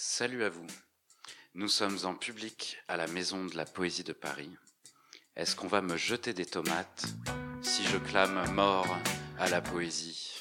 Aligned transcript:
Salut 0.00 0.44
à 0.44 0.48
vous. 0.48 0.66
Nous 1.54 1.66
sommes 1.66 1.98
en 2.04 2.14
public 2.14 2.78
à 2.86 2.96
la 2.96 3.08
Maison 3.08 3.46
de 3.46 3.56
la 3.56 3.64
Poésie 3.64 4.04
de 4.04 4.12
Paris. 4.12 4.56
Est-ce 5.34 5.56
qu'on 5.56 5.66
va 5.66 5.82
me 5.82 5.96
jeter 5.96 6.32
des 6.32 6.46
tomates 6.46 7.06
si 7.62 7.82
je 7.82 7.96
clame 7.96 8.48
mort 8.52 8.86
à 9.40 9.48
la 9.48 9.60
poésie? 9.60 10.37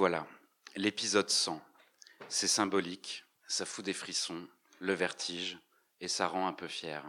Voilà. 0.00 0.26
L'épisode 0.76 1.28
100. 1.28 1.60
C'est 2.30 2.46
symbolique, 2.46 3.26
ça 3.46 3.66
fout 3.66 3.84
des 3.84 3.92
frissons, 3.92 4.48
le 4.78 4.94
vertige, 4.94 5.58
et 6.00 6.08
ça 6.08 6.26
rend 6.26 6.46
un 6.46 6.54
peu 6.54 6.68
fier. 6.68 7.04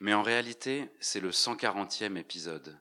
Mais 0.00 0.12
en 0.12 0.24
réalité, 0.24 0.90
c'est 0.98 1.20
le 1.20 1.30
140e 1.30 2.16
épisode. 2.16 2.80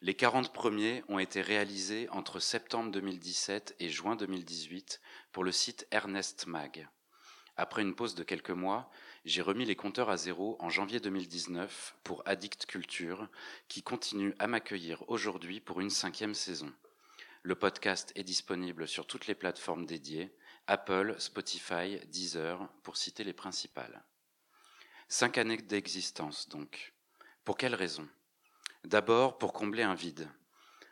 Les 0.00 0.14
40 0.14 0.54
premiers 0.54 1.04
ont 1.08 1.18
été 1.18 1.42
réalisés 1.42 2.08
entre 2.12 2.40
septembre 2.40 2.90
2017 2.92 3.76
et 3.78 3.90
juin 3.90 4.16
2018 4.16 5.02
pour 5.32 5.44
le 5.44 5.52
site 5.52 5.86
Ernest 5.90 6.46
Mag. 6.46 6.88
Après 7.58 7.82
une 7.82 7.94
pause 7.94 8.14
de 8.14 8.22
quelques 8.22 8.48
mois, 8.48 8.90
j'ai 9.26 9.42
remis 9.42 9.66
les 9.66 9.76
compteurs 9.76 10.08
à 10.08 10.16
zéro 10.16 10.56
en 10.60 10.70
janvier 10.70 10.98
2019 10.98 11.94
pour 12.02 12.22
Addict 12.24 12.64
Culture, 12.64 13.28
qui 13.68 13.82
continue 13.82 14.34
à 14.38 14.46
m'accueillir 14.46 15.04
aujourd'hui 15.08 15.60
pour 15.60 15.82
une 15.82 15.90
cinquième 15.90 16.34
saison. 16.34 16.72
Le 17.46 17.54
podcast 17.54 18.10
est 18.16 18.24
disponible 18.24 18.88
sur 18.88 19.06
toutes 19.06 19.28
les 19.28 19.36
plateformes 19.36 19.86
dédiées, 19.86 20.34
Apple, 20.66 21.14
Spotify, 21.18 22.00
Deezer, 22.08 22.68
pour 22.82 22.96
citer 22.96 23.22
les 23.22 23.32
principales. 23.32 24.02
Cinq 25.06 25.38
années 25.38 25.56
d'existence, 25.56 26.48
donc. 26.48 26.92
Pour 27.44 27.56
quelles 27.56 27.76
raisons? 27.76 28.08
D'abord, 28.82 29.38
pour 29.38 29.52
combler 29.52 29.84
un 29.84 29.94
vide. 29.94 30.28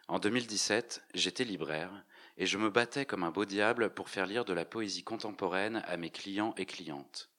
En 0.07 0.21
2017, 0.21 1.03
j'étais 1.15 1.43
libraire 1.43 2.05
et 2.37 2.47
je 2.47 2.57
me 2.57 2.71
battais 2.71 3.05
comme 3.05 3.25
un 3.25 3.33
beau 3.33 3.47
diable 3.47 3.93
pour 3.93 4.09
faire 4.09 4.27
lire 4.27 4.45
de 4.45 4.53
la 4.53 4.65
poésie 4.65 5.03
contemporaine 5.03 5.83
à 5.89 5.97
mes 5.97 6.11
clients 6.11 6.55
et 6.57 6.67
clientes. 6.67 7.31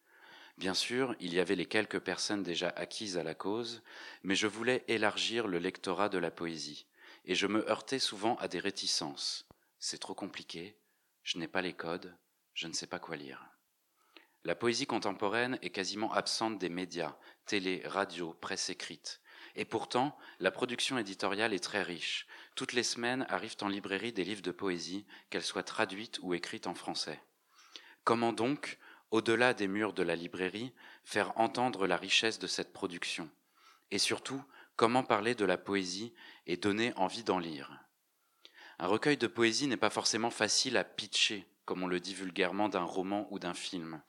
Bien 0.57 0.73
sûr, 0.73 1.15
il 1.21 1.33
y 1.33 1.39
avait 1.39 1.55
les 1.55 1.67
quelques 1.67 1.99
personnes 1.99 2.43
déjà 2.43 2.67
acquises 2.75 3.17
à 3.17 3.23
la 3.23 3.33
cause, 3.33 3.81
mais 4.23 4.35
je 4.35 4.47
voulais 4.47 4.83
élargir 4.89 5.47
le 5.47 5.59
lectorat 5.59 6.09
de 6.09 6.17
la 6.17 6.31
poésie, 6.31 6.85
et 7.25 7.35
je 7.35 7.47
me 7.47 7.69
heurtais 7.69 7.99
souvent 7.99 8.35
à 8.37 8.47
des 8.47 8.59
réticences. 8.59 9.47
C'est 9.79 9.99
trop 9.99 10.15
compliqué, 10.15 10.77
je 11.23 11.37
n'ai 11.37 11.47
pas 11.47 11.61
les 11.61 11.73
codes, 11.73 12.15
je 12.53 12.67
ne 12.67 12.73
sais 12.73 12.87
pas 12.87 12.99
quoi 12.99 13.15
lire. 13.15 13.45
La 14.43 14.55
poésie 14.55 14.85
contemporaine 14.85 15.57
est 15.63 15.71
quasiment 15.71 16.13
absente 16.13 16.59
des 16.59 16.69
médias, 16.69 17.17
télé, 17.45 17.81
radio, 17.85 18.33
presse 18.33 18.69
écrite. 18.69 19.19
Et 19.55 19.65
pourtant, 19.65 20.15
la 20.39 20.51
production 20.51 20.97
éditoriale 20.97 21.53
est 21.53 21.63
très 21.63 21.81
riche. 21.81 22.27
Toutes 22.55 22.73
les 22.73 22.83
semaines 22.83 23.25
arrivent 23.29 23.57
en 23.61 23.69
librairie 23.69 24.13
des 24.13 24.23
livres 24.23 24.41
de 24.43 24.51
poésie, 24.51 25.05
qu'elles 25.29 25.43
soient 25.43 25.63
traduites 25.63 26.19
ou 26.21 26.33
écrites 26.33 26.67
en 26.67 26.75
français. 26.75 27.19
Comment 28.03 28.33
donc, 28.33 28.77
au-delà 29.09 29.55
des 29.55 29.67
murs 29.67 29.93
de 29.93 30.03
la 30.03 30.15
librairie, 30.15 30.73
faire 31.03 31.39
entendre 31.39 31.87
la 31.87 31.97
richesse 31.97 32.37
de 32.37 32.47
cette 32.47 32.71
production? 32.73 33.29
Et 33.89 33.97
surtout, 33.97 34.43
comment 34.75 35.03
parler 35.03 35.33
de 35.35 35.45
la 35.45 35.57
poésie 35.57 36.13
et 36.47 36.57
donner 36.57 36.93
envie 36.95 37.23
d'en 37.23 37.39
lire 37.39 37.71
Un 38.79 38.87
recueil 38.87 39.17
de 39.17 39.27
poésie 39.27 39.67
n'est 39.67 39.77
pas 39.77 39.89
forcément 39.89 40.29
facile 40.29 40.77
à 40.77 40.83
pitcher, 40.83 41.47
comme 41.65 41.83
on 41.83 41.87
le 41.87 41.99
dit 41.99 42.13
vulgairement 42.13 42.69
d'un 42.69 42.83
roman 42.83 43.27
ou 43.31 43.39
d'un 43.39 43.53
film. 43.53 44.01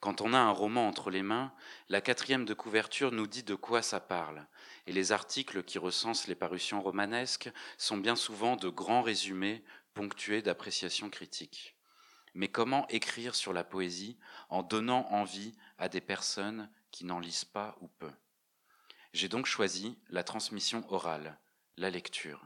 Quand 0.00 0.20
on 0.20 0.32
a 0.32 0.38
un 0.38 0.50
roman 0.50 0.88
entre 0.88 1.10
les 1.10 1.22
mains, 1.22 1.52
la 1.88 2.00
quatrième 2.00 2.44
de 2.44 2.54
couverture 2.54 3.12
nous 3.12 3.26
dit 3.26 3.42
de 3.42 3.54
quoi 3.54 3.82
ça 3.82 4.00
parle, 4.00 4.46
et 4.86 4.92
les 4.92 5.12
articles 5.12 5.62
qui 5.62 5.78
recensent 5.78 6.26
les 6.26 6.34
parutions 6.34 6.80
romanesques 6.80 7.50
sont 7.78 7.96
bien 7.96 8.16
souvent 8.16 8.56
de 8.56 8.68
grands 8.68 9.02
résumés 9.02 9.64
ponctués 9.94 10.42
d'appréciations 10.42 11.10
critiques. 11.10 11.76
Mais 12.34 12.48
comment 12.48 12.86
écrire 12.88 13.34
sur 13.34 13.52
la 13.52 13.64
poésie 13.64 14.16
en 14.48 14.62
donnant 14.62 15.06
envie 15.10 15.54
à 15.78 15.88
des 15.88 16.00
personnes 16.00 16.70
qui 16.90 17.04
n'en 17.04 17.18
lisent 17.18 17.44
pas 17.44 17.76
ou 17.80 17.88
peu? 17.88 18.10
J'ai 19.12 19.28
donc 19.28 19.46
choisi 19.46 19.98
la 20.08 20.22
transmission 20.22 20.84
orale, 20.92 21.39
la 21.80 21.90
lecture. 21.90 22.44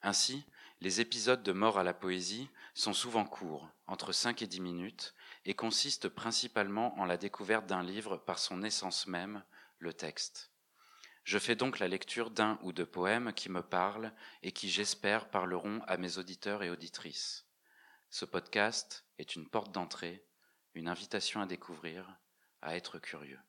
Ainsi, 0.00 0.44
les 0.80 1.00
épisodes 1.00 1.42
de 1.42 1.52
Mort 1.52 1.78
à 1.78 1.82
la 1.82 1.92
poésie 1.92 2.48
sont 2.72 2.92
souvent 2.92 3.24
courts, 3.24 3.68
entre 3.88 4.12
5 4.12 4.42
et 4.42 4.46
10 4.46 4.60
minutes, 4.60 5.14
et 5.44 5.54
consistent 5.54 6.08
principalement 6.08 6.96
en 6.98 7.04
la 7.04 7.16
découverte 7.16 7.66
d'un 7.66 7.82
livre 7.82 8.16
par 8.16 8.38
son 8.38 8.62
essence 8.62 9.08
même, 9.08 9.42
le 9.78 9.92
texte. 9.92 10.52
Je 11.24 11.38
fais 11.38 11.56
donc 11.56 11.80
la 11.80 11.88
lecture 11.88 12.30
d'un 12.30 12.58
ou 12.62 12.72
de 12.72 12.84
poèmes 12.84 13.32
qui 13.32 13.50
me 13.50 13.62
parlent 13.62 14.14
et 14.42 14.52
qui, 14.52 14.70
j'espère, 14.70 15.30
parleront 15.30 15.82
à 15.88 15.96
mes 15.96 16.18
auditeurs 16.18 16.62
et 16.62 16.70
auditrices. 16.70 17.46
Ce 18.08 18.24
podcast 18.24 19.04
est 19.18 19.34
une 19.34 19.48
porte 19.48 19.72
d'entrée, 19.72 20.24
une 20.74 20.88
invitation 20.88 21.40
à 21.40 21.46
découvrir, 21.46 22.18
à 22.62 22.76
être 22.76 23.00
curieux. 23.00 23.40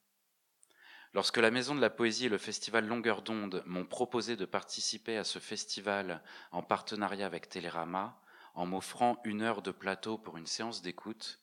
Lorsque 1.14 1.38
la 1.38 1.52
Maison 1.52 1.76
de 1.76 1.82
la 1.82 1.90
Poésie 1.90 2.28
et 2.28 2.30
le 2.30 2.38
Festival 2.38 2.88
Longueur 2.88 3.22
d'onde 3.22 3.64
m'ont 3.66 3.86
proposé 3.86 4.38
de 4.38 4.46
participer 4.46 5.18
à 5.18 5.26
ce 5.26 5.40
festival 5.40 6.24
en 6.52 6.64
partenariat 6.64 7.26
avec 7.26 7.50
Télérama, 7.50 8.18
en 8.54 8.66
m'offrant 8.66 9.20
une 9.26 9.42
heure 9.42 9.62
de 9.62 9.72
plateau 9.72 10.18
pour 10.18 10.38
une 10.38 10.48
séance 10.48 10.82
d'écoute, 10.82 11.40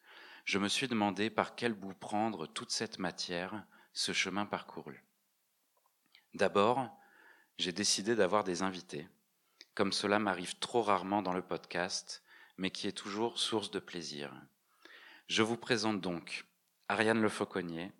je 0.46 0.58
me 0.58 0.68
suis 0.68 0.88
demandé 0.88 1.28
par 1.28 1.54
quel 1.54 1.74
bout 1.74 1.92
prendre 1.92 2.46
toute 2.46 2.70
cette 2.70 2.98
matière, 2.98 3.62
ce 3.92 4.12
chemin 4.12 4.46
parcouru. 4.46 5.04
D'abord, 6.32 6.88
j'ai 7.58 7.72
décidé 7.72 8.14
d'avoir 8.14 8.44
des 8.44 8.62
invités, 8.62 9.06
comme 9.74 9.92
cela 9.92 10.18
m'arrive 10.18 10.58
trop 10.58 10.80
rarement 10.80 11.20
dans 11.20 11.34
le 11.34 11.42
podcast, 11.42 12.22
mais 12.56 12.70
qui 12.70 12.86
est 12.88 12.92
toujours 12.92 13.38
source 13.38 13.70
de 13.70 13.80
plaisir. 13.80 14.32
Je 15.26 15.42
vous 15.42 15.58
présente 15.58 16.00
donc 16.00 16.46
Ariane 16.88 17.20
Le 17.20 17.28
Fauconnier, 17.28 17.92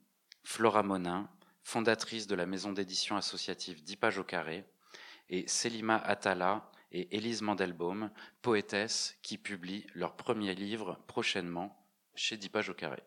Flora 0.45 0.83
Monin, 0.83 1.29
fondatrice 1.69 2.27
de 2.27 2.35
la 2.35 2.47
maison 2.47 2.73
d'édition 2.73 3.19
associative 3.19 3.85
Dix 3.85 3.99
au 4.17 4.25
carré, 4.25 4.65
et 5.29 5.47
Selima 5.47 5.99
Atala 5.99 6.73
et 6.93 7.15
Élise 7.15 7.43
Mandelbaum, 7.43 8.11
poétesses 8.41 9.19
qui 9.21 9.37
publient 9.37 9.87
leur 9.93 10.17
premier 10.17 10.55
livre 10.55 10.99
prochainement 11.07 11.79
chez 12.15 12.39
Dix 12.39 12.51
au 12.71 12.75
carré. 12.75 13.03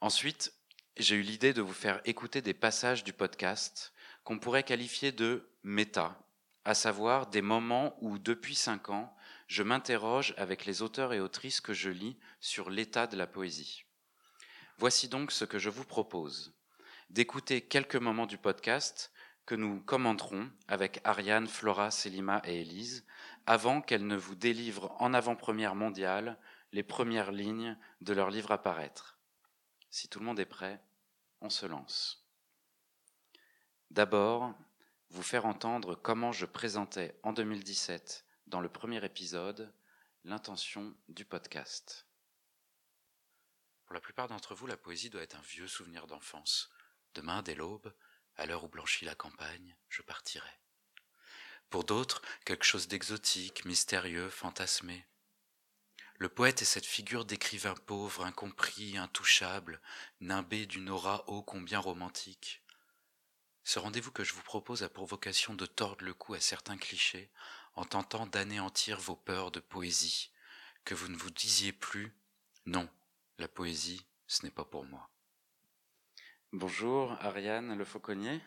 Ensuite, 0.00 0.54
j'ai 0.96 1.16
eu 1.16 1.20
l'idée 1.20 1.52
de 1.52 1.60
vous 1.60 1.74
faire 1.74 2.00
écouter 2.06 2.40
des 2.40 2.54
passages 2.54 3.04
du 3.04 3.12
podcast 3.12 3.92
qu'on 4.24 4.38
pourrait 4.38 4.62
qualifier 4.62 5.12
de 5.12 5.46
méta, 5.62 6.18
à 6.64 6.72
savoir 6.72 7.26
des 7.26 7.42
moments 7.42 7.98
où, 8.00 8.18
depuis 8.18 8.54
cinq 8.54 8.88
ans, 8.88 9.14
je 9.46 9.62
m'interroge 9.62 10.32
avec 10.38 10.64
les 10.64 10.80
auteurs 10.80 11.12
et 11.12 11.20
autrices 11.20 11.60
que 11.60 11.74
je 11.74 11.90
lis 11.90 12.16
sur 12.40 12.70
l'état 12.70 13.06
de 13.06 13.18
la 13.18 13.26
poésie. 13.26 13.85
Voici 14.78 15.08
donc 15.08 15.32
ce 15.32 15.46
que 15.46 15.58
je 15.58 15.70
vous 15.70 15.86
propose 15.86 16.54
d'écouter 17.08 17.62
quelques 17.62 17.96
moments 17.96 18.26
du 18.26 18.36
podcast 18.36 19.10
que 19.46 19.54
nous 19.54 19.80
commenterons 19.80 20.50
avec 20.68 21.00
Ariane, 21.02 21.46
Flora, 21.46 21.90
Selima 21.90 22.42
et 22.44 22.60
Élise 22.60 23.06
avant 23.46 23.80
qu'elles 23.80 24.06
ne 24.06 24.16
vous 24.16 24.34
délivrent 24.34 24.94
en 24.98 25.14
avant-première 25.14 25.74
mondiale 25.74 26.38
les 26.72 26.82
premières 26.82 27.32
lignes 27.32 27.78
de 28.02 28.12
leur 28.12 28.28
livre 28.28 28.52
à 28.52 28.62
paraître. 28.62 29.18
Si 29.88 30.08
tout 30.08 30.18
le 30.18 30.26
monde 30.26 30.40
est 30.40 30.44
prêt, 30.44 30.82
on 31.40 31.48
se 31.48 31.64
lance. 31.64 32.26
D'abord, 33.90 34.52
vous 35.08 35.22
faire 35.22 35.46
entendre 35.46 35.94
comment 35.94 36.32
je 36.32 36.44
présentais 36.44 37.18
en 37.22 37.32
2017, 37.32 38.26
dans 38.46 38.60
le 38.60 38.68
premier 38.68 39.02
épisode, 39.02 39.72
l'intention 40.24 40.94
du 41.08 41.24
podcast. 41.24 42.06
Pour 43.86 43.94
la 43.94 44.00
plupart 44.00 44.28
d'entre 44.28 44.54
vous, 44.54 44.66
la 44.66 44.76
poésie 44.76 45.10
doit 45.10 45.22
être 45.22 45.36
un 45.36 45.42
vieux 45.42 45.68
souvenir 45.68 46.06
d'enfance. 46.06 46.70
Demain, 47.14 47.42
dès 47.42 47.54
l'aube, 47.54 47.94
à 48.36 48.44
l'heure 48.44 48.64
où 48.64 48.68
blanchit 48.68 49.04
la 49.04 49.14
campagne, 49.14 49.76
je 49.88 50.02
partirai. 50.02 50.50
Pour 51.70 51.84
d'autres, 51.84 52.20
quelque 52.44 52.64
chose 52.64 52.88
d'exotique, 52.88 53.64
mystérieux, 53.64 54.28
fantasmé. 54.28 55.06
Le 56.18 56.28
poète 56.28 56.62
est 56.62 56.66
cette 56.66 56.86
figure 56.86 57.24
d'écrivain 57.24 57.74
pauvre, 57.74 58.24
incompris, 58.24 58.96
intouchable, 58.96 59.80
nimbé 60.20 60.66
d'une 60.66 60.90
aura 60.90 61.28
ô 61.28 61.42
combien 61.42 61.78
romantique. 61.78 62.62
Ce 63.64 63.78
rendez-vous 63.78 64.12
que 64.12 64.24
je 64.24 64.32
vous 64.32 64.42
propose 64.42 64.82
a 64.82 64.88
pour 64.88 65.06
vocation 65.06 65.54
de 65.54 65.66
tordre 65.66 66.04
le 66.04 66.14
cou 66.14 66.34
à 66.34 66.40
certains 66.40 66.78
clichés 66.78 67.30
en 67.74 67.84
tentant 67.84 68.26
d'anéantir 68.26 68.98
vos 68.98 69.16
peurs 69.16 69.50
de 69.50 69.60
poésie, 69.60 70.30
que 70.84 70.94
vous 70.94 71.08
ne 71.08 71.16
vous 71.16 71.30
disiez 71.30 71.72
plus 71.72 72.16
non, 72.64 72.88
la 73.38 73.48
poésie, 73.48 74.06
ce 74.26 74.44
n'est 74.44 74.52
pas 74.52 74.64
pour 74.64 74.84
moi. 74.84 75.10
Bonjour 76.52 77.12
Ariane 77.20 77.76
Le 77.76 77.84
Fauconnier. 77.84 78.40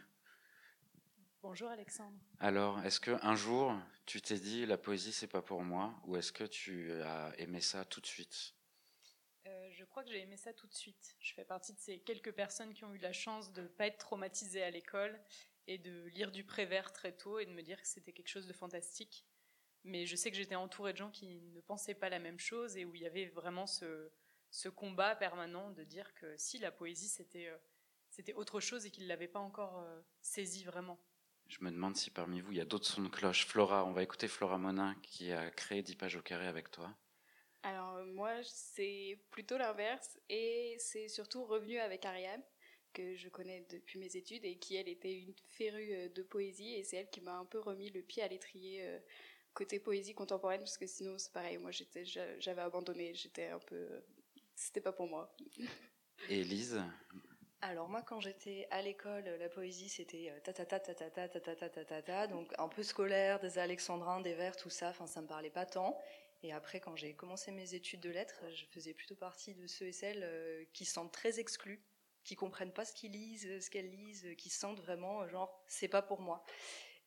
Bonjour 1.41 1.69
Alexandre. 1.69 2.17
Alors, 2.39 2.83
est-ce 2.83 2.99
que 2.99 3.11
un 3.23 3.35
jour 3.35 3.73
tu 4.05 4.21
t'es 4.21 4.39
dit 4.39 4.65
la 4.65 4.77
poésie 4.77 5.13
c'est 5.13 5.27
pas 5.27 5.41
pour 5.41 5.61
moi, 5.61 5.93
ou 6.05 6.17
est-ce 6.17 6.31
que 6.31 6.43
tu 6.43 6.91
as 7.03 7.33
aimé 7.37 7.61
ça 7.61 7.85
tout 7.85 8.01
de 8.01 8.07
suite? 8.07 8.55
Euh, 9.45 9.69
Je 9.71 9.85
crois 9.85 10.03
que 10.03 10.09
j'ai 10.09 10.21
aimé 10.21 10.37
ça 10.37 10.53
tout 10.53 10.67
de 10.67 10.73
suite. 10.73 11.15
Je 11.19 11.33
fais 11.33 11.45
partie 11.45 11.73
de 11.73 11.79
ces 11.79 11.99
quelques 11.99 12.33
personnes 12.33 12.73
qui 12.73 12.83
ont 12.83 12.93
eu 12.93 12.97
la 12.97 13.13
chance 13.13 13.53
de 13.53 13.61
ne 13.61 13.67
pas 13.67 13.87
être 13.87 13.99
traumatisées 13.99 14.63
à 14.63 14.71
l'école 14.71 15.19
et 15.67 15.77
de 15.77 16.07
lire 16.07 16.31
du 16.31 16.43
Prévert 16.43 16.91
très 16.91 17.15
tôt 17.15 17.37
et 17.37 17.45
de 17.45 17.51
me 17.51 17.61
dire 17.61 17.79
que 17.79 17.87
c'était 17.87 18.11
quelque 18.11 18.27
chose 18.29 18.47
de 18.47 18.53
fantastique. 18.53 19.25
Mais 19.83 20.05
je 20.07 20.15
sais 20.15 20.31
que 20.31 20.35
j'étais 20.35 20.55
entourée 20.55 20.93
de 20.93 20.97
gens 20.97 21.11
qui 21.11 21.41
ne 21.41 21.61
pensaient 21.61 21.93
pas 21.93 22.09
la 22.09 22.19
même 22.19 22.39
chose 22.39 22.75
et 22.75 22.85
où 22.85 22.95
il 22.95 23.01
y 23.01 23.07
avait 23.07 23.27
vraiment 23.27 23.67
ce, 23.67 24.11
ce 24.51 24.69
combat 24.69 25.15
permanent 25.15 25.71
de 25.71 25.83
dire 25.83 26.13
que 26.15 26.35
si 26.37 26.57
la 26.57 26.71
poésie 26.71 27.09
c'était 27.09 27.47
euh, 27.47 27.57
c'était 28.09 28.33
autre 28.33 28.59
chose 28.59 28.85
et 28.85 28.91
qu'ils 28.91 29.03
ne 29.03 29.09
l'avaient 29.09 29.27
pas 29.27 29.39
encore 29.39 29.79
euh, 29.79 30.01
saisi 30.21 30.63
vraiment. 30.63 30.99
Je 31.47 31.63
me 31.63 31.71
demande 31.71 31.95
si 31.95 32.09
parmi 32.09 32.41
vous 32.41 32.51
il 32.51 32.57
y 32.57 32.61
a 32.61 32.65
d'autres 32.65 32.85
sons 32.85 33.03
de 33.03 33.09
cloche. 33.09 33.45
Flora, 33.45 33.85
on 33.85 33.91
va 33.91 34.03
écouter 34.03 34.27
Flora 34.27 34.57
Monin 34.57 34.95
qui 35.01 35.31
a 35.31 35.49
créé 35.51 35.81
10 35.81 35.95
pages 35.95 36.15
au 36.15 36.21
carré 36.21 36.47
avec 36.47 36.71
toi. 36.71 36.95
Alors 37.63 37.95
euh, 37.97 38.05
moi 38.05 38.31
c'est 38.43 39.19
plutôt 39.31 39.57
l'inverse 39.57 40.19
et 40.29 40.75
c'est 40.79 41.07
surtout 41.07 41.45
revenu 41.45 41.77
avec 41.77 42.05
Ariane 42.05 42.43
que 42.93 43.15
je 43.15 43.29
connais 43.29 43.67
depuis 43.69 43.99
mes 43.99 44.15
études 44.15 44.45
et 44.45 44.57
qui 44.57 44.75
elle 44.75 44.89
était 44.89 45.13
une 45.13 45.35
férue 45.49 46.09
de 46.09 46.23
poésie 46.23 46.73
et 46.73 46.83
c'est 46.83 46.97
elle 46.97 47.09
qui 47.09 47.21
m'a 47.21 47.37
un 47.37 47.45
peu 47.45 47.59
remis 47.59 47.91
le 47.91 48.01
pied 48.01 48.23
à 48.23 48.27
l'étrier 48.27 48.99
côté 49.53 49.79
poésie 49.79 50.15
contemporaine 50.15 50.61
parce 50.61 50.79
que 50.79 50.87
sinon 50.87 51.19
c'est 51.19 51.31
pareil 51.31 51.59
moi 51.59 51.69
j'étais 51.69 52.03
j'avais 52.05 52.61
abandonné 52.61 53.13
j'étais 53.13 53.49
un 53.49 53.59
peu 53.59 54.01
c'était 54.59 54.81
pas 54.81 54.91
pour 54.91 55.07
moi 55.07 55.35
et 56.29 56.41
Elise 56.41 56.81
alors 57.61 57.89
moi 57.89 58.01
quand 58.01 58.19
j'étais 58.19 58.67
à 58.71 58.81
l'école 58.81 59.25
la 59.25 59.49
poésie 59.49 59.89
c'était 59.89 60.33
ta 60.43 60.53
ta 60.53 60.65
ta 60.65 60.79
ta 60.79 60.93
ta 60.93 61.09
ta 61.09 61.27
ta 61.29 61.39
ta 61.39 61.69
ta 61.69 61.85
ta 61.85 62.01
ta 62.01 62.27
donc 62.27 62.51
un 62.57 62.67
peu 62.67 62.83
scolaire 62.83 63.39
des 63.39 63.57
alexandrins 63.57 64.21
des 64.21 64.33
vers 64.33 64.55
tout 64.55 64.69
ça 64.69 64.89
enfin 64.89 65.07
ça 65.07 65.21
me 65.21 65.27
parlait 65.27 65.49
pas 65.49 65.65
tant 65.65 65.97
et 66.43 66.53
après 66.53 66.79
quand 66.79 66.95
j'ai 66.95 67.13
commencé 67.13 67.51
mes 67.51 67.73
études 67.73 68.01
de 68.01 68.09
lettres 68.09 68.43
je 68.53 68.65
faisais 68.65 68.93
plutôt 68.93 69.15
partie 69.15 69.55
de 69.55 69.65
ceux 69.67 69.87
et 69.87 69.93
celles 69.93 70.67
qui 70.73 70.85
se 70.85 70.93
sentent 70.93 71.13
très 71.13 71.39
exclus 71.39 71.81
qui 72.23 72.35
comprennent 72.35 72.73
pas 72.73 72.85
ce 72.85 72.93
qu'ils 72.93 73.13
lisent 73.13 73.59
ce 73.59 73.69
qu'elles 73.69 73.89
lisent 73.89 74.27
qui 74.37 74.49
se 74.49 74.59
sentent 74.59 74.79
vraiment 74.79 75.27
genre 75.27 75.63
c'est 75.67 75.87
pas 75.87 76.01
pour 76.01 76.21
moi 76.21 76.45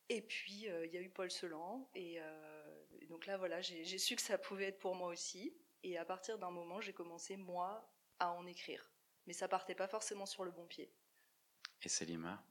et 0.09 0.21
puis, 0.21 0.67
il 0.67 0.93
y 0.93 0.97
a 0.97 1.01
eu 1.01 1.09
Paul 1.09 1.31
Celan. 1.31 1.89
Et, 1.95 2.17
et 3.01 3.05
donc 3.07 3.25
là, 3.25 3.37
voilà, 3.37 3.61
j'ai 3.61 3.97
su 3.97 4.15
que 4.15 4.21
ça 4.21 4.37
pouvait 4.37 4.65
être 4.65 4.79
pour 4.79 4.95
moi 4.95 5.07
aussi. 5.07 5.53
Et 5.83 5.97
à 5.97 6.05
partir 6.05 6.37
d'un 6.37 6.51
moment, 6.51 6.81
j'ai 6.81 6.93
commencé, 6.93 7.35
moi, 7.37 7.89
à 8.19 8.31
en 8.31 8.45
écrire. 8.47 8.91
Mais 9.27 9.33
ça 9.33 9.47
partait 9.47 9.75
pas 9.75 9.87
forcément 9.87 10.25
sur 10.25 10.43
le 10.43 10.51
bon 10.51 10.65
pied. 10.65 10.91
Et 11.81 11.89
Selima? 11.89 12.43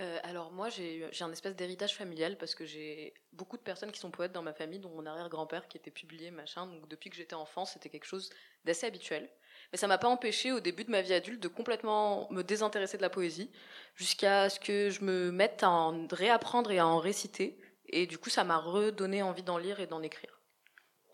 Euh, 0.00 0.18
alors 0.22 0.52
moi 0.52 0.70
j'ai 0.70 1.06
un 1.20 1.32
espèce 1.32 1.54
d'héritage 1.54 1.94
familial 1.94 2.38
parce 2.38 2.54
que 2.54 2.64
j'ai 2.64 3.12
beaucoup 3.34 3.58
de 3.58 3.62
personnes 3.62 3.92
qui 3.92 4.00
sont 4.00 4.10
poètes 4.10 4.32
dans 4.32 4.42
ma 4.42 4.54
famille, 4.54 4.78
dont 4.78 4.88
mon 4.88 5.04
arrière-grand-père 5.04 5.68
qui 5.68 5.76
était 5.76 5.90
publié, 5.90 6.30
machin. 6.30 6.66
Donc 6.66 6.88
depuis 6.88 7.10
que 7.10 7.16
j'étais 7.16 7.34
enfant, 7.34 7.66
c'était 7.66 7.90
quelque 7.90 8.06
chose 8.06 8.30
d'assez 8.64 8.86
habituel. 8.86 9.30
Mais 9.70 9.78
ça 9.78 9.86
m'a 9.86 9.98
pas 9.98 10.08
empêché 10.08 10.50
au 10.50 10.60
début 10.60 10.84
de 10.84 10.90
ma 10.90 11.02
vie 11.02 11.12
adulte 11.12 11.42
de 11.42 11.48
complètement 11.48 12.30
me 12.30 12.42
désintéresser 12.42 12.96
de 12.96 13.02
la 13.02 13.10
poésie, 13.10 13.50
jusqu'à 13.94 14.48
ce 14.48 14.58
que 14.58 14.88
je 14.88 15.04
me 15.04 15.30
mette 15.30 15.62
à 15.62 15.70
en 15.70 16.06
réapprendre 16.08 16.70
et 16.70 16.78
à 16.78 16.86
en 16.86 16.98
réciter. 16.98 17.58
Et 17.86 18.06
du 18.06 18.16
coup, 18.18 18.30
ça 18.30 18.44
m'a 18.44 18.58
redonné 18.58 19.22
envie 19.22 19.42
d'en 19.42 19.58
lire 19.58 19.80
et 19.80 19.86
d'en 19.86 20.02
écrire. 20.02 20.41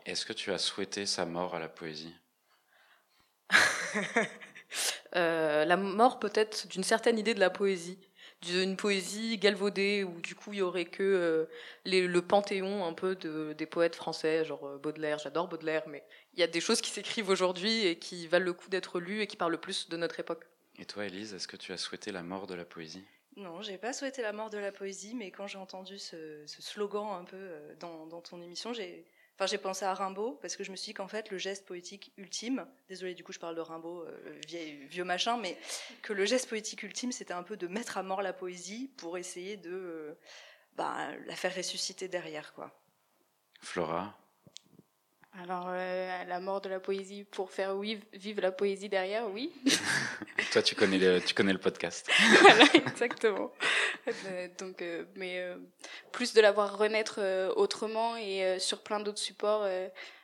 Est-ce 0.08 0.24
que 0.24 0.32
tu 0.32 0.50
as 0.52 0.58
souhaité 0.58 1.04
sa 1.04 1.26
mort 1.26 1.54
à 1.54 1.58
la 1.58 1.68
poésie 1.68 2.14
euh, 5.16 5.66
La 5.66 5.76
mort 5.76 6.18
peut-être 6.18 6.66
d'une 6.68 6.82
certaine 6.82 7.18
idée 7.18 7.34
de 7.34 7.40
la 7.40 7.50
poésie 7.50 7.98
d'une 8.40 8.76
poésie 8.76 9.36
galvaudée 9.36 10.04
où 10.04 10.20
du 10.20 10.36
coup 10.36 10.52
il 10.52 10.60
y 10.60 10.62
aurait 10.62 10.84
que 10.84 11.02
euh, 11.02 11.44
les, 11.84 12.06
le 12.06 12.22
panthéon 12.22 12.86
un 12.86 12.92
peu 12.92 13.16
de, 13.16 13.52
des 13.52 13.66
poètes 13.66 13.96
français, 13.96 14.44
genre 14.44 14.64
euh, 14.64 14.78
Baudelaire, 14.78 15.18
j'adore 15.18 15.48
Baudelaire, 15.48 15.82
mais 15.88 16.04
il 16.34 16.40
y 16.40 16.44
a 16.44 16.46
des 16.46 16.60
choses 16.60 16.80
qui 16.80 16.90
s'écrivent 16.90 17.28
aujourd'hui 17.28 17.84
et 17.84 17.98
qui 17.98 18.28
valent 18.28 18.44
le 18.44 18.52
coup 18.52 18.70
d'être 18.70 19.00
lues 19.00 19.20
et 19.22 19.26
qui 19.26 19.36
parlent 19.36 19.58
plus 19.58 19.88
de 19.88 19.96
notre 19.96 20.20
époque. 20.20 20.44
Et 20.78 20.84
toi, 20.84 21.04
Elise, 21.04 21.34
est-ce 21.34 21.48
que 21.48 21.56
tu 21.56 21.72
as 21.72 21.76
souhaité 21.76 22.12
la 22.12 22.22
mort 22.22 22.46
de 22.46 22.54
la 22.54 22.64
poésie? 22.64 23.04
Non, 23.36 23.60
j'ai 23.60 23.76
pas 23.76 23.92
souhaité 23.92 24.22
la 24.22 24.32
mort 24.32 24.50
de 24.50 24.58
la 24.58 24.70
poésie, 24.70 25.14
mais 25.16 25.32
quand 25.32 25.48
j'ai 25.48 25.58
entendu 25.58 25.98
ce, 25.98 26.46
ce, 26.46 26.62
slogan 26.62 27.18
un 27.20 27.24
peu 27.24 27.50
dans, 27.80 28.06
dans 28.06 28.20
ton 28.20 28.40
émission, 28.40 28.72
j'ai 28.72 29.04
Enfin, 29.38 29.46
j'ai 29.46 29.58
pensé 29.58 29.84
à 29.84 29.94
Rimbaud 29.94 30.36
parce 30.42 30.56
que 30.56 30.64
je 30.64 30.72
me 30.72 30.76
suis 30.76 30.86
dit 30.86 30.94
qu'en 30.94 31.06
fait, 31.06 31.30
le 31.30 31.38
geste 31.38 31.64
poétique 31.64 32.12
ultime, 32.16 32.66
désolé, 32.88 33.14
du 33.14 33.22
coup, 33.22 33.32
je 33.32 33.38
parle 33.38 33.54
de 33.54 33.60
Rimbaud, 33.60 34.02
euh, 34.02 34.40
vieux, 34.48 34.86
vieux, 34.88 35.04
machin, 35.04 35.36
mais 35.36 35.56
que 36.02 36.12
le 36.12 36.24
geste 36.24 36.48
poétique 36.48 36.82
ultime, 36.82 37.12
c'était 37.12 37.34
un 37.34 37.44
peu 37.44 37.56
de 37.56 37.68
mettre 37.68 37.98
à 37.98 38.02
mort 38.02 38.20
la 38.20 38.32
poésie 38.32 38.90
pour 38.96 39.16
essayer 39.16 39.56
de 39.56 39.70
euh, 39.70 40.18
bah, 40.76 41.10
la 41.26 41.36
faire 41.36 41.54
ressusciter 41.54 42.08
derrière, 42.08 42.52
quoi. 42.52 42.76
Flora? 43.60 44.18
Alors, 45.40 45.66
euh, 45.68 46.24
la 46.24 46.40
mort 46.40 46.60
de 46.60 46.68
la 46.68 46.80
poésie 46.80 47.22
pour 47.22 47.52
faire 47.52 47.78
vivre, 47.78 48.02
vivre 48.14 48.40
la 48.40 48.50
poésie 48.50 48.88
derrière, 48.88 49.30
oui. 49.30 49.52
Toi, 50.52 50.62
tu 50.62 50.74
connais 50.74 50.98
le, 50.98 51.20
tu 51.20 51.32
connais 51.32 51.52
le 51.52 51.60
podcast. 51.60 52.10
voilà, 52.40 52.64
exactement. 52.74 53.52
Euh, 54.26 54.48
donc, 54.58 54.82
euh, 54.82 55.04
mais 55.14 55.38
euh, 55.38 55.56
plus 56.12 56.34
de 56.34 56.40
la 56.40 56.52
voir 56.52 56.78
renaître 56.78 57.16
euh, 57.18 57.52
autrement 57.56 58.16
et 58.16 58.44
euh, 58.44 58.58
sur 58.58 58.82
plein 58.82 59.00
d'autres 59.00 59.18
supports. 59.18 59.66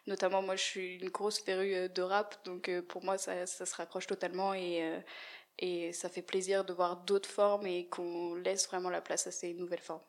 notamment, 0.07 0.43
moi, 0.43 0.57
je 0.57 0.63
suis 0.63 0.97
une 0.97 1.11
grosse 1.11 1.41
férue 1.41 1.89
de 1.89 2.03
rap, 2.03 2.45
donc 2.45 2.71
pour 2.89 3.05
moi, 3.05 3.19
ça, 3.19 3.47
ça, 3.47 3.67
se 3.67 3.75
raccroche 3.75 4.07
totalement 4.07 4.55
et, 4.55 4.83
et 5.59 5.93
ça 5.93 6.09
fait 6.09 6.23
plaisir 6.23 6.65
de 6.65 6.73
voir 6.73 6.97
d'autres 6.99 7.29
formes 7.29 7.67
et 7.67 7.87
qu'on 7.87 8.35
laisse 8.35 8.67
vraiment 8.69 8.91
la 8.91 9.01
place 9.01 9.27
à 9.27 9.31
ces 9.31 9.55
nouvelles 9.55 9.81
formes. 9.81 10.03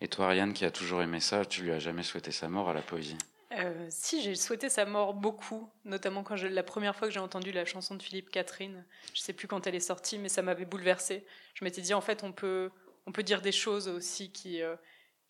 Et 0.00 0.08
toi, 0.08 0.26
Ariane, 0.26 0.52
qui 0.52 0.64
a 0.64 0.70
toujours 0.70 1.02
aimé 1.02 1.20
ça, 1.20 1.44
tu 1.44 1.62
lui 1.62 1.72
as 1.72 1.78
jamais 1.78 2.02
souhaité 2.02 2.30
sa 2.30 2.48
mort 2.48 2.68
à 2.68 2.74
la 2.74 2.82
poésie? 2.82 3.16
Euh, 3.52 3.86
si, 3.90 4.22
j'ai 4.22 4.34
souhaité 4.34 4.68
sa 4.68 4.84
mort 4.84 5.14
beaucoup, 5.14 5.70
notamment 5.84 6.22
quand 6.22 6.36
je, 6.36 6.46
la 6.46 6.62
première 6.62 6.96
fois 6.96 7.08
que 7.08 7.14
j'ai 7.14 7.20
entendu 7.20 7.52
la 7.52 7.64
chanson 7.64 7.94
de 7.94 8.02
Philippe 8.02 8.30
Catherine. 8.30 8.84
Je 9.14 9.20
sais 9.20 9.32
plus 9.32 9.46
quand 9.46 9.66
elle 9.66 9.74
est 9.74 9.80
sortie, 9.80 10.18
mais 10.18 10.28
ça 10.28 10.42
m'avait 10.42 10.64
bouleversée. 10.64 11.24
Je 11.54 11.64
m'étais 11.64 11.80
dit, 11.80 11.94
en 11.94 12.00
fait, 12.00 12.24
on 12.24 12.32
peut, 12.32 12.70
on 13.06 13.12
peut 13.12 13.22
dire 13.22 13.42
des 13.42 13.52
choses 13.52 13.88
aussi 13.88 14.30
qui, 14.30 14.62
euh, 14.62 14.76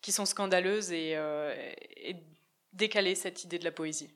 sont 0.09 0.25
scandaleuses 0.25 0.91
et, 0.91 1.15
euh, 1.15 1.53
et 1.97 2.15
décaler 2.73 3.13
cette 3.15 3.43
idée 3.43 3.59
de 3.59 3.65
la 3.65 3.71
poésie. 3.71 4.09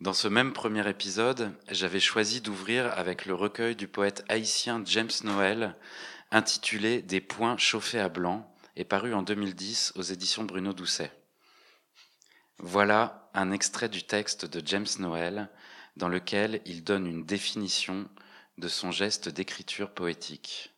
Dans 0.00 0.14
ce 0.14 0.28
même 0.28 0.52
premier 0.52 0.88
épisode, 0.88 1.52
j'avais 1.70 2.00
choisi 2.00 2.40
d'ouvrir 2.40 2.96
avec 2.96 3.26
le 3.26 3.34
recueil 3.34 3.76
du 3.76 3.88
poète 3.88 4.24
haïtien 4.28 4.82
James 4.86 5.10
Noël, 5.24 5.76
intitulé 6.30 7.02
Des 7.02 7.20
points 7.20 7.58
chauffés 7.58 8.00
à 8.00 8.08
blanc, 8.08 8.50
et 8.76 8.84
paru 8.84 9.12
en 9.12 9.22
2010 9.22 9.92
aux 9.96 10.02
éditions 10.02 10.44
Bruno 10.44 10.72
Doucet. 10.72 11.10
Voilà 12.58 13.28
un 13.34 13.50
extrait 13.50 13.88
du 13.88 14.04
texte 14.04 14.46
de 14.46 14.64
James 14.64 14.86
Noël 15.00 15.50
dans 15.96 16.08
lequel 16.08 16.62
il 16.64 16.84
donne 16.84 17.06
une 17.06 17.26
définition 17.26 18.08
de 18.56 18.68
son 18.68 18.92
geste 18.92 19.28
d'écriture 19.28 19.90
poétique. 19.90 20.72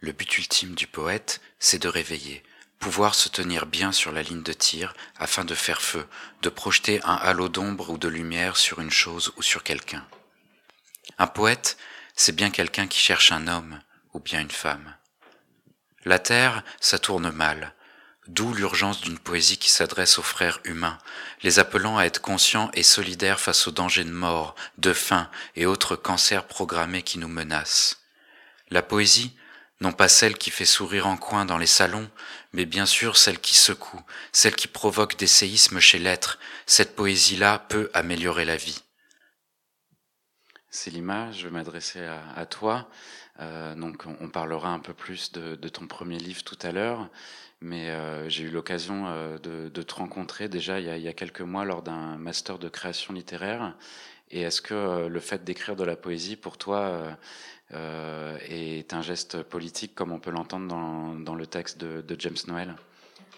Le 0.00 0.12
but 0.12 0.38
ultime 0.38 0.74
du 0.74 0.86
poète, 0.86 1.40
c'est 1.58 1.80
de 1.80 1.88
réveiller, 1.88 2.42
pouvoir 2.78 3.14
se 3.14 3.28
tenir 3.28 3.66
bien 3.66 3.92
sur 3.92 4.12
la 4.12 4.22
ligne 4.22 4.42
de 4.42 4.52
tir 4.52 4.94
afin 5.16 5.44
de 5.44 5.54
faire 5.54 5.82
feu, 5.82 6.06
de 6.42 6.48
projeter 6.48 7.00
un 7.04 7.16
halo 7.16 7.48
d'ombre 7.48 7.90
ou 7.90 7.98
de 7.98 8.08
lumière 8.08 8.56
sur 8.56 8.80
une 8.80 8.90
chose 8.90 9.32
ou 9.36 9.42
sur 9.42 9.64
quelqu'un. 9.64 10.06
Un 11.18 11.26
poète, 11.26 11.76
c'est 12.14 12.34
bien 12.34 12.50
quelqu'un 12.50 12.86
qui 12.86 12.98
cherche 12.98 13.32
un 13.32 13.48
homme 13.48 13.80
ou 14.14 14.20
bien 14.20 14.40
une 14.40 14.50
femme. 14.50 14.94
La 16.04 16.18
terre, 16.18 16.62
ça 16.80 16.98
tourne 16.98 17.30
mal, 17.30 17.74
D'où 18.28 18.52
l'urgence 18.52 19.00
d'une 19.00 19.18
poésie 19.18 19.56
qui 19.56 19.70
s'adresse 19.70 20.18
aux 20.18 20.22
frères 20.22 20.60
humains, 20.64 20.98
les 21.42 21.58
appelant 21.58 21.96
à 21.96 22.04
être 22.04 22.20
conscients 22.20 22.70
et 22.74 22.82
solidaires 22.82 23.40
face 23.40 23.66
aux 23.66 23.70
dangers 23.70 24.04
de 24.04 24.12
mort, 24.12 24.54
de 24.76 24.92
faim 24.92 25.30
et 25.56 25.64
autres 25.64 25.96
cancers 25.96 26.46
programmés 26.46 27.02
qui 27.02 27.18
nous 27.18 27.28
menacent. 27.28 28.02
La 28.68 28.82
poésie, 28.82 29.34
non 29.80 29.92
pas 29.92 30.08
celle 30.08 30.36
qui 30.36 30.50
fait 30.50 30.64
sourire 30.64 31.06
en 31.06 31.16
coin 31.16 31.44
dans 31.44 31.58
les 31.58 31.66
salons, 31.66 32.10
mais 32.52 32.64
bien 32.64 32.86
sûr 32.86 33.16
celle 33.16 33.38
qui 33.38 33.54
secoue, 33.54 34.00
celle 34.32 34.56
qui 34.56 34.68
provoque 34.68 35.16
des 35.16 35.26
séismes 35.26 35.80
chez 35.80 35.98
l'être, 35.98 36.38
cette 36.66 36.96
poésie-là 36.96 37.60
peut 37.68 37.90
améliorer 37.94 38.44
la 38.44 38.56
vie. 38.56 38.82
Célima, 40.70 41.32
je 41.32 41.44
vais 41.44 41.50
m'adresser 41.50 42.00
à, 42.36 42.44
toi. 42.44 42.88
Euh, 43.40 43.74
donc, 43.74 44.04
on, 44.20 44.28
parlera 44.28 44.70
un 44.70 44.80
peu 44.80 44.92
plus 44.92 45.32
de, 45.32 45.68
ton 45.68 45.86
premier 45.86 46.18
livre 46.18 46.42
tout 46.44 46.58
à 46.60 46.72
l'heure, 46.72 47.08
mais 47.60 47.88
euh, 47.88 48.28
j'ai 48.28 48.44
eu 48.44 48.50
l'occasion 48.50 49.06
euh, 49.06 49.38
de, 49.38 49.82
te 49.82 49.94
rencontrer 49.94 50.48
déjà 50.48 50.78
il 50.78 50.86
y, 50.86 50.90
a, 50.90 50.96
il 50.96 51.02
y 51.02 51.08
a 51.08 51.14
quelques 51.14 51.40
mois 51.40 51.64
lors 51.64 51.82
d'un 51.82 52.18
master 52.18 52.58
de 52.58 52.68
création 52.68 53.14
littéraire. 53.14 53.76
Et 54.30 54.42
est-ce 54.42 54.60
que 54.60 55.06
le 55.06 55.20
fait 55.20 55.42
d'écrire 55.42 55.74
de 55.74 55.84
la 55.84 55.96
poésie 55.96 56.36
pour 56.36 56.58
toi 56.58 57.16
euh, 57.74 58.38
est 58.48 58.94
un 58.94 59.02
geste 59.02 59.42
politique 59.42 59.94
comme 59.94 60.12
on 60.12 60.18
peut 60.18 60.30
l'entendre 60.30 60.66
dans, 61.18 61.34
le 61.34 61.46
texte 61.46 61.78
de, 61.78 62.16
James 62.18 62.36
Noël. 62.46 62.74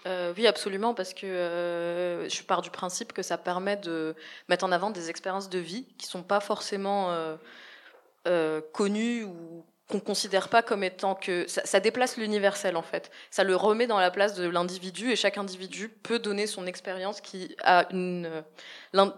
Euh, 0.06 0.32
oui, 0.36 0.46
absolument, 0.46 0.94
parce 0.94 1.14
que 1.14 1.26
euh, 1.26 2.28
je 2.28 2.42
pars 2.44 2.62
du 2.62 2.70
principe 2.70 3.12
que 3.12 3.22
ça 3.22 3.36
permet 3.36 3.76
de 3.76 4.14
mettre 4.48 4.64
en 4.64 4.72
avant 4.72 4.90
des 4.90 5.10
expériences 5.10 5.50
de 5.50 5.58
vie 5.58 5.84
qui 5.98 6.06
sont 6.06 6.22
pas 6.22 6.40
forcément 6.40 7.12
connues 8.72 9.24
ou 9.24 9.64
qu'on 9.90 10.00
considère 10.00 10.48
pas 10.48 10.62
comme 10.62 10.82
étant 10.82 11.14
que 11.14 11.46
ça, 11.46 11.80
déplace 11.80 12.16
l'universel 12.16 12.76
en 12.76 12.82
fait. 12.82 13.10
Ça 13.30 13.44
le 13.44 13.56
remet 13.56 13.86
dans 13.86 13.98
la 13.98 14.10
place 14.10 14.34
de 14.34 14.48
l'individu 14.48 15.10
et 15.10 15.16
chaque 15.16 15.36
individu 15.36 15.88
peut 15.88 16.18
donner 16.18 16.46
son 16.46 16.66
expérience 16.66 17.20
qui 17.20 17.56
a 17.62 17.86
une 17.92 18.42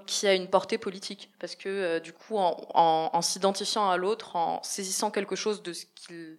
qui 0.06 0.26
a 0.26 0.34
une 0.34 0.48
portée 0.48 0.78
politique 0.78 1.30
parce 1.38 1.54
que 1.54 1.68
euh, 1.68 2.00
du 2.00 2.12
coup 2.12 2.36
en, 2.38 3.22
s'identifiant 3.22 3.88
à 3.88 3.96
l'autre, 3.96 4.36
en 4.36 4.62
saisissant 4.62 5.10
quelque 5.10 5.36
chose 5.36 5.62
de 5.62 5.72
ce 5.72 5.84
qu'il 5.94 6.38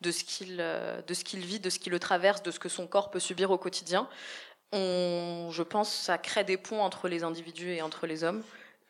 de 0.00 0.10
ce 0.10 0.24
qu'il 0.24 0.56
euh, 0.60 1.00
de 1.02 1.14
ce 1.14 1.24
qu'il 1.24 1.40
vit, 1.40 1.60
de 1.60 1.70
ce 1.70 1.78
qui 1.78 1.90
le 1.90 1.98
traverse, 1.98 2.42
de 2.42 2.50
ce 2.50 2.58
que 2.58 2.68
son 2.68 2.86
corps 2.86 3.10
peut 3.10 3.20
subir 3.20 3.50
au 3.50 3.58
quotidien, 3.58 4.08
on, 4.72 5.48
je 5.52 5.62
pense, 5.62 5.92
ça 5.92 6.18
crée 6.18 6.44
des 6.44 6.56
ponts 6.56 6.82
entre 6.82 7.08
les 7.08 7.22
individus 7.22 7.70
et 7.70 7.82
entre 7.82 8.06
les 8.06 8.24
hommes. 8.24 8.42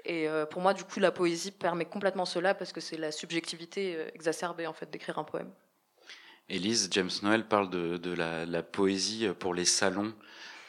Et 0.09 0.29
euh, 0.29 0.47
pour 0.47 0.63
moi, 0.63 0.73
du 0.73 0.85
coup, 0.85 1.01
la 1.01 1.11
poésie 1.11 1.51
permet 1.51 1.85
complètement 1.85 2.25
cela 2.25 2.55
parce 2.55 2.73
que 2.73 2.81
c'est 2.81 2.97
la 2.97 3.11
subjectivité 3.11 3.97
euh, 3.97 4.09
exacerbée 4.15 4.69
en 4.69 4.73
fait 4.73 4.89
d'écrire 4.89 5.19
un 5.19 5.25
poème. 5.25 5.51
Élise, 6.49 6.89
James 6.93 7.11
Noël 7.23 7.49
parle 7.49 7.69
de, 7.71 8.13
la, 8.13 8.63
poésie 8.63 9.27
pour 9.41 9.53
les 9.53 9.65
salons, 9.65 10.15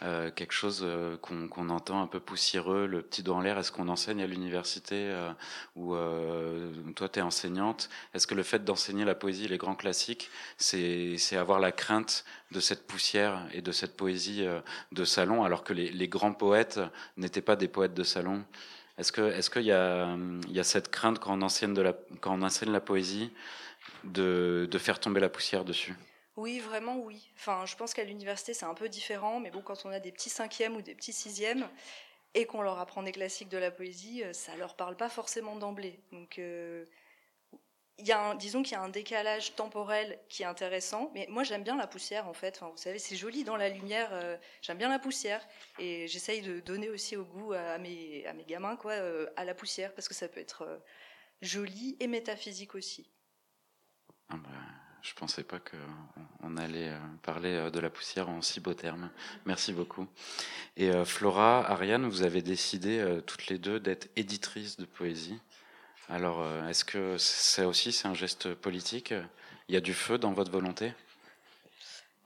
euh, 0.02 0.32
quelque 0.32 0.54
chose 0.54 0.84
qu'on 1.22 1.70
entend 1.70 2.02
un 2.02 2.08
peu 2.08 2.20
poussiéreux, 2.20 2.88
le 2.88 3.04
petit 3.04 3.22
doigt 3.22 3.36
en 3.36 3.42
l'air. 3.42 3.60
Est-ce 3.60 3.72
qu'on 3.72 3.88
enseigne 3.88 4.24
à 4.24 4.26
l'université 4.26 5.16
ou 5.76 5.96
toi 6.96 7.10
tu 7.10 7.20
es 7.20 7.22
enseignante? 7.22 7.90
Est-ce 8.16 8.26
que 8.26 8.34
le 8.34 8.42
fait 8.42 8.66
d'enseigner 8.66 9.06
la 9.06 9.14
poésie, 9.14 9.48
les 9.48 9.60
grands 9.60 9.76
classiques, 9.76 10.32
c'est 10.58 11.38
avoir 11.38 11.60
la 11.60 11.72
crainte 11.72 12.26
de 12.50 12.60
cette 12.60 12.88
poussière 12.88 13.48
et 13.54 13.62
de 13.62 13.72
cette 13.72 13.96
poésie 13.96 14.48
de 14.92 15.06
salon, 15.06 15.44
alors 15.44 15.64
que 15.64 15.74
les 15.74 16.08
grands 16.08 16.34
poètes 16.34 16.80
n'étaient 17.18 17.42
pas 17.42 17.56
des 17.56 17.68
poètes 17.68 17.94
de 17.94 18.04
salon? 18.04 18.44
Est-ce 18.98 19.50
qu'il 19.50 19.64
y 19.64 19.72
a 19.72 20.18
y 20.48 20.60
a 20.60 20.64
cette 20.64 20.90
crainte 20.90 21.20
quand 21.20 21.38
on 21.38 21.42
enseigne 21.42 21.74
de 21.74 21.82
la 21.82 21.94
quand 22.20 22.34
on 22.34 22.42
enseigne 22.42 22.72
la 22.72 22.82
poésie 22.82 23.32
de, 24.04 24.68
de 24.70 24.78
faire 24.78 25.00
tomber 25.00 25.20
la 25.20 25.30
poussière 25.30 25.66
dessus? 25.66 25.96
Oui, 26.36 26.60
vraiment 26.60 27.00
oui. 27.00 27.32
Enfin, 27.36 27.66
je 27.66 27.76
pense 27.76 27.94
qu'à 27.94 28.04
l'université 28.04 28.54
c'est 28.54 28.66
un 28.66 28.74
peu 28.76 28.90
différent, 28.90 29.40
mais 29.40 29.50
bon, 29.52 29.62
quand 29.62 29.86
on 29.86 29.90
a 29.90 30.00
des 30.00 30.12
petits 30.12 30.30
cinquièmes 30.30 30.76
ou 30.76 30.82
des 30.82 30.96
petits 30.96 31.14
sixièmes 31.14 31.68
et 32.34 32.46
qu'on 32.46 32.62
leur 32.62 32.80
apprend 32.80 33.02
des 33.04 33.12
classiques 33.12 33.50
de 33.50 33.58
la 33.58 33.72
poésie, 33.72 34.24
euh, 34.24 34.34
ça 34.34 34.56
leur 34.58 34.76
parle 34.76 34.96
pas 34.96 35.10
forcément 35.10 35.56
d'emblée. 35.56 36.00
Donc 36.12 36.38
euh, 36.38 36.86
il 38.00 38.06
y 38.06 38.12
a 38.12 38.36
disons 38.36 38.62
qu'il 38.62 38.74
y 38.74 38.76
a 38.76 38.82
un 38.82 38.90
décalage 38.90 39.56
temporel 39.56 40.20
qui 40.30 40.44
est 40.44 40.46
intéressant, 40.46 41.10
mais 41.16 41.26
moi 41.30 41.44
j'aime 41.44 41.64
bien 41.64 41.76
la 41.76 41.88
poussière 41.88 42.28
en 42.28 42.34
fait. 42.34 42.60
Vous 42.62 42.78
savez, 42.78 43.00
c'est 43.00 43.16
joli 43.16 43.44
dans 43.44 43.58
la 43.58 43.70
lumière. 43.70 44.10
Euh, 44.12 44.38
j'aime 44.62 44.78
bien 44.78 44.90
la 44.90 45.00
poussière 45.00 45.42
et 45.80 46.08
j'essaye 46.08 46.42
de 46.42 46.60
donner 46.60 46.90
aussi 46.90 47.18
au 47.18 47.26
goût 47.26 47.54
à 47.54 47.78
mes, 47.80 48.26
à 48.28 48.34
mes 48.34 48.46
gamins 48.46 48.76
quoi, 48.76 48.94
euh, 48.94 49.28
à 49.36 49.46
la 49.46 49.56
poussière 49.56 49.94
parce 49.96 50.08
que 50.08 50.14
ça 50.14 50.28
peut 50.28 50.40
être 50.40 50.62
euh, 50.62 50.78
joli 51.42 51.98
et 52.00 52.08
métaphysique 52.08 52.76
aussi. 52.76 53.10
Ah 54.30 54.38
bah, 54.38 54.50
je 55.02 55.14
pensais 55.16 55.44
pas 55.44 55.60
qu'on 55.60 56.58
allait 56.58 56.92
parler 57.24 57.72
de 57.72 57.80
la 57.80 57.90
poussière 57.90 58.30
en 58.30 58.42
si 58.42 58.60
beaux 58.60 58.74
termes. 58.74 59.10
Merci 59.46 59.72
beaucoup. 59.72 60.06
Et 60.76 60.92
Flora, 61.06 61.66
Ariane, 61.72 62.08
vous 62.08 62.24
avez 62.24 62.42
décidé 62.42 63.22
toutes 63.26 63.48
les 63.48 63.58
deux 63.58 63.80
d'être 63.80 64.10
éditrices 64.18 64.76
de 64.76 64.86
poésie. 64.86 65.40
Alors, 66.10 66.42
euh, 66.42 66.70
est-ce 66.70 66.86
que 66.86 67.18
ça 67.18 67.68
aussi, 67.68 67.92
c'est 67.92 68.08
un 68.08 68.14
geste 68.14 68.54
politique? 68.54 69.14
Il 69.68 69.76
y 69.76 69.78
a 69.78 69.82
du 69.82 69.94
feu 69.94 70.18
dans 70.18 70.32
votre 70.32 70.52
volonté? 70.52 70.94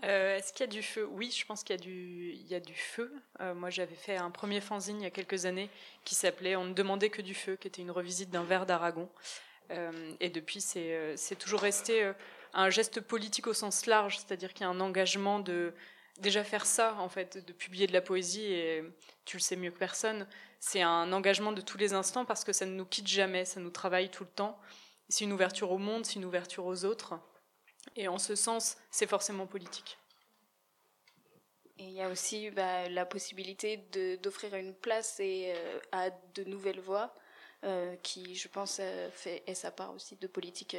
Euh, 0.03 0.37
Est-ce 0.37 0.53
qu'il 0.53 0.61
y 0.61 0.69
a 0.69 0.71
du 0.71 0.83
feu? 0.83 1.07
Oui, 1.11 1.31
je 1.31 1.45
pense 1.45 1.63
qu'il 1.63 1.75
y 1.75 2.53
a 2.55 2.59
du, 2.59 2.75
feu. 2.75 3.11
Euh, 3.39 3.55
moi, 3.55 3.71
j'avais 3.71 3.95
fait 3.95 4.17
un 4.17 4.29
premier 4.29 4.61
fanzine 4.61 4.99
il 4.99 5.03
y 5.03 5.07
a 5.07 5.11
quelques 5.11 5.45
années 5.45 5.69
qui 6.05 6.13
s'appelait 6.13 6.55
On 6.55 6.65
ne 6.65 6.73
demandait 6.73 7.09
que 7.09 7.23
du 7.23 7.33
feu, 7.33 7.55
qui 7.55 7.67
était 7.67 7.81
une 7.81 7.91
revisite 7.91 8.29
d'un 8.29 8.43
vers 8.43 8.65
d'Aragon. 8.67 9.09
et 10.19 10.29
depuis, 10.29 10.61
c'est 10.61 11.35
toujours 11.39 11.61
resté 11.61 12.11
un 12.53 12.69
geste 12.69 13.01
politique 13.01 13.47
au 13.47 13.53
sens 13.53 13.85
large, 13.85 14.17
c'est-à-dire 14.19 14.53
qu'il 14.53 14.61
y 14.61 14.67
a 14.67 14.69
un 14.69 14.79
engagement 14.79 15.39
de 15.39 15.73
déjà 16.19 16.43
faire 16.43 16.65
ça, 16.65 16.95
en 16.99 17.09
fait, 17.09 17.43
de 17.45 17.53
publier 17.53 17.87
de 17.87 17.93
la 17.93 18.01
poésie, 18.01 18.43
et 18.43 18.83
tu 19.25 19.37
le 19.37 19.41
sais 19.41 19.55
mieux 19.55 19.71
que 19.71 19.79
personne, 19.79 20.27
c'est 20.61 20.83
un 20.83 21.11
engagement 21.11 21.51
de 21.51 21.59
tous 21.59 21.79
les 21.79 21.93
instants 21.93 22.23
parce 22.23 22.43
que 22.43 22.53
ça 22.53 22.67
ne 22.67 22.75
nous 22.75 22.85
quitte 22.85 23.07
jamais, 23.07 23.45
ça 23.45 23.59
nous 23.59 23.71
travaille 23.71 24.09
tout 24.09 24.23
le 24.23 24.29
temps. 24.29 24.59
C'est 25.09 25.25
une 25.25 25.33
ouverture 25.33 25.71
au 25.71 25.79
monde, 25.79 26.05
c'est 26.05 26.15
une 26.15 26.23
ouverture 26.23 26.65
aux 26.67 26.85
autres. 26.85 27.15
Et 27.95 28.07
en 28.07 28.19
ce 28.19 28.35
sens, 28.35 28.77
c'est 28.91 29.07
forcément 29.07 29.47
politique. 29.47 29.97
Et 31.79 31.85
il 31.85 31.93
y 31.93 32.01
a 32.01 32.09
aussi 32.09 32.51
bah, 32.51 32.87
la 32.89 33.07
possibilité 33.07 33.77
d'offrir 34.21 34.53
une 34.53 34.75
place 34.75 35.19
et, 35.19 35.51
euh, 35.55 35.79
à 35.91 36.11
de 36.35 36.43
nouvelles 36.43 36.79
voix, 36.79 37.15
euh, 37.63 37.95
qui, 38.03 38.35
je 38.35 38.47
pense, 38.47 38.77
euh, 38.79 39.09
fait 39.11 39.41
est 39.47 39.55
sa 39.55 39.71
part 39.71 39.91
aussi 39.95 40.15
de 40.15 40.27
politique. 40.27 40.77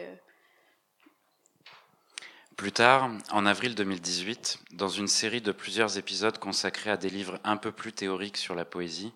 Plus 2.56 2.70
tard, 2.70 3.10
en 3.32 3.46
avril 3.46 3.74
2018, 3.74 4.60
dans 4.74 4.88
une 4.88 5.08
série 5.08 5.40
de 5.40 5.50
plusieurs 5.50 5.98
épisodes 5.98 6.38
consacrés 6.38 6.90
à 6.90 6.96
des 6.96 7.10
livres 7.10 7.40
un 7.42 7.56
peu 7.56 7.72
plus 7.72 7.92
théoriques 7.92 8.36
sur 8.36 8.54
la 8.54 8.64
poésie, 8.64 9.12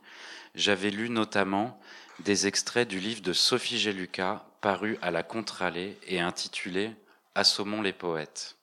j'avais 0.56 0.90
lu 0.90 1.10
notamment 1.10 1.78
des 2.20 2.46
extraits 2.46 2.88
du 2.88 2.98
livre 2.98 3.20
de 3.20 3.34
Sophie 3.34 3.78
Géluca, 3.78 4.50
paru 4.62 4.98
à 5.02 5.10
la 5.10 5.22
Contralée 5.22 5.98
et 6.04 6.18
intitulé 6.18 6.96
Assommons 7.34 7.82
les 7.82 7.92
poètes. 7.92 8.56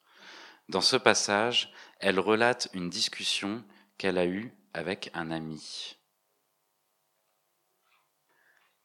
Dans 0.67 0.81
ce 0.81 0.95
passage, 0.95 1.71
elle 1.99 2.19
relate 2.19 2.67
une 2.73 2.89
discussion 2.89 3.63
qu'elle 3.99 4.17
a 4.17 4.25
eue 4.25 4.51
avec 4.73 5.11
un 5.13 5.29
ami. 5.29 5.97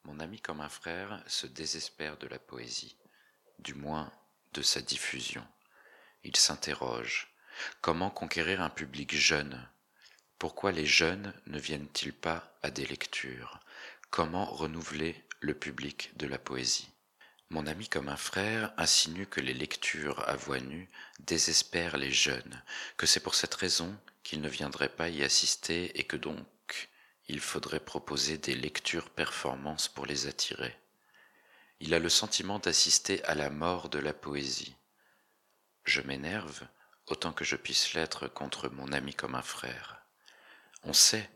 Mon 0.05 0.21
ami 0.21 0.41
comme 0.41 0.61
un 0.61 0.69
frère 0.69 1.23
se 1.27 1.47
désespère 1.47 2.19
de 2.19 2.27
la 2.27 2.38
poésie, 2.38 2.99
du 3.59 3.73
moins 3.73 4.12
de 4.53 4.61
sa 4.61 4.83
diffusion. 4.83 5.47
Il 6.25 6.37
s'interroge. 6.37 7.35
Comment 7.81 8.11
conquérir 8.11 8.61
un 8.61 8.71
public 8.71 9.15
jeune? 9.15 9.67
Pourquoi 10.38 10.71
les 10.71 10.87
jeunes 10.87 11.35
ne 11.49 11.59
viennent-ils 11.59 12.12
pas 12.12 12.57
à 12.62 12.71
des 12.71 12.87
lectures? 12.87 13.59
Comment 14.11 14.45
renouveler 14.45 15.25
le 15.40 15.52
public 15.52 16.12
de 16.16 16.28
la 16.28 16.38
poésie? 16.38 16.90
Mon 17.50 17.66
ami 17.66 17.88
comme 17.88 18.09
un 18.09 18.16
frère 18.16 18.73
insinue 18.76 19.26
que 19.26 19.40
les 19.40 19.54
lectures 19.54 20.28
à 20.28 20.37
voix 20.37 20.61
nue 20.61 20.88
désespèrent 21.18 21.97
les 21.97 22.12
jeunes, 22.12 22.62
que 22.97 23.07
c'est 23.07 23.18
pour 23.18 23.35
cette 23.35 23.54
raison 23.54 23.99
qu'ils 24.23 24.40
ne 24.40 24.49
viendraient 24.49 24.95
pas 24.95 25.09
y 25.09 25.25
assister 25.25 25.99
et 25.99 26.04
que 26.04 26.16
donc 26.16 26.90
il 27.26 27.40
faudrait 27.40 27.80
proposer 27.80 28.38
des 28.38 28.54
lectures 28.54 29.11
performances 29.11 29.88
pour 29.88 30.07
les 30.07 30.28
attirer. 30.28 30.76
Il 31.80 31.95
a 31.95 31.99
le 31.99 32.09
sentiment 32.09 32.61
d'assister 32.61 33.25
à 33.25 33.35
la 33.35 33.50
mort 33.50 33.88
de 33.88 33.99
la 33.99 34.12
poésie. 34.12 34.76
Je 35.85 36.00
m'énerve 36.00 36.62
autant 37.07 37.33
que 37.33 37.45
je 37.45 37.57
puisse 37.57 37.95
l'être 37.95 38.28
contre 38.28 38.68
mon 38.68 38.92
ami 38.92 39.14
comme 39.14 39.35
un 39.35 39.42
frère. 39.42 39.98
On 40.88 40.95
sait 40.95 41.28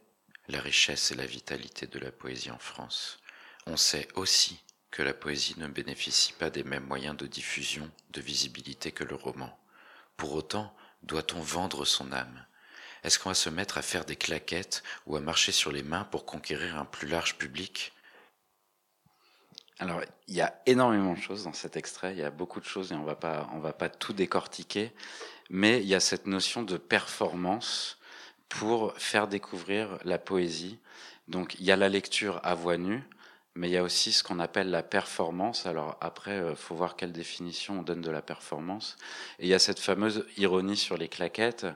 la 0.49 0.63
richesse 0.63 1.11
et 1.11 1.15
la 1.15 1.27
vitalité 1.27 1.87
de 1.87 1.99
la 1.99 2.11
poésie 2.11 2.51
en 2.51 2.59
France. 2.59 3.21
On 3.67 3.77
sait 3.77 4.09
aussi 4.15 4.59
que 4.91 5.03
la 5.03 5.13
poésie 5.13 5.57
ne 5.59 5.67
bénéficie 5.67 6.33
pas 6.33 6.49
des 6.49 6.65
mêmes 6.65 6.87
moyens 6.87 7.15
de 7.19 7.27
diffusion, 7.27 7.91
de 8.13 8.23
visibilité 8.23 8.93
que 8.93 9.05
le 9.05 9.15
roman. 9.15 9.55
Pour 10.17 10.33
autant, 10.33 10.75
doit-on 11.03 11.41
vendre 11.43 11.85
son 11.85 12.13
âme? 12.13 12.47
Est-ce 13.05 13.19
qu'on 13.19 13.29
va 13.29 13.35
se 13.35 13.51
mettre 13.51 13.77
à 13.77 13.83
faire 13.83 14.07
des 14.07 14.17
claquettes 14.17 14.83
ou 15.05 15.17
à 15.17 15.21
marcher 15.21 15.53
sur 15.53 15.71
les 15.71 15.83
mains 15.83 16.05
pour 16.05 16.25
conquérir 16.25 16.79
un 16.79 16.87
plus 16.87 17.07
large 17.07 17.37
public? 17.37 17.93
Alors, 19.81 20.01
il 20.29 20.35
y 20.35 20.41
a 20.41 20.63
énormément 20.65 21.13
de 21.13 21.21
choses 21.21 21.45
dans 21.45 21.53
cet 21.53 21.77
extrait, 21.77 22.13
il 22.15 22.19
y 22.19 22.25
a 22.25 22.31
beaucoup 22.31 22.61
de 22.61 22.65
choses 22.65 22.91
et 22.91 22.95
on 22.95 23.05
va 23.05 23.17
pas, 23.17 23.51
on 23.53 23.59
va 23.59 23.75
pas 23.75 23.91
tout 23.91 24.15
décortiquer, 24.15 24.95
mais 25.51 25.83
il 25.83 25.89
y 25.89 25.95
a 25.95 26.01
cette 26.01 26.25
notion 26.25 26.63
de 26.63 26.79
performance 26.79 27.99
pour 28.53 28.93
faire 28.99 29.29
découvrir 29.29 29.99
la 30.05 30.19
poésie. 30.19 30.79
Donc 31.27 31.57
il 31.59 31.65
y 31.65 31.73
a 31.73 31.77
la 31.77 31.89
lecture 31.89 32.39
à 32.43 32.55
voix 32.55 32.77
nue, 32.77 33.03
mais 33.55 33.69
il 33.69 33.73
y 33.73 33.79
a 33.79 33.83
aussi 33.83 34.13
ce 34.13 34.23
qu'on 34.23 34.39
appelle 34.41 34.71
la 34.71 34.83
performance. 34.83 35.65
Alors 35.65 35.97
après, 36.03 36.37
il 36.37 36.43
euh, 36.43 36.55
faut 36.55 36.75
voir 36.75 36.97
quelle 36.97 37.13
définition 37.13 37.79
on 37.79 37.83
donne 37.83 38.03
de 38.03 38.11
la 38.11 38.21
performance. 38.21 38.99
Et 39.39 39.45
il 39.45 39.49
y 39.49 39.55
a 39.55 39.59
cette 39.59 39.79
fameuse 39.79 40.27
ironie 40.37 40.77
sur 40.77 40.99
les 40.99 41.09
claquettes. 41.09 41.67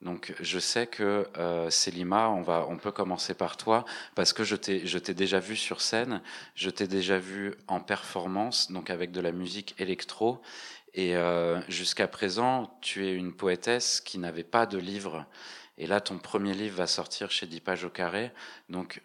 Donc 0.00 0.34
je 0.40 0.58
sais 0.58 0.86
que 0.86 1.28
euh, 1.36 1.70
on 2.08 2.40
va, 2.40 2.66
on 2.66 2.78
peut 2.78 2.92
commencer 2.92 3.34
par 3.34 3.58
toi 3.58 3.84
parce 4.14 4.32
que 4.32 4.42
je 4.42 4.56
t'ai, 4.56 4.86
je 4.86 4.98
t'ai 4.98 5.14
déjà 5.14 5.38
vu 5.38 5.54
sur 5.54 5.82
scène, 5.82 6.22
je 6.54 6.70
t'ai 6.70 6.86
déjà 6.86 7.18
vu 7.18 7.54
en 7.68 7.80
performance, 7.80 8.72
donc 8.72 8.88
avec 8.88 9.12
de 9.12 9.20
la 9.20 9.32
musique 9.32 9.74
électro. 9.78 10.40
Et 10.94 11.16
euh, 11.16 11.60
jusqu'à 11.68 12.08
présent, 12.08 12.78
tu 12.82 13.06
es 13.06 13.14
une 13.14 13.32
poétesse 13.34 14.00
qui 14.00 14.18
n'avait 14.18 14.44
pas 14.44 14.66
de 14.66 14.78
livre. 14.78 15.26
Et 15.78 15.86
là, 15.86 16.00
ton 16.00 16.18
premier 16.18 16.54
livre 16.54 16.76
va 16.76 16.86
sortir 16.86 17.30
chez 17.30 17.46
10 17.46 17.60
pages 17.60 17.84
au 17.84 17.90
carré. 17.90 18.30
Donc, 18.68 19.02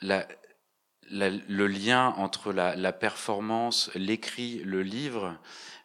le 0.00 1.66
lien 1.66 2.14
entre 2.16 2.52
la, 2.52 2.92
performance, 2.92 3.90
l'écrit, 3.94 4.60
le 4.64 4.82
livre, 4.82 5.36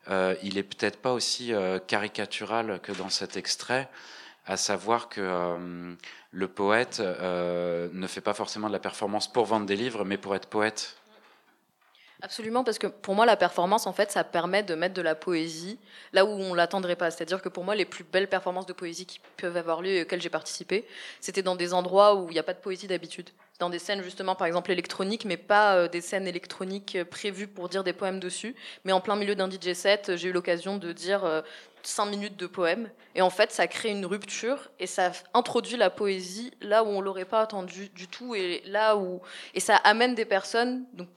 euh, 0.09 0.35
il 0.43 0.57
est 0.57 0.63
peut-être 0.63 1.01
pas 1.01 1.13
aussi 1.13 1.53
euh, 1.53 1.79
caricatural 1.79 2.79
que 2.81 2.91
dans 2.91 3.09
cet 3.09 3.37
extrait, 3.37 3.89
à 4.45 4.57
savoir 4.57 5.09
que 5.09 5.21
euh, 5.21 5.95
le 6.31 6.47
poète 6.47 6.99
ne 6.99 8.07
fait 8.07 8.21
pas 8.21 8.33
forcément 8.33 8.67
de 8.67 8.73
la 8.73 8.79
performance 8.79 9.31
pour 9.31 9.45
vendre 9.45 9.65
des 9.65 9.75
livres, 9.75 10.05
mais 10.05 10.17
pour 10.17 10.35
être 10.35 10.47
poète. 10.47 11.00
Absolument, 12.23 12.63
parce 12.63 12.77
que 12.77 12.85
pour 12.85 13.15
moi, 13.15 13.25
la 13.25 13.35
performance, 13.35 13.87
en 13.87 13.93
fait, 13.93 14.11
ça 14.11 14.23
permet 14.23 14.61
de 14.61 14.75
mettre 14.75 14.93
de 14.93 15.01
la 15.01 15.15
poésie 15.15 15.79
là 16.13 16.23
où 16.23 16.29
on 16.29 16.53
l'attendrait 16.53 16.95
pas. 16.95 17.09
C'est-à-dire 17.09 17.41
que 17.41 17.49
pour 17.49 17.63
moi, 17.63 17.73
les 17.73 17.85
plus 17.85 18.03
belles 18.03 18.27
performances 18.27 18.67
de 18.67 18.73
poésie 18.73 19.07
qui 19.07 19.19
peuvent 19.37 19.57
avoir 19.57 19.81
lieu 19.81 19.89
et 19.89 20.01
auxquelles 20.03 20.21
j'ai 20.21 20.29
participé, 20.29 20.85
c'était 21.19 21.41
dans 21.41 21.55
des 21.55 21.73
endroits 21.73 22.13
où 22.13 22.29
il 22.29 22.33
n'y 22.33 22.39
a 22.39 22.43
pas 22.43 22.53
de 22.53 22.59
poésie 22.59 22.85
d'habitude. 22.85 23.31
Dans 23.57 23.71
des 23.71 23.79
scènes, 23.79 24.03
justement, 24.03 24.35
par 24.35 24.45
exemple, 24.45 24.71
électroniques, 24.71 25.25
mais 25.25 25.37
pas 25.37 25.75
euh, 25.75 25.87
des 25.87 26.01
scènes 26.01 26.27
électroniques 26.27 26.95
euh, 26.95 27.05
prévues 27.05 27.47
pour 27.47 27.69
dire 27.69 27.83
des 27.83 27.93
poèmes 27.93 28.19
dessus. 28.19 28.55
Mais 28.85 28.91
en 28.91 29.01
plein 29.01 29.15
milieu 29.15 29.33
d'un 29.33 29.49
DJ 29.49 29.73
set, 29.73 30.15
j'ai 30.15 30.29
eu 30.29 30.31
l'occasion 30.31 30.77
de 30.77 30.91
dire 30.91 31.25
euh, 31.25 31.41
cinq 31.81 32.05
minutes 32.05 32.37
de 32.37 32.45
poème. 32.45 32.91
Et 33.15 33.23
en 33.23 33.31
fait, 33.31 33.51
ça 33.51 33.67
crée 33.67 33.89
une 33.89 34.05
rupture 34.05 34.69
et 34.79 34.85
ça 34.87 35.11
introduit 35.33 35.75
la 35.75 35.89
poésie 35.89 36.51
là 36.61 36.83
où 36.83 36.87
on 36.87 37.01
l'aurait 37.01 37.25
pas 37.25 37.41
attendu 37.41 37.89
du 37.89 38.07
tout 38.07 38.35
et 38.35 38.61
là 38.65 38.95
où 38.95 39.21
et 39.53 39.59
ça 39.59 39.75
amène 39.77 40.15
des 40.15 40.25
personnes. 40.25 40.85
Donc 40.93 41.09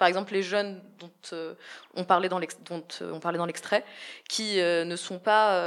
par, 0.00 0.08
exemple 0.08 0.32
les 0.32 0.42
jeunes 0.42 0.80
dont 0.98 1.12
euh, 1.32 1.54
on 1.94 2.04
parlait 2.04 2.28
dans 2.28 2.40
dont 2.40 2.84
euh, 3.02 3.12
on 3.12 3.20
parlait 3.20 3.38
dans 3.38 3.46
l'extrait, 3.46 3.84
qui 4.28 4.60
euh, 4.60 4.84
ne 4.84 4.96
sont 4.96 5.18
pas, 5.18 5.62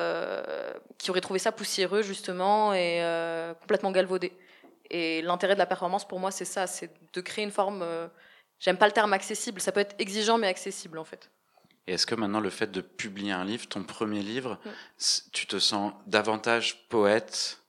qui 0.97 1.11
auraient 1.11 1.21
trouvé 1.21 1.39
ça 1.39 1.51
poussiéreux 1.51 2.01
justement 2.01 2.73
et 2.73 3.01
complètement 3.61 3.91
galvaudé. 3.91 4.33
Et 4.89 5.21
l'intérêt 5.21 5.53
de 5.53 5.59
la 5.59 5.65
performance 5.65 6.07
pour 6.07 6.19
moi, 6.19 6.31
c'est 6.31 6.45
ça, 6.45 6.67
c'est 6.67 6.91
de 7.13 7.21
créer 7.21 7.45
une 7.45 7.51
forme. 7.51 7.85
J'aime 8.59 8.77
pas 8.77 8.87
le 8.87 8.91
terme 8.91 9.13
accessible. 9.13 9.61
Ça 9.61 9.71
peut 9.71 9.79
être 9.79 9.95
exigeant 9.99 10.37
mais 10.37 10.47
accessible 10.47 10.97
en 10.97 11.03
fait. 11.03 11.29
Et 11.87 11.93
est-ce 11.93 12.05
que 12.05 12.15
maintenant 12.15 12.39
le 12.39 12.49
fait 12.49 12.71
de 12.71 12.81
publier 12.81 13.33
un 13.33 13.43
livre, 13.43 13.67
ton 13.67 13.83
premier 13.83 14.21
livre, 14.21 14.57
Mm. 14.63 14.69
tu 15.33 15.47
te 15.47 15.59
sens 15.59 15.93
davantage 16.07 16.87
poète 16.87 17.62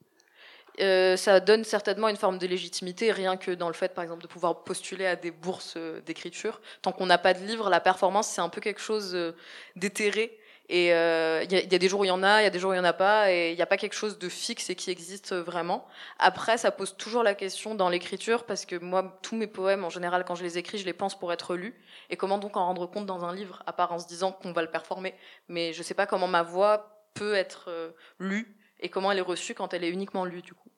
Euh, 0.80 1.16
ça 1.16 1.38
donne 1.40 1.62
certainement 1.64 2.08
une 2.08 2.16
forme 2.16 2.38
de 2.38 2.46
légitimité, 2.46 3.12
rien 3.12 3.36
que 3.36 3.52
dans 3.52 3.68
le 3.68 3.74
fait, 3.74 3.94
par 3.94 4.02
exemple, 4.02 4.22
de 4.22 4.26
pouvoir 4.28 4.64
postuler 4.64 5.06
à 5.06 5.14
des 5.14 5.30
bourses 5.30 5.74
euh, 5.76 6.00
d'écriture. 6.00 6.60
Tant 6.82 6.90
qu'on 6.92 7.06
n'a 7.06 7.18
pas 7.18 7.32
de 7.32 7.38
livre, 7.44 7.70
la 7.70 7.80
performance, 7.80 8.28
c'est 8.28 8.40
un 8.40 8.48
peu 8.48 8.60
quelque 8.60 8.80
chose 8.80 9.14
euh, 9.14 9.36
d'éthéré. 9.76 10.38
Et 10.70 10.94
euh, 10.94 11.42
il 11.44 11.52
y, 11.52 11.56
a- 11.56 11.60
il 11.60 11.70
y 11.70 11.74
a 11.76 11.78
des 11.78 11.88
jours 11.88 12.00
où 12.00 12.04
il 12.04 12.08
y 12.08 12.10
en 12.10 12.22
a, 12.22 12.40
il 12.40 12.44
y 12.44 12.46
a 12.46 12.50
des 12.50 12.58
jours 12.58 12.70
où 12.70 12.72
il 12.72 12.76
n'y 12.76 12.80
en 12.80 12.88
a 12.88 12.94
pas, 12.94 13.30
et 13.30 13.50
il 13.52 13.54
n'y 13.56 13.62
a 13.62 13.66
pas 13.66 13.76
quelque 13.76 13.94
chose 13.94 14.18
de 14.18 14.28
fixe 14.28 14.70
et 14.70 14.74
qui 14.74 14.90
existe 14.90 15.32
euh, 15.32 15.42
vraiment. 15.42 15.86
Après, 16.18 16.56
ça 16.58 16.70
pose 16.70 16.96
toujours 16.96 17.22
la 17.22 17.34
question 17.34 17.74
dans 17.74 17.90
l'écriture, 17.90 18.44
parce 18.44 18.64
que 18.64 18.76
moi, 18.76 19.18
tous 19.22 19.36
mes 19.36 19.46
poèmes, 19.46 19.84
en 19.84 19.90
général, 19.90 20.24
quand 20.24 20.34
je 20.34 20.42
les 20.42 20.56
écris, 20.58 20.78
je 20.78 20.86
les 20.86 20.94
pense 20.94 21.16
pour 21.18 21.32
être 21.32 21.54
lus. 21.54 21.74
Et 22.10 22.16
comment 22.16 22.38
donc 22.38 22.56
en 22.56 22.64
rendre 22.64 22.86
compte 22.86 23.06
dans 23.06 23.24
un 23.24 23.34
livre, 23.34 23.62
à 23.66 23.72
part 23.74 23.92
en 23.92 23.98
se 23.98 24.06
disant 24.08 24.32
qu'on 24.32 24.52
va 24.52 24.62
le 24.62 24.70
performer? 24.70 25.14
Mais 25.48 25.72
je 25.72 25.82
sais 25.82 25.94
pas 25.94 26.06
comment 26.06 26.28
ma 26.28 26.42
voix 26.42 27.06
peut 27.12 27.34
être 27.34 27.66
euh, 27.68 27.90
lue 28.18 28.56
et 28.84 28.90
comment 28.90 29.10
elle 29.10 29.18
est 29.18 29.22
reçue 29.22 29.54
quand 29.54 29.72
elle 29.74 29.82
est 29.82 29.88
uniquement 29.88 30.24
lue, 30.24 30.42
du 30.42 30.52
coup? 30.52 30.68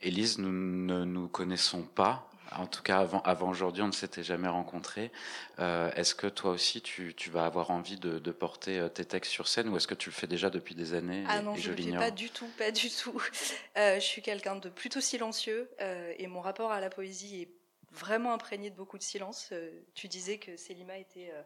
Élise, 0.00 0.38
nous 0.38 0.50
ne 0.50 1.04
nous 1.04 1.28
connaissons 1.28 1.82
pas. 1.82 2.28
En 2.52 2.66
tout 2.66 2.82
cas, 2.82 2.98
avant, 2.98 3.20
avant 3.22 3.50
aujourd'hui, 3.50 3.82
on 3.82 3.88
ne 3.88 3.92
s'était 3.92 4.22
jamais 4.22 4.48
rencontrés. 4.48 5.12
Euh, 5.58 5.90
est-ce 5.96 6.14
que 6.14 6.28
toi 6.28 6.52
aussi, 6.52 6.80
tu, 6.80 7.14
tu 7.14 7.28
vas 7.28 7.44
avoir 7.44 7.70
envie 7.70 7.98
de, 7.98 8.18
de 8.18 8.30
porter 8.30 8.78
euh, 8.78 8.88
tes 8.88 9.04
textes 9.04 9.32
sur 9.32 9.48
scène 9.48 9.68
ou 9.68 9.76
est-ce 9.76 9.86
que 9.86 9.94
tu 9.94 10.08
le 10.08 10.14
fais 10.14 10.26
déjà 10.26 10.48
depuis 10.48 10.74
des 10.74 10.94
années 10.94 11.24
Ah 11.28 11.42
non, 11.42 11.54
et 11.54 11.58
je 11.58 11.70
ne 11.70 11.76
le 11.76 11.76
fais 11.76 11.82
l'ignore 11.82 12.02
pas 12.02 12.10
du 12.10 12.30
tout, 12.30 12.48
pas 12.56 12.70
du 12.70 12.88
tout. 12.90 13.20
Euh, 13.76 13.96
je 13.96 14.04
suis 14.04 14.22
quelqu'un 14.22 14.56
de 14.56 14.70
plutôt 14.70 15.02
silencieux 15.02 15.68
euh, 15.82 16.14
et 16.16 16.26
mon 16.28 16.40
rapport 16.40 16.72
à 16.72 16.80
la 16.80 16.88
poésie 16.88 17.42
est 17.42 17.50
vraiment 17.96 18.32
imprégné 18.32 18.70
de 18.70 18.76
beaucoup 18.76 18.98
de 18.98 19.02
silence. 19.02 19.48
Euh, 19.52 19.70
tu 19.94 20.08
disais 20.08 20.38
que 20.38 20.56
Selima 20.56 20.98
était 20.98 21.30
euh, 21.32 21.42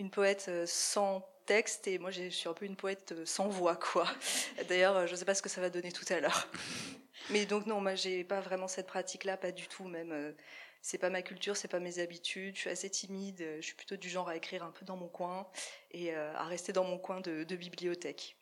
une 0.00 0.10
poète 0.10 0.46
euh, 0.48 0.64
sans 0.66 1.28
texte 1.46 1.86
et 1.86 1.98
moi 1.98 2.10
je 2.10 2.28
suis 2.30 2.48
un 2.48 2.54
peu 2.54 2.64
une 2.64 2.76
poète 2.76 3.12
euh, 3.12 3.26
sans 3.26 3.48
voix 3.48 3.76
quoi. 3.76 4.06
D'ailleurs, 4.68 4.96
euh, 4.96 5.06
je 5.06 5.12
ne 5.12 5.16
sais 5.16 5.24
pas 5.24 5.34
ce 5.34 5.42
que 5.42 5.48
ça 5.48 5.60
va 5.60 5.68
donner 5.70 5.92
tout 5.92 6.10
à 6.10 6.20
l'heure. 6.20 6.48
Mais 7.30 7.44
donc 7.46 7.66
non, 7.66 7.80
moi 7.80 7.94
j'ai 7.94 8.24
pas 8.24 8.40
vraiment 8.40 8.66
cette 8.66 8.86
pratique-là, 8.86 9.36
pas 9.36 9.52
du 9.52 9.68
tout 9.68 9.84
même. 9.84 10.34
c'est 10.80 10.98
pas 10.98 11.10
ma 11.10 11.22
culture, 11.22 11.56
c'est 11.56 11.68
pas 11.68 11.78
mes 11.78 12.00
habitudes. 12.00 12.56
Je 12.56 12.60
suis 12.62 12.70
assez 12.70 12.90
timide. 12.90 13.46
Je 13.60 13.64
suis 13.64 13.74
plutôt 13.74 13.96
du 13.96 14.08
genre 14.08 14.28
à 14.28 14.36
écrire 14.36 14.64
un 14.64 14.72
peu 14.72 14.84
dans 14.84 14.96
mon 14.96 15.06
coin 15.06 15.46
et 15.92 16.12
à 16.12 16.42
rester 16.44 16.72
dans 16.72 16.82
mon 16.82 16.98
coin 16.98 17.20
de, 17.20 17.44
de 17.44 17.56
bibliothèque. 17.56 18.36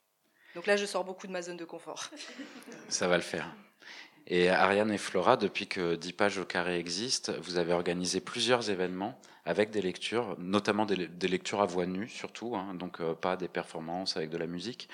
Donc 0.54 0.64
là, 0.66 0.76
je 0.76 0.86
sors 0.86 1.04
beaucoup 1.04 1.26
de 1.26 1.32
ma 1.32 1.42
zone 1.42 1.58
de 1.58 1.66
confort. 1.66 2.08
Ça 2.88 3.08
va 3.08 3.16
le 3.16 3.22
faire. 3.22 3.52
Et 4.30 4.50
Ariane 4.50 4.92
et 4.92 4.98
Flora, 4.98 5.38
depuis 5.38 5.66
que 5.66 5.94
10 5.94 6.12
pages 6.12 6.38
au 6.38 6.44
carré 6.44 6.78
existe, 6.78 7.32
vous 7.40 7.56
avez 7.56 7.72
organisé 7.72 8.20
plusieurs 8.20 8.68
événements 8.68 9.18
avec 9.46 9.70
des 9.70 9.80
lectures, 9.80 10.36
notamment 10.38 10.84
des, 10.84 11.28
lectures 11.28 11.62
à 11.62 11.64
voix 11.64 11.86
nue 11.86 12.10
surtout, 12.10 12.54
hein, 12.54 12.74
donc 12.74 13.00
euh, 13.00 13.14
pas 13.14 13.38
des 13.38 13.48
performances 13.48 14.18
avec 14.18 14.28
de 14.28 14.36
la 14.36 14.46
musique. 14.46 14.90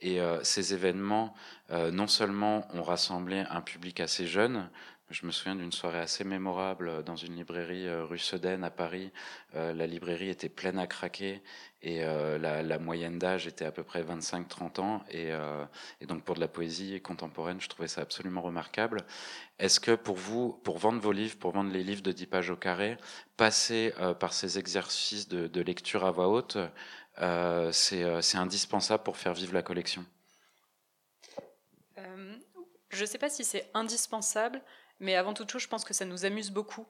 Et 0.00 0.22
euh, 0.22 0.42
ces 0.42 0.72
événements, 0.72 1.34
euh, 1.70 1.90
non 1.90 2.06
seulement 2.06 2.66
ont 2.72 2.82
rassemblé 2.82 3.44
un 3.50 3.60
public 3.60 4.00
assez 4.00 4.26
jeune, 4.26 4.70
je 5.10 5.26
me 5.26 5.30
souviens 5.32 5.56
d'une 5.56 5.72
soirée 5.72 6.00
assez 6.00 6.24
mémorable 6.24 7.02
dans 7.04 7.16
une 7.16 7.36
librairie 7.36 7.86
euh, 7.86 8.04
rue 8.04 8.18
Sedaine 8.18 8.64
à 8.64 8.70
Paris. 8.70 9.10
Euh, 9.54 9.72
la 9.72 9.86
librairie 9.86 10.28
était 10.28 10.48
pleine 10.48 10.78
à 10.78 10.86
craquer 10.86 11.42
et 11.80 12.02
euh, 12.02 12.38
la, 12.38 12.78
moyenne 12.78 13.18
d'âge 13.18 13.46
était 13.46 13.64
à 13.64 13.70
peu 13.70 13.84
près 13.84 14.02
25-30 14.02 14.80
ans. 14.80 15.04
Et, 15.10 15.32
euh, 15.32 15.64
donc 16.06 16.24
pour 16.24 16.34
de 16.34 16.40
la 16.40 16.48
poésie 16.48 17.00
contemporaine, 17.00 17.60
je 17.60 17.68
trouvais 17.68 17.88
ça 17.88 18.00
absolument 18.00 18.42
remarquable. 18.42 19.04
Est-ce 19.58 19.78
que 19.78 19.94
pour 19.94 20.16
vous, 20.16 20.52
pour 20.64 20.78
vendre 20.78 21.00
vos 21.00 21.12
livres, 21.12 21.38
pour 21.38 21.52
vendre 21.52 21.72
les 21.72 21.84
livres 21.84 22.02
de 22.02 22.12
10 22.12 22.26
pages 22.26 22.50
au 22.50 22.56
carré, 22.56 22.96
passer 23.36 23.94
euh, 24.00 24.14
par 24.14 24.32
ces 24.32 24.58
exercices 24.58 25.28
de, 25.28 25.60
lecture 25.60 26.04
à 26.04 26.10
voix 26.10 26.28
haute, 26.28 26.58
euh, 27.20 27.70
c'est 27.72 28.02
euh, 28.02 28.20
indispensable 28.34 29.02
pour 29.02 29.16
faire 29.16 29.34
vivre 29.34 29.54
la 29.54 29.62
collection? 29.62 30.04
Euh, 31.98 32.36
je 32.90 33.00
ne 33.00 33.06
sais 33.06 33.18
pas 33.18 33.28
si 33.28 33.44
c'est 33.44 33.70
indispensable, 33.74 34.62
mais 35.00 35.14
avant 35.14 35.34
toute 35.34 35.50
chose, 35.50 35.62
je 35.62 35.68
pense 35.68 35.84
que 35.84 35.94
ça 35.94 36.04
nous 36.04 36.24
amuse 36.24 36.50
beaucoup. 36.50 36.86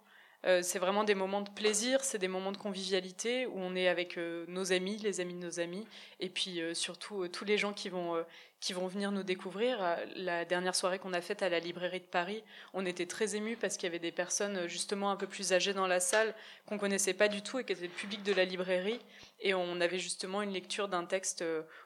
Euh, 0.47 0.61
c'est 0.63 0.79
vraiment 0.79 1.03
des 1.03 1.17
moments 1.17 1.41
de 1.41 1.51
plaisir, 1.51 2.05
c'est 2.05 2.19
des 2.19 2.29
moments 2.29 2.53
de 2.53 2.57
convivialité 2.57 3.47
où 3.47 3.55
on 3.57 3.75
est 3.75 3.89
avec 3.89 4.17
euh, 4.17 4.45
nos 4.47 4.73
amis, 4.73 4.97
les 4.99 5.21
amis 5.21 5.35
de 5.35 5.41
nos 5.41 5.59
amis, 5.59 5.85
et 6.21 6.29
puis 6.29 6.61
euh, 6.61 6.75
surtout 6.75 7.27
tous 7.27 7.45
les 7.45 7.59
gens 7.59 7.73
qui 7.73 7.89
vont, 7.89 8.25
qui 8.61 8.73
vont 8.73 8.87
venir 8.87 9.11
nous 9.11 9.25
découvrir. 9.25 9.99
La 10.15 10.45
dernière 10.45 10.77
soirée 10.77 11.01
qu'on 11.01 11.13
a 11.13 11.21
faite 11.21 11.43
à 11.43 11.49
la 11.49 11.59
librairie 11.59 11.99
de 11.99 12.05
Paris, 12.05 12.45
on 12.73 12.87
était 12.87 13.07
très 13.07 13.35
émus 13.35 13.57
parce 13.57 13.77
qu'il 13.77 13.89
y 13.89 13.91
avait 13.91 13.99
des 13.99 14.13
personnes 14.13 14.69
justement 14.69 15.11
un 15.11 15.17
peu 15.17 15.27
plus 15.27 15.53
âgées 15.53 15.75
dans 15.75 15.89
la 15.89 15.99
salle 15.99 16.33
qu'on 16.67 16.79
connaissait 16.79 17.15
pas 17.15 17.27
du 17.27 17.43
tout 17.43 17.59
et 17.59 17.65
qui 17.65 17.73
étaient 17.73 17.83
le 17.83 17.89
public 17.89 18.23
de 18.23 18.33
la 18.33 18.45
librairie. 18.45 19.01
Et 19.41 19.55
on 19.55 19.81
avait 19.81 19.99
justement 19.99 20.43
une 20.43 20.53
lecture 20.53 20.87
d'un 20.87 21.05
texte 21.05 21.45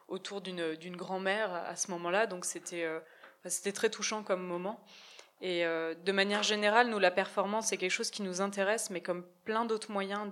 autour 0.09 0.43
d'une 0.43 0.97
grand-mère 0.97 1.55
à 1.55 1.77
ce 1.77 1.91
moment-là, 1.91 2.27
donc 2.27 2.45
c'était 2.45 2.87
C'était 3.47 3.73
très 3.73 3.91
touchant 3.91 4.23
comme 4.23 4.43
moment. 4.43 4.79
Et 5.42 5.66
euh, 5.66 5.94
de 6.05 6.12
manière 6.12 6.44
générale, 6.44 6.88
nous, 6.88 7.00
la 7.00 7.11
performance, 7.11 7.66
c'est 7.66 7.76
quelque 7.76 7.90
chose 7.90 8.12
qui 8.12 8.22
nous 8.22 8.40
intéresse, 8.40 8.90
mais 8.90 9.00
comme 9.00 9.24
plein 9.44 9.64
d'autres 9.64 9.90
moyens 9.90 10.31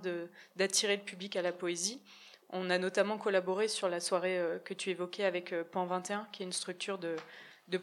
d'attirer 0.55 0.95
le 0.95 1.03
public 1.03 1.35
à 1.35 1.41
la 1.41 1.51
poésie. 1.51 2.01
On 2.49 2.69
a 2.69 2.77
notamment 2.77 3.17
collaboré 3.17 3.67
sur 3.67 3.89
la 3.89 3.99
soirée 3.99 4.39
euh, 4.39 4.57
que 4.59 4.73
tu 4.73 4.89
évoquais 4.89 5.25
avec 5.25 5.51
euh, 5.51 5.65
Pan 5.69 5.85
21, 5.85 6.27
qui 6.31 6.43
est 6.43 6.45
une 6.45 6.53
structure 6.53 6.97
de, 6.97 7.17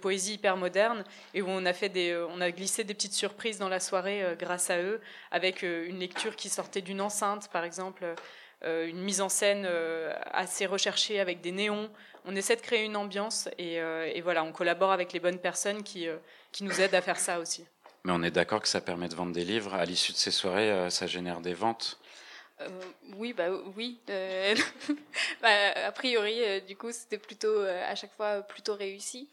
poésie 0.01 0.35
hyper 0.35 0.57
moderne, 0.57 1.05
et 1.35 1.43
où 1.43 1.49
on 1.49 1.67
a, 1.67 1.75
fait 1.75 1.91
des, 1.91 2.17
on 2.31 2.41
a 2.41 2.51
glissé 2.51 2.83
des 2.83 2.95
petites 2.95 3.13
surprises 3.13 3.59
dans 3.59 3.69
la 3.69 3.81
soirée 3.81 4.23
grâce 4.39 4.69
à 4.69 4.83
eux, 4.83 5.01
avec 5.31 5.63
une 5.63 5.99
lecture 5.99 6.37
qui 6.37 6.51
sortait 6.51 6.83
d'une 6.83 7.01
enceinte, 7.01 7.49
par 7.49 7.65
exemple, 7.65 8.05
une 8.63 9.01
mise 9.01 9.23
en 9.23 9.31
scène 9.31 9.67
assez 10.31 10.67
recherchée 10.67 11.21
avec 11.21 11.41
des 11.41 11.53
néons. 11.53 11.89
On 12.27 12.37
essaie 12.37 12.57
de 12.57 12.61
créer 12.61 12.85
une 12.85 12.97
ambiance, 12.97 13.49
et, 13.57 13.81
voilà, 14.21 14.45
on 14.45 14.53
collabore 14.53 14.93
avec 14.93 15.15
les 15.15 15.21
bonnes 15.21 15.39
personnes 15.39 15.83
qui, 15.83 16.07
qui 16.53 16.65
nous 16.65 16.81
aident 16.81 16.95
à 16.95 17.03
faire 17.03 17.19
ça 17.19 17.39
aussi. 17.39 17.65
Mais 18.05 18.13
on 18.13 18.23
est 18.23 18.31
d'accord 18.31 18.63
que 18.63 18.69
ça 18.69 18.81
permet 18.81 19.09
de 19.09 19.15
vendre 19.15 19.33
des 19.33 19.45
livres. 19.45 19.75
À 19.75 19.85
l'issue 19.85 20.13
de 20.13 20.17
ces 20.17 20.31
soirées, 20.31 20.71
euh, 20.71 20.91
ça 20.91 21.07
génère 21.07 21.41
des 21.41 21.55
ventes. 21.55 21.99
Euh, 22.61 22.69
oui, 23.17 23.33
bah 23.33 23.51
oui. 23.77 24.01
euh, 24.11 24.55
bah, 25.43 25.49
a 25.87 25.93
priori, 25.93 26.43
euh, 26.43 26.61
du 26.61 26.77
coup, 26.77 26.91
c'était 26.91 27.19
plutôt 27.19 27.61
à 27.61 27.95
chaque 27.95 28.13
fois 28.15 28.43
plutôt 28.43 28.75
réussi. 28.75 29.29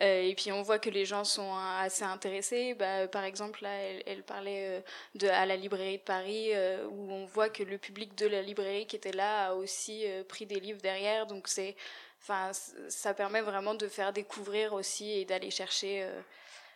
Et 0.00 0.34
puis 0.36 0.50
on 0.50 0.62
voit 0.62 0.80
que 0.80 0.90
les 0.90 1.04
gens 1.04 1.22
sont 1.24 1.54
assez 1.56 2.02
intéressés. 2.02 2.74
Bah, 2.74 3.06
par 3.06 3.22
exemple, 3.24 3.62
là, 3.62 3.70
elle, 3.70 4.02
elle 4.06 4.22
parlait 4.24 4.82
de 5.14 5.28
à 5.28 5.46
la 5.46 5.56
librairie 5.56 5.98
de 5.98 6.02
Paris, 6.02 6.50
où 6.90 7.12
on 7.12 7.26
voit 7.26 7.48
que 7.48 7.62
le 7.62 7.78
public 7.78 8.16
de 8.16 8.26
la 8.26 8.42
librairie 8.42 8.86
qui 8.86 8.96
était 8.96 9.12
là 9.12 9.48
a 9.48 9.54
aussi 9.54 10.04
pris 10.28 10.46
des 10.46 10.58
livres 10.58 10.80
derrière. 10.82 11.26
Donc 11.26 11.46
c'est, 11.46 11.76
enfin, 12.22 12.50
ça 12.88 13.14
permet 13.14 13.40
vraiment 13.40 13.74
de 13.74 13.86
faire 13.86 14.12
découvrir 14.12 14.72
aussi 14.72 15.12
et 15.12 15.24
d'aller 15.24 15.50
chercher, 15.50 16.08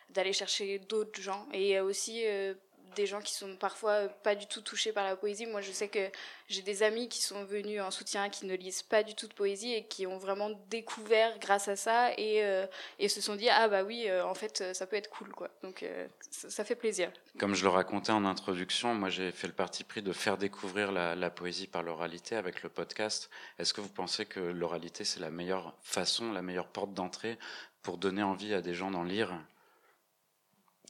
d'aller 0.09 0.33
chercher 0.33 0.79
d'autres 0.79 1.21
gens. 1.21 1.47
Et 1.53 1.79
aussi 1.79 2.25
euh, 2.25 2.53
des 2.95 3.05
gens 3.05 3.21
qui 3.21 3.33
sont 3.33 3.55
parfois 3.55 3.91
euh, 3.91 4.07
pas 4.23 4.33
du 4.33 4.47
tout 4.47 4.61
touchés 4.61 4.91
par 4.91 5.03
la 5.03 5.15
poésie. 5.15 5.45
Moi, 5.45 5.61
je 5.61 5.71
sais 5.71 5.87
que 5.87 6.09
j'ai 6.47 6.63
des 6.63 6.81
amis 6.81 7.07
qui 7.07 7.21
sont 7.21 7.43
venus 7.43 7.79
en 7.81 7.91
soutien, 7.91 8.29
qui 8.29 8.47
ne 8.47 8.55
lisent 8.55 8.81
pas 8.81 9.03
du 9.03 9.13
tout 9.13 9.27
de 9.27 9.33
poésie 9.33 9.73
et 9.73 9.85
qui 9.85 10.07
ont 10.07 10.17
vraiment 10.17 10.49
découvert 10.69 11.37
grâce 11.39 11.67
à 11.67 11.75
ça 11.75 12.11
et, 12.17 12.43
euh, 12.43 12.65
et 12.97 13.07
se 13.07 13.21
sont 13.21 13.35
dit 13.35 13.47
ah 13.49 13.67
bah 13.67 13.83
oui, 13.83 14.09
en 14.23 14.33
fait, 14.33 14.73
ça 14.73 14.87
peut 14.87 14.95
être 14.95 15.09
cool 15.11 15.29
quoi. 15.29 15.49
Donc 15.61 15.85
ça, 16.31 16.63
fait 16.63 16.75
plaisir. 16.75 17.11
Comme 17.37 17.53
je 17.53 17.63
le 17.63 17.69
racontais 17.69 18.11
en 18.11 18.25
introduction, 18.25 18.95
moi 18.95 19.09
j'ai 19.09 19.31
fait 19.31 19.47
le 19.47 19.53
parti 19.53 19.83
pris 19.83 20.01
de 20.01 20.11
faire 20.11 20.37
découvrir 20.37 20.91
la 20.91 21.29
poésie 21.29 21.67
par 21.67 21.83
l'oralité 21.83 22.35
avec 22.35 22.63
le 22.63 22.69
podcast. 22.69 23.29
Est-ce 23.59 23.73
que 23.73 23.81
vous 23.81 23.89
pensez 23.89 24.25
que 24.25 24.39
l'oralité 24.39 25.03
c'est 25.03 25.19
la 25.19 25.29
meilleure 25.29 25.75
façon, 25.83 26.31
la 26.31 26.41
meilleure 26.41 26.67
porte 26.67 26.93
d'entrée 26.93 27.37
pour 27.83 27.97
donner 27.97 28.23
envie 28.23 28.53
à 28.55 28.61
des 28.61 28.73
gens 28.73 28.89
d'en 28.89 29.03
lire? 29.03 29.39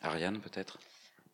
Ariane 0.04 0.40
peut-être? 0.40 0.78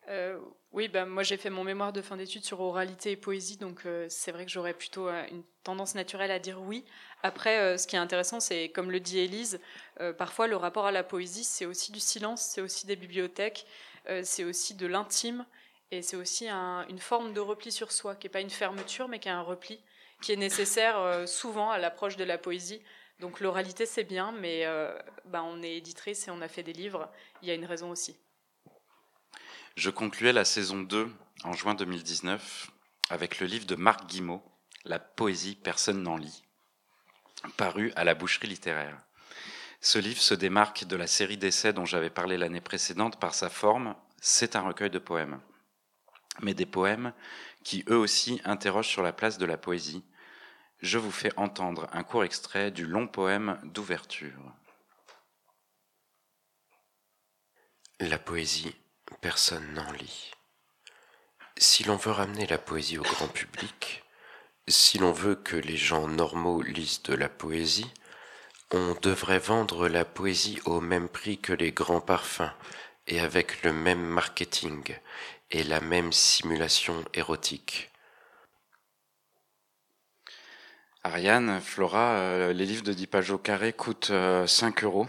Euh, 0.08 0.40
oui, 0.72 0.88
bah, 0.88 1.06
moi 1.06 1.24
j'ai 1.24 1.38
fait 1.38 1.50
mon 1.50 1.64
mémoire 1.64 1.92
de 1.92 2.02
fin 2.02 2.16
d'études 2.16 2.46
sur 2.46 2.60
oralité 2.60 3.12
et 3.12 3.16
poésie, 3.18 3.58
donc 3.58 3.86
euh, 3.86 4.06
c'est 4.10 4.32
vrai 4.32 4.46
que 4.46 4.52
j'aurais 4.52 4.76
plutôt 4.76 5.08
euh, 5.08 5.26
une 5.32 5.44
tendance 5.64 5.96
naturelle 5.96 6.30
à 6.30 6.38
dire 6.38 6.62
oui. 6.62 6.86
Après, 7.24 7.76
ce 7.80 7.88
qui 7.88 7.96
est 7.96 8.00
intéressant, 8.00 8.40
c'est 8.40 8.70
comme 8.70 8.92
le 8.92 9.00
dit 9.00 9.18
Élise, 9.18 9.60
parfois 10.20 10.46
le 10.46 10.56
rapport 10.56 10.86
à 10.86 10.92
la 10.92 11.04
poésie, 11.04 11.44
c'est 11.44 11.66
aussi 11.66 11.92
du 11.92 12.00
silence, 12.00 12.44
c'est 12.44 12.62
aussi 12.62 12.86
des 12.86 12.96
bibliothèques, 12.96 13.66
c'est 14.22 14.44
aussi 14.44 14.76
de 14.76 14.86
l'intime, 14.86 15.44
et 15.90 16.04
c'est 16.04 16.18
aussi 16.18 16.48
un- 16.48 16.86
une 16.88 17.00
forme 17.00 17.34
de 17.34 17.40
repli 17.40 17.72
sur 17.72 17.92
soi, 17.92 18.16
qui 18.16 18.28
n'est 18.28 18.32
pas 18.32 18.42
une 18.42 18.52
fermeture, 18.52 19.08
mais 19.08 19.18
qui 19.18 19.28
est 19.28 19.32
un 19.32 19.42
repli, 19.42 19.80
qui 20.22 20.34
est 20.34 20.36
nécessaire 20.36 21.28
souvent 21.28 21.72
à 21.72 21.80
l'approche 21.80 22.16
de 22.16 22.24
la 22.24 22.38
poésie. 22.38 22.80
Donc 23.20 23.40
l'oralité, 23.40 23.88
c'est 23.88 24.04
bien, 24.04 24.32
mais 24.34 24.68
bah, 25.26 25.42
on 25.44 25.64
est 25.64 25.78
éditrice 25.78 26.28
et 26.28 26.32
on 26.32 26.42
a 26.42 26.48
fait 26.48 26.62
des 26.62 26.74
livres, 26.74 27.10
il 27.42 27.48
y 27.48 27.52
a 27.52 27.56
une 27.56 27.66
raison 27.66 27.90
aussi. 27.90 28.16
Je 29.76 29.90
concluais 29.90 30.32
la 30.32 30.46
saison 30.46 30.84
2 30.84 31.14
en 31.44 31.52
juin 31.52 31.76
2019 31.76 32.72
avec 33.10 33.42
le 33.42 33.46
livre 33.46 33.66
de 33.66 33.76
Marc 33.76 34.08
Guimot, 34.08 34.42
La 34.86 35.00
poésie, 35.00 35.56
personne 35.56 36.02
n'en 36.02 36.16
lit, 36.16 36.46
paru 37.58 37.92
à 37.98 38.06
la 38.06 38.16
boucherie 38.16 38.48
littéraire. 38.48 38.98
Ce 39.82 40.00
livre 40.00 40.22
se 40.22 40.34
démarque 40.34 40.86
de 40.86 40.96
la 40.96 41.08
série 41.08 41.36
d'essais 41.36 41.74
dont 41.74 41.84
j'avais 41.84 42.10
parlé 42.10 42.38
l'année 42.38 42.62
précédente 42.62 43.20
par 43.20 43.36
sa 43.36 43.50
forme. 43.50 43.96
C'est 44.22 44.56
un 44.56 44.62
recueil 44.62 44.90
de 44.90 44.98
poèmes. 44.98 45.42
Mais 46.42 46.54
des 46.54 46.66
poèmes 46.66 47.12
qui 47.66 47.84
eux 47.90 47.98
aussi 47.98 48.40
interrogent 48.46 48.88
sur 48.88 49.04
la 49.04 49.12
place 49.12 49.38
de 49.38 49.46
la 49.46 49.58
poésie. 49.58 50.06
Je 50.80 50.98
vous 50.98 51.12
fais 51.12 51.34
entendre 51.36 51.90
un 51.92 52.04
court 52.04 52.24
extrait 52.24 52.72
du 52.72 52.86
long 52.86 53.08
poème 53.08 53.60
d'ouverture. 53.66 54.54
La 58.00 58.18
poésie, 58.18 58.74
personne 59.26 59.74
n'en 59.74 59.92
lit. 59.94 60.30
Si 61.58 61.84
l'on 61.84 61.96
veut 61.96 62.12
ramener 62.12 62.46
la 62.46 62.60
poésie 62.60 63.00
au 63.00 63.02
grand 63.02 63.28
public, 63.28 64.04
si 64.68 65.00
l'on 65.00 65.12
veut 65.12 65.34
que 65.34 65.56
les 65.56 65.78
gens 65.78 66.08
normaux 66.08 66.62
lisent 66.62 67.02
de 67.02 67.16
la 67.16 67.28
poésie, 67.28 67.92
on 68.70 68.96
devrait 69.02 69.40
vendre 69.40 69.88
la 69.88 70.06
poésie 70.06 70.60
au 70.66 70.80
même 70.80 71.10
prix 71.10 71.40
que 71.40 71.54
les 71.54 71.72
grands 71.72 72.02
parfums 72.02 72.52
et 73.08 73.20
avec 73.20 73.64
le 73.64 73.74
même 73.74 74.06
marketing 74.06 74.96
et 75.50 75.64
la 75.64 75.82
même 75.82 76.12
simulation 76.12 77.04
érotique. 77.16 77.90
Ariane, 81.04 81.62
Flora, 81.62 82.18
euh, 82.18 82.54
les 82.54 82.68
livres 82.68 82.84
de 82.84 82.94
10 82.94 83.08
pages 83.08 83.32
au 83.32 83.40
carré 83.40 83.74
coûtent 83.74 84.12
euh, 84.12 84.46
5 84.46 84.84
euros. 84.84 85.08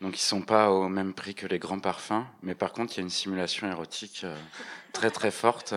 Donc 0.00 0.16
ils 0.16 0.22
sont 0.22 0.42
pas 0.42 0.70
au 0.70 0.88
même 0.88 1.12
prix 1.12 1.34
que 1.34 1.46
les 1.46 1.58
grands 1.58 1.80
parfums, 1.80 2.24
mais 2.42 2.54
par 2.54 2.72
contre 2.72 2.94
il 2.94 2.96
y 2.98 3.00
a 3.00 3.02
une 3.02 3.10
simulation 3.10 3.68
érotique 3.68 4.22
euh, 4.24 4.36
très 4.92 5.10
très 5.10 5.32
forte. 5.32 5.74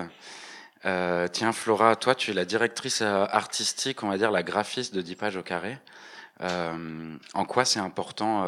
Euh, 0.85 1.27
tiens 1.27 1.51
Flora, 1.51 1.95
toi 1.95 2.13
tu 2.13 2.31
es 2.31 2.33
la 2.33 2.45
directrice 2.45 3.01
euh, 3.01 3.25
artistique, 3.29 4.03
on 4.03 4.09
va 4.09 4.17
dire 4.17 4.29
la 4.29 4.43
graphiste 4.43 4.93
de 4.93 5.01
10 5.01 5.15
pages 5.15 5.37
au 5.37 5.43
carré. 5.43 5.77
En 6.39 7.45
quoi 7.45 7.65
c'est 7.65 7.79
important 7.79 8.47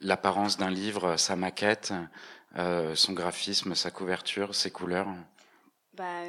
l'apparence 0.00 0.56
d'un 0.56 0.70
livre, 0.70 1.18
sa 1.18 1.36
maquette, 1.36 1.92
son 2.56 3.12
graphisme, 3.12 3.74
sa 3.74 3.90
couverture, 3.90 4.54
ses 4.54 4.70
couleurs? 4.70 5.08
Bah, 5.92 6.22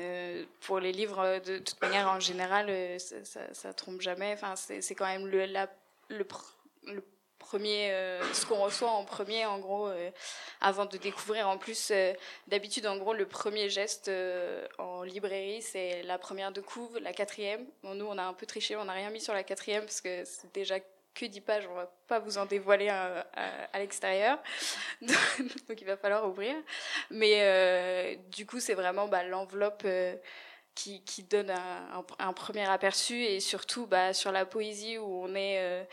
pour 0.59 0.81
les 0.81 0.91
livres, 0.91 1.39
de 1.45 1.59
toute 1.59 1.81
manière, 1.81 2.09
en 2.09 2.19
général, 2.19 2.69
ça, 2.99 3.39
ça, 3.53 3.73
trompe 3.73 4.01
jamais. 4.01 4.33
Enfin, 4.33 4.55
c'est 4.57 4.93
quand 4.93 5.05
même 5.05 5.25
le, 5.25 5.45
le, 6.09 6.25
le 6.87 7.01
euh, 7.59 8.21
ce 8.33 8.45
qu'on 8.45 8.57
reçoit 8.57 8.89
en 8.89 9.03
premier, 9.03 9.45
en 9.45 9.59
gros, 9.59 9.87
euh, 9.87 10.11
avant 10.61 10.85
de 10.85 10.97
découvrir. 10.97 11.47
En 11.47 11.57
plus, 11.57 11.89
euh, 11.91 12.13
d'habitude, 12.47 12.85
en 12.87 12.97
gros, 12.97 13.13
le 13.13 13.25
premier 13.25 13.69
geste 13.69 14.11
en 14.77 15.03
librairie, 15.03 15.61
c'est 15.61 16.03
la 16.03 16.17
première 16.17 16.51
de 16.51 16.61
couve, 16.61 16.97
la 16.99 17.13
quatrième. 17.13 17.65
Nous, 17.83 18.05
on 18.05 18.17
a 18.17 18.23
un 18.23 18.33
peu 18.33 18.45
triché, 18.45 18.75
on 18.75 18.85
n'a 18.85 18.93
rien 18.93 19.09
mis 19.09 19.21
sur 19.21 19.33
la 19.33 19.43
quatrième 19.43 19.83
parce 19.83 20.01
que 20.01 20.23
c'est 20.25 20.53
déjà 20.53 20.79
que 21.13 21.25
10 21.25 21.41
pages, 21.41 21.67
on 21.69 21.75
va 21.75 21.91
pas 22.07 22.19
vous 22.19 22.37
en 22.37 22.45
dévoiler 22.45 22.87
à, 22.89 23.79
l'extérieur. 23.79 24.39
Donc 25.01 25.81
il 25.81 25.85
va 25.85 25.97
falloir 25.97 26.27
ouvrir. 26.27 26.55
Mais 27.09 28.17
du 28.31 28.45
coup, 28.45 28.59
c'est 28.59 28.75
vraiment 28.75 29.07
bah, 29.07 29.23
l'enveloppe 29.23 29.85
qui, 30.73 31.03
qui 31.03 31.23
donne 31.23 31.53
un, 32.19 32.33
premier 32.33 32.69
aperçu 32.69 33.23
et 33.23 33.41
surtout 33.41 33.87
bah, 33.87 34.13
sur 34.13 34.31
la 34.31 34.45
poésie 34.45 34.97
où 34.97 35.23
on 35.25 35.35
est 35.35 35.85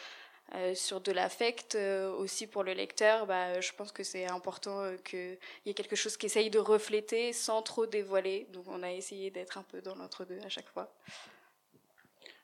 euh, 0.54 0.74
sur 0.74 1.00
de 1.02 1.12
l'affect 1.12 1.74
euh, 1.74 2.10
aussi 2.10 2.46
pour 2.46 2.62
le 2.62 2.72
lecteur. 2.72 3.26
Bah, 3.26 3.60
je 3.60 3.70
pense 3.72 3.92
que 3.92 4.02
c'est 4.02 4.26
important 4.26 4.80
euh, 4.80 4.96
qu'il 4.96 5.38
y 5.66 5.70
ait 5.70 5.74
quelque 5.74 5.96
chose 5.96 6.16
qui 6.16 6.26
essaye 6.26 6.48
de 6.48 6.58
refléter 6.58 7.34
sans 7.34 7.60
trop 7.60 7.86
dévoiler. 7.86 8.46
Donc 8.52 8.64
on 8.68 8.82
a 8.82 8.90
essayé 8.90 9.30
d'être 9.30 9.58
un 9.58 9.62
peu 9.62 9.82
dans 9.82 9.94
l'entre-deux 9.94 10.40
à 10.44 10.48
chaque 10.48 10.68
fois. 10.68 10.90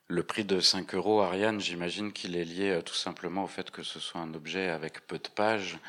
Le 0.07 0.21
prix 0.21 0.45
de 0.45 0.59
5 0.59 0.93
euros, 0.93 1.21
Ariane, 1.21 1.59
j'imagine 1.59 2.13
qu'il 2.13 2.35
est 2.35 2.45
lié 2.45 2.69
euh, 2.69 2.81
tout 2.83 2.93
simplement 2.93 3.43
au 3.43 3.47
fait 3.47 3.71
que 3.71 3.81
ce 3.81 3.99
soit 3.99 4.21
un 4.21 4.35
objet 4.35 4.69
avec 4.69 5.07
peu 5.07 5.17
de 5.17 5.27
pages. 5.27 5.79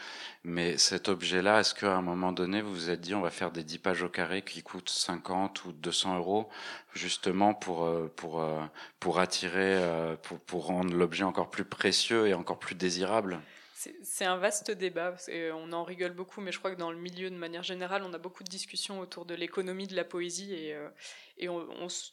Mais 0.42 0.78
cet 0.78 1.10
objet-là, 1.10 1.60
est-ce 1.60 1.74
qu'à 1.74 1.94
un 1.94 2.00
moment 2.00 2.32
donné, 2.32 2.62
vous 2.62 2.72
vous 2.72 2.88
êtes 2.88 3.02
dit, 3.02 3.14
on 3.14 3.20
va 3.20 3.30
faire 3.30 3.50
des 3.52 3.62
10 3.62 3.76
pages 3.76 4.02
au 4.02 4.08
carré 4.08 4.40
qui 4.40 4.62
coûtent 4.62 4.88
50 4.88 5.66
ou 5.66 5.72
200 5.72 6.16
euros, 6.16 6.48
justement 6.94 7.52
pour, 7.52 7.84
euh, 7.84 8.10
pour, 8.16 8.40
euh, 8.40 8.64
pour 9.00 9.18
attirer, 9.18 9.78
pour, 10.22 10.40
pour 10.40 10.66
rendre 10.66 10.94
l'objet 10.94 11.24
encore 11.24 11.50
plus 11.50 11.66
précieux 11.66 12.26
et 12.26 12.32
encore 12.32 12.58
plus 12.58 12.74
désirable? 12.74 13.38
C'est 14.02 14.24
un 14.24 14.38
vaste 14.38 14.70
débat. 14.70 15.14
c'est- 15.18 15.52
On 15.52 15.70
en 15.72 15.84
rigole 15.84 16.12
beaucoup, 16.12 16.40
mais 16.40 16.50
je 16.50 16.58
crois 16.58 16.70
que 16.70 16.78
dans 16.78 16.90
le 16.90 16.96
milieu, 16.96 17.28
de 17.28 17.36
manière 17.36 17.62
générale, 17.62 18.02
on 18.04 18.12
a 18.14 18.18
beaucoup 18.18 18.42
de 18.42 18.48
discussions 18.48 19.00
autour 19.00 19.26
de 19.26 19.34
l'économie 19.34 19.86
de 19.86 19.94
la 19.94 20.04
poésie 20.04 20.54
et, 20.54 20.74
euh, 20.74 20.88
et 21.36 21.50
on, 21.50 21.66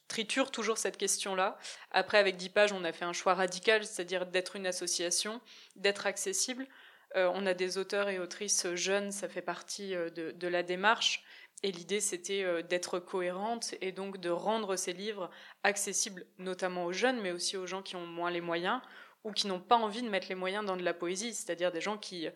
triture 0.10 0.52
toujours 0.52 0.78
cette 0.78 0.98
question-là. 0.98 1.58
Après, 1.92 2.18
avec 2.18 2.36
10 2.36 2.50
pages, 2.50 2.74
on 2.74 2.84
a 2.84 2.92
fait 2.92 3.06
un 3.06 3.14
choix 3.14 3.34
radical, 3.34 3.86
c'est-à-dire 3.86 4.26
d'être 4.26 4.58
une 4.58 4.68
association, 4.68 5.40
d'être 5.78 6.06
accessible. 6.06 6.68
Euh, 7.16 7.32
on 7.34 7.46
a 7.46 7.54
des 7.54 7.78
auteurs 7.78 8.10
et 8.10 8.20
autrices 8.20 8.68
jeunes, 8.76 9.12
ça 9.12 9.30
fait 9.30 9.42
partie 9.42 9.96
euh, 9.96 10.10
de, 10.10 10.32
de 10.32 10.48
la 10.50 10.64
démarche. 10.64 11.24
Et 11.64 11.72
l'idée, 11.72 12.02
c'était 12.02 12.44
euh, 12.44 12.62
d'être 12.62 13.00
cohérente 13.00 13.76
et 13.80 13.94
donc 13.94 14.18
de 14.18 14.30
rendre 14.30 14.76
ces 14.76 14.92
livres 14.92 15.30
accessibles 15.64 16.26
notamment 16.38 16.84
aux 16.86 16.92
jeunes, 16.94 17.22
mais 17.22 17.32
aussi 17.32 17.56
aux 17.56 17.68
gens 17.68 17.82
qui 17.82 17.96
ont 17.96 18.06
moins 18.06 18.32
les 18.32 18.42
moyens 18.42 18.82
ou 19.24 19.32
qui 19.32 19.48
n'ont 19.48 19.60
pas 19.60 19.76
envie 19.78 20.02
de 20.02 20.10
mettre 20.10 20.28
les 20.30 20.36
moyens 20.36 20.66
dans 20.66 20.76
de 20.78 20.84
la 20.84 20.94
poésie, 20.94 21.34
c'est-à-dire 21.34 21.72
des 21.72 21.82
gens 21.82 21.98
qui 21.98 22.28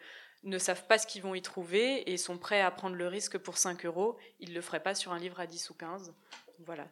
ne 0.44 0.58
savent 0.58 0.86
pas 0.88 0.98
ce 0.98 1.08
qu'ils 1.08 1.22
vont 1.22 1.36
y 1.36 1.42
trouver 1.42 2.10
et 2.12 2.18
sont 2.18 2.38
prêts 2.38 2.62
à 2.62 2.72
prendre 2.72 2.96
le 2.96 3.08
risque 3.08 3.38
pour 3.38 3.58
5 3.58 3.86
euros. 3.86 4.18
Ils 4.40 4.50
ne 4.50 4.56
le 4.56 4.62
feraient 4.62 4.84
pas 4.84 4.96
sur 4.96 5.12
un 5.12 5.20
livre 5.20 5.40
à 5.40 5.48
10 5.48 5.70
ou 5.70 5.74
15. 5.74 6.14
Voilà. 6.66 6.88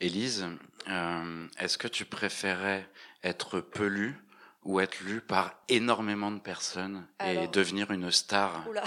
Élise, 0.00 0.46
euh, 0.88 1.46
est-ce 1.58 1.78
que 1.78 1.88
tu 1.88 2.04
préférais 2.04 2.88
être 3.22 3.60
peu 3.60 3.86
lu 3.86 4.16
ou 4.64 4.80
être 4.80 4.98
lu 5.00 5.20
par 5.20 5.54
énormément 5.68 6.30
de 6.30 6.40
personnes 6.40 7.06
et 7.24 7.46
devenir 7.48 7.90
une 7.90 8.10
star? 8.10 8.66
Oula. 8.68 8.84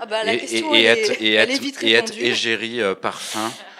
Ah 0.00 0.06
bah, 0.06 0.24
la 0.24 0.34
et, 0.34 0.38
question, 0.38 0.74
et- 0.74 0.78
et 0.78 0.82
elle, 0.84 0.98
être, 0.98 1.10
est, 1.10 1.22
et 1.22 1.32
elle 1.34 1.50
être- 1.50 1.56
est 1.56 1.58
vite 1.62 1.82
et 1.82 1.92
être 1.92 2.12
égérie 2.16 2.80
euh, 2.80 2.94
parfum 2.94 3.52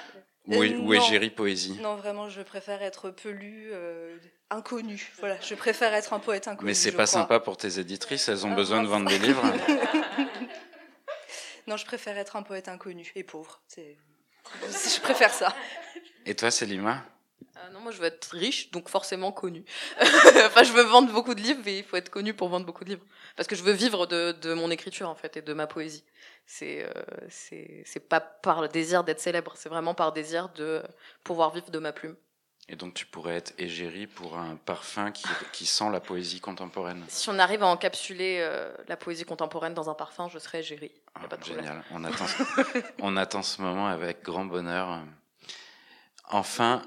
ou, 0.47 0.63
Euh, 0.63 0.77
ou 0.79 0.95
égérie 0.95 1.31
poésie. 1.31 1.79
Non, 1.81 1.97
vraiment, 1.97 2.29
je 2.29 2.43
préfère 2.43 2.83
être 2.83 3.11
pelu, 3.11 3.71
euh, 3.73 4.17
inconnu. 4.51 5.11
Voilà, 5.21 5.39
je 5.41 5.55
préfère 5.55 5.95
être 5.95 6.13
un 6.13 6.19
poète 6.21 6.49
inconnu. 6.49 6.67
Mais 6.67 6.75
c'est 6.75 6.93
pas 6.93 7.07
crois. 7.07 7.21
sympa 7.21 7.41
pour 7.41 7.57
tes 7.57 7.79
éditrices, 7.79 8.29
elles 8.29 8.45
ont 8.47 8.53
Ah, 8.53 8.57
besoin 8.57 8.83
de 8.83 8.89
vendre 8.89 9.09
des 9.09 9.19
livres. 9.19 9.43
Non, 11.67 11.79
je 11.79 11.87
préfère 11.87 12.19
être 12.19 12.37
un 12.37 12.43
poète 12.43 12.69
inconnu 12.69 13.11
et 13.15 13.25
pauvre. 13.25 13.63
C'est... 13.69 13.97
Je 14.71 15.01
préfère 15.01 15.33
ça. 15.33 15.55
Et 16.27 16.35
toi, 16.35 16.51
Célima 16.51 17.03
Ah 17.67 17.71
non, 17.73 17.81
moi 17.81 17.93
je 17.93 17.99
veux 17.99 18.07
être 18.07 18.29
riche, 18.33 18.71
donc 18.73 18.91
forcément 18.91 19.33
connu. 19.33 19.65
enfin, 20.01 20.65
je 20.65 20.73
veux 20.73 20.83
vendre 20.83 21.11
beaucoup 21.13 21.35
de 21.35 21.41
livres, 21.41 21.63
mais 21.65 21.79
il 21.79 21.85
faut 21.85 21.97
être 21.97 22.11
connu 22.11 22.35
pour 22.35 22.49
vendre 22.49 22.67
beaucoup 22.67 22.85
de 22.85 22.91
livres. 22.91 23.05
Parce 23.37 23.49
que 23.49 23.57
je 23.57 23.63
veux 23.63 23.73
vivre 23.73 24.07
de, 24.07 24.33
de 24.33 24.53
mon 24.53 24.71
écriture, 24.71 25.09
en 25.09 25.15
fait, 25.15 25.39
et 25.39 25.43
de 25.43 25.53
ma 25.55 25.67
poésie. 25.67 26.05
C'est 26.47 26.85
euh, 26.85 27.83
c'est 27.85 28.07
pas 28.07 28.21
par 28.21 28.61
le 28.61 28.69
désir 28.69 29.03
d'être 29.03 29.21
célèbre, 29.21 29.55
c'est 29.57 29.71
vraiment 29.71 29.95
par 29.95 30.13
désir 30.13 30.51
de 30.51 30.83
pouvoir 31.23 31.53
vivre 31.53 31.71
de 31.71 31.79
ma 31.79 31.93
plume. 31.93 32.17
Et 32.69 32.77
donc 32.77 32.93
tu 32.93 33.07
pourrais 33.07 33.37
être 33.37 33.55
égérie 33.57 34.07
pour 34.07 34.37
un 34.37 34.57
parfum 34.57 35.11
qui, 35.11 35.25
qui 35.53 35.65
sent 35.65 35.91
la 35.91 36.01
poésie 36.01 36.41
contemporaine. 36.41 37.03
Si 37.09 37.31
on 37.31 37.39
arrive 37.39 37.63
à 37.63 37.67
encapsuler 37.67 38.41
euh, 38.41 38.75
la 38.89 38.99
poésie 38.99 39.25
contemporaine 39.25 39.73
dans 39.73 39.89
un 39.89 39.95
parfum, 39.95 40.29
je 40.29 40.39
serais 40.39 40.61
égérie. 40.61 40.93
Ah, 41.15 41.23
génial, 41.43 41.83
on 41.93 42.05
attend, 42.05 42.27
on 43.01 43.17
attend 43.17 43.43
ce 43.43 43.63
moment 43.63 43.87
avec 43.87 44.23
grand 44.23 44.45
bonheur. 44.45 45.01
Enfin, 46.29 46.83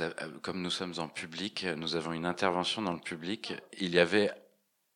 euh, 0.00 0.10
comme 0.42 0.62
nous 0.62 0.70
sommes 0.70 0.94
en 0.98 1.08
public, 1.08 1.64
nous 1.76 1.96
avons 1.96 2.12
une 2.12 2.26
intervention 2.26 2.82
dans 2.82 2.92
le 2.92 3.00
public. 3.00 3.54
Il 3.78 3.94
y 3.94 3.98
avait 3.98 4.30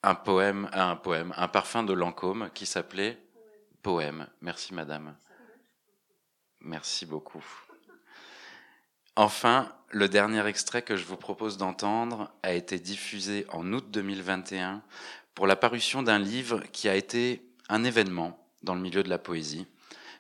un 0.03 0.15
poème, 0.15 0.69
ah, 0.73 0.91
un 0.91 0.97
poème, 0.97 1.35
un 1.37 1.49
parfum 1.49 1.83
de 1.83 1.93
Lancôme 1.93 2.51
qui 2.55 2.67
s'appelait 2.67 3.19
Poème. 3.83 4.27
Merci 4.41 4.75
madame. 4.75 5.17
Merci 6.61 7.07
beaucoup. 7.07 7.45
Enfin, 9.17 9.73
le 9.89 10.09
dernier 10.09 10.47
extrait 10.47 10.83
que 10.83 10.97
je 10.97 11.05
vous 11.05 11.17
propose 11.17 11.57
d'entendre 11.57 12.31
a 12.43 12.53
été 12.53 12.79
diffusé 12.79 13.47
en 13.49 13.73
août 13.73 13.87
2021 13.91 14.83
pour 15.35 15.47
la 15.47 15.57
parution 15.57 16.03
d'un 16.03 16.19
livre 16.19 16.63
qui 16.73 16.89
a 16.89 16.95
été 16.95 17.43
un 17.69 17.85
événement 17.85 18.39
dans 18.63 18.75
le 18.75 18.81
milieu 18.81 19.03
de 19.03 19.09
la 19.09 19.19
poésie. 19.19 19.67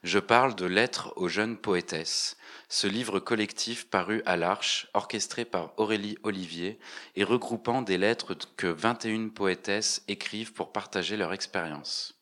Je 0.03 0.19
parle 0.19 0.55
de 0.55 0.65
Lettres 0.65 1.13
aux 1.17 1.29
jeunes 1.29 1.59
poétesses, 1.59 2.39
ce 2.71 2.87
livre 2.87 3.21
collectif 3.21 3.87
paru 3.87 4.23
à 4.25 4.39
l'Arche, 4.39 4.87
orchestré 4.95 5.45
par 5.45 5.79
Aurélie 5.79 6.17
Olivier 6.23 6.79
et 7.17 7.25
regroupant 7.25 7.83
des 7.83 7.99
lettres 7.99 8.35
que 8.57 8.67
21 8.67 9.29
poétesses 9.29 10.03
écrivent 10.09 10.55
pour 10.55 10.73
partager 10.73 11.19
leur 11.19 11.35
expérience. 11.35 12.19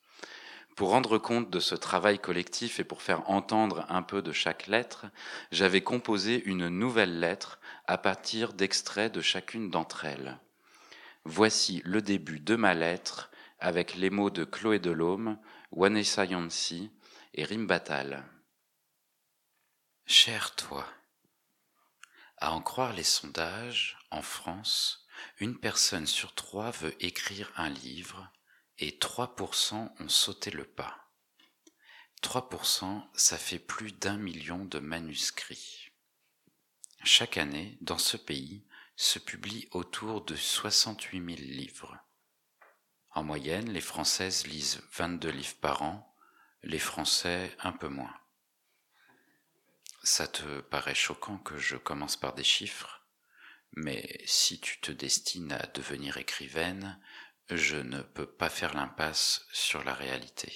Pour 0.75 0.91
rendre 0.91 1.19
compte 1.19 1.51
de 1.51 1.61
ce 1.61 1.77
travail 1.77 2.19
collectif 2.19 2.81
et 2.81 2.85
pour 2.85 3.01
faire 3.01 3.31
entendre 3.31 3.87
un 3.88 4.03
peu 4.03 4.23
de 4.23 4.33
chaque 4.33 4.67
lettre, 4.67 5.07
j'avais 5.53 5.81
composé 5.81 6.43
une 6.47 6.69
nouvelle 6.69 7.21
lettre 7.21 7.61
à 7.87 7.97
partir 7.97 8.55
d'extraits 8.55 9.14
de 9.14 9.21
chacune 9.21 9.71
d'entre 9.71 10.05
elles. 10.05 10.41
Voici 11.25 11.81
le 11.85 12.03
début 12.03 12.41
de 12.41 12.57
ma 12.57 12.75
lettre 12.75 13.31
avec 13.61 13.95
les 13.95 14.11
mots 14.11 14.31
de 14.31 14.43
Chloé 14.45 14.81
Delhomme, 14.81 15.38
Wanessa 15.71 16.25
Yancy 16.25 16.91
et 17.38 17.44
Rimbatal. 17.44 18.24
Cher 20.07 20.57
toi, 20.57 20.85
à 22.38 22.53
en 22.53 22.61
croire 22.61 22.92
les 22.92 23.05
sondages, 23.05 23.96
en 24.11 24.22
France, 24.22 25.07
une 25.38 25.57
personne 25.57 26.09
sur 26.09 26.35
trois 26.35 26.72
veut 26.72 26.96
écrire 26.98 27.53
un 27.55 27.68
livre 27.68 28.29
et 28.79 28.90
3% 28.90 29.92
ont 30.01 30.09
sauté 30.09 30.51
le 30.51 30.64
pas. 30.64 31.12
3%, 32.24 33.07
ça 33.14 33.38
fait 33.38 33.61
plus 33.61 33.92
d'un 33.92 34.16
million 34.16 34.64
de 34.64 34.81
manuscrits. 34.81 35.92
Chaque 37.05 37.37
année, 37.37 37.79
dans 37.81 37.98
ce 37.98 38.16
pays, 38.16 38.66
se 38.96 39.20
publie 39.20 39.68
autour 39.70 40.24
de 40.24 40.35
68 40.35 41.37
000 41.37 41.53
livres. 41.53 41.96
En 43.12 43.22
moyenne, 43.22 43.70
les 43.70 43.81
Françaises 43.81 44.44
lisent 44.48 44.83
22 44.90 45.31
livres 45.31 45.57
par 45.61 45.83
an, 45.83 46.09
les 46.62 46.79
Français 46.79 47.57
un 47.61 47.73
peu 47.73 47.88
moins. 47.88 48.14
Ça 50.03 50.27
te 50.27 50.61
paraît 50.61 50.94
choquant 50.94 51.38
que 51.38 51.59
je 51.59 51.77
commence 51.77 52.16
par 52.16 52.35
des 52.35 52.44
chiffres, 52.44 53.07
mais 53.73 54.21
si 54.25 54.61
tu 54.61 54.81
te 54.81 54.92
destines 54.92 55.53
à 55.53 55.66
devenir 55.66 56.16
écrivaine, 56.16 57.01
je 57.51 57.77
ne 57.77 58.03
peux 58.03 58.27
pas 58.27 58.51
faire 58.51 58.75
l'impasse 58.75 59.47
sur 59.53 59.85
la 59.85 59.94
réalité. 59.94 60.53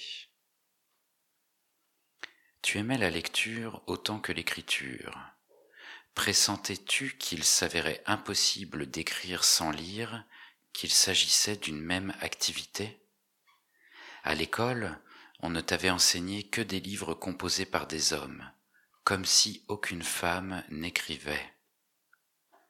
Tu 2.61 2.77
aimais 2.77 2.97
la 2.97 3.09
lecture 3.09 3.83
autant 3.87 4.19
que 4.19 4.31
l'écriture. 4.31 5.19
Pressentais-tu 6.15 7.17
qu'il 7.17 7.43
s'avérait 7.43 8.03
impossible 8.05 8.89
d'écrire 8.89 9.43
sans 9.43 9.71
lire, 9.71 10.23
qu'il 10.71 10.91
s'agissait 10.91 11.57
d'une 11.57 11.81
même 11.81 12.13
activité? 12.21 12.99
À 14.23 14.35
l'école, 14.35 14.99
on 15.43 15.49
ne 15.49 15.59
t'avait 15.59 15.89
enseigné 15.89 16.43
que 16.43 16.61
des 16.61 16.79
livres 16.79 17.13
composés 17.13 17.65
par 17.65 17.85
des 17.85 18.13
hommes, 18.13 18.49
comme 19.03 19.25
si 19.25 19.65
aucune 19.67 20.01
femme 20.01 20.63
n'écrivait. 20.69 21.53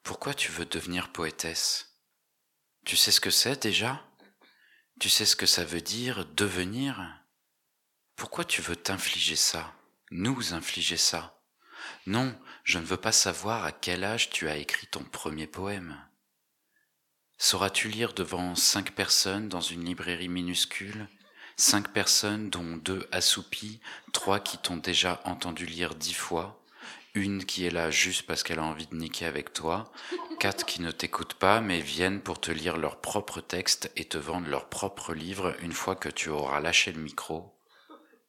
Pourquoi 0.02 0.34
tu 0.34 0.52
veux 0.52 0.66
devenir 0.66 1.12
poétesse? 1.12 2.00
Tu 2.84 2.98
sais 2.98 3.12
ce 3.12 3.22
que 3.22 3.30
c'est 3.30 3.62
déjà? 3.62 4.04
Tu 5.00 5.08
sais 5.08 5.28
ce 5.28 5.36
que 5.36 5.46
ça 5.46 5.64
veut 5.64 5.82
dire 5.82 6.26
devenir? 6.34 7.24
Pourquoi 8.16 8.44
tu 8.44 8.64
veux 8.64 8.76
t'infliger 8.76 9.36
ça, 9.36 9.76
nous 10.10 10.56
infliger 10.56 10.98
ça? 10.98 11.40
Non, 12.08 12.36
je 12.64 12.80
ne 12.80 12.86
veux 12.86 12.98
pas 12.98 13.12
savoir 13.12 13.66
à 13.66 13.72
quel 13.72 14.04
âge 14.04 14.32
tu 14.32 14.50
as 14.50 14.58
écrit 14.58 14.88
ton 14.88 15.04
premier 15.04 15.46
poème. 15.46 16.04
Sauras-tu 17.38 17.88
lire 17.90 18.14
devant 18.14 18.56
cinq 18.56 18.96
personnes 18.96 19.48
dans 19.48 19.62
une 19.62 19.86
librairie 19.86 20.28
minuscule? 20.28 21.08
Cinq 21.56 21.90
personnes 21.94 22.50
dont 22.50 22.78
deux 22.78 23.08
assoupies, 23.12 23.80
trois 24.12 24.40
qui 24.40 24.58
t'ont 24.58 24.78
déjà 24.78 25.22
entendu 25.26 25.66
lire 25.66 25.96
dix 25.96 26.14
fois, 26.14 26.60
une 27.14 27.46
qui 27.46 27.66
est 27.66 27.70
là 27.70 27.92
juste 27.92 28.24
parce 28.24 28.42
qu'elle 28.42 28.60
a 28.60 28.64
envie 28.64 28.88
de 28.88 28.96
niquer 28.96 29.26
avec 29.26 29.54
toi, 29.54 29.92
quatre 30.40 30.66
qui 30.66 30.82
ne 30.82 30.92
t'écoutent 30.92 31.36
pas 31.36 31.62
mais 31.62 31.80
viennent 31.80 32.22
pour 32.22 32.42
te 32.42 32.52
lire 32.52 32.78
leur 32.78 33.00
propre 33.00 33.40
texte 33.40 33.92
et 33.96 34.06
te 34.06 34.18
vendre 34.18 34.48
leur 34.48 34.68
propre 34.68 35.14
livre 35.14 35.56
une 35.62 35.74
fois 35.74 35.96
que 35.96 36.10
tu 36.10 36.30
auras 36.30 36.60
lâché 36.60 36.92
le 36.92 37.02
micro, 37.02 37.54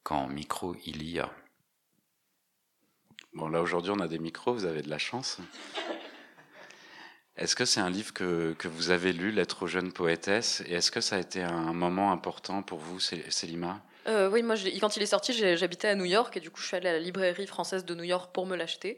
quand 0.03 0.27
micro 0.27 0.75
il 0.85 1.03
y 1.03 1.19
a. 1.19 1.31
Bon, 3.33 3.49
là 3.49 3.61
aujourd'hui 3.61 3.91
on 3.91 3.99
a 3.99 4.07
des 4.07 4.19
micros, 4.19 4.53
vous 4.53 4.65
avez 4.65 4.83
de 4.83 4.89
la 4.89 4.99
chance. 4.99 5.39
Est-ce 7.37 7.55
que 7.55 7.65
c'est 7.65 7.81
un 7.81 7.89
livre 7.89 8.13
que, 8.13 8.53
que 8.53 8.67
vous 8.67 8.91
avez 8.91 9.11
lu, 9.11 9.31
Lettre 9.31 9.63
aux 9.63 9.67
jeunes 9.67 9.91
poétesses 9.91 10.63
Et 10.67 10.73
est-ce 10.73 10.91
que 10.91 11.01
ça 11.01 11.17
a 11.17 11.19
été 11.19 11.43
un 11.43 11.73
moment 11.73 12.11
important 12.11 12.63
pour 12.63 12.79
vous, 12.79 12.99
Célima? 12.99 13.81
Euh, 14.07 14.29
oui, 14.29 14.43
moi, 14.43 14.55
quand 14.79 14.95
il 14.97 15.03
est 15.03 15.07
sorti, 15.07 15.33
j'habitais 15.33 15.87
à 15.87 15.95
New 15.95 16.05
York 16.05 16.37
et 16.37 16.39
du 16.39 16.51
coup, 16.51 16.61
je 16.61 16.67
suis 16.67 16.77
allée 16.77 16.89
à 16.89 16.93
la 16.93 16.99
librairie 16.99 17.47
française 17.47 17.85
de 17.85 17.95
New 17.95 18.03
York 18.03 18.31
pour 18.33 18.45
me 18.45 18.55
l'acheter 18.55 18.97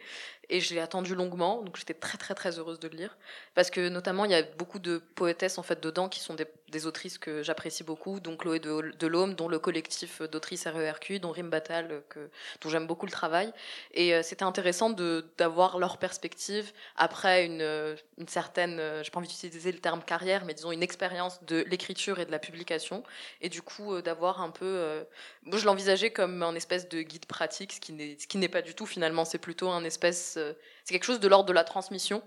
et 0.50 0.60
je 0.60 0.74
l'ai 0.74 0.82
attendu 0.82 1.16
longuement, 1.16 1.64
donc 1.64 1.78
j'étais 1.78 1.94
très 1.94 2.18
très 2.18 2.36
très 2.36 2.60
heureuse 2.60 2.80
de 2.80 2.88
le 2.88 2.96
lire 2.96 3.18
parce 3.54 3.70
que 3.70 3.90
notamment 3.90 4.26
il 4.26 4.32
y 4.32 4.36
a 4.36 4.44
beaucoup 4.44 4.80
de 4.80 4.98
poétesses 4.98 5.58
en 5.58 5.64
fait 5.64 5.82
dedans 5.82 6.08
qui 6.10 6.20
sont 6.20 6.36
des, 6.36 6.46
des 6.70 6.86
autrices 6.86 7.18
que 7.18 7.44
j'apprécie 7.44 7.84
beaucoup, 7.84 8.20
donc 8.20 8.42
Chloé 8.42 8.60
de, 8.60 8.94
de 8.98 9.08
l'Homme, 9.08 9.36
dont 9.36 9.48
le 9.48 9.60
collectif 9.60 10.22
d'autrices 10.22 10.68
RERQ, 10.68 11.20
dont 11.20 11.32
Rim 11.32 11.50
Battal, 11.50 12.04
que, 12.10 12.30
dont 12.62 12.70
j'aime 12.70 12.88
beaucoup 12.88 13.06
le 13.06 13.12
travail. 13.12 13.54
Et 13.94 14.14
euh, 14.14 14.22
c'était 14.24 14.44
intéressant 14.44 14.90
d'avoir 14.90 15.80
leur 15.80 15.98
perspective 15.98 16.72
après 16.96 17.46
une, 17.46 17.96
une 18.18 18.28
certaine, 18.28 18.80
euh, 18.80 19.04
j'ai 19.04 19.12
pas 19.12 19.20
envie 19.20 19.28
d'utiliser 19.28 19.72
le 19.72 19.80
terme 19.80 20.04
carrière, 20.04 20.46
mais 20.46 20.54
disons 20.54 20.72
une 20.72 20.84
expérience 20.84 21.44
de 21.44 21.64
l'écriture 21.68 22.20
et 22.20 22.26
de 22.26 22.32
la 22.32 22.40
publication. 22.40 23.04
Et 23.42 23.50
du 23.50 23.62
coup 23.62 23.94
euh, 23.94 24.02
d'avoir 24.02 24.42
un 24.42 24.50
peu, 24.50 25.06
moi 25.44 25.58
je 25.58 25.66
l'envisageais 25.66 26.12
comme 26.12 26.44
un 26.44 26.56
espèce 26.56 26.90
de 26.90 27.02
guide 27.02 27.26
pratique, 27.26 27.74
ce 27.74 27.80
qui 27.80 28.38
n'est 28.38 28.48
pas 28.50 28.62
du 28.62 28.74
tout 28.74 28.86
finalement, 28.86 29.26
c'est 29.26 29.38
plutôt 29.38 29.70
un 29.70 29.84
espèce 29.84 30.36
euh, 30.38 30.54
c'est 30.84 30.94
quelque 30.94 31.04
chose 31.04 31.20
de 31.20 31.28
l'ordre 31.28 31.48
de 31.48 31.54
la 31.54 31.64
transmission 31.64 32.24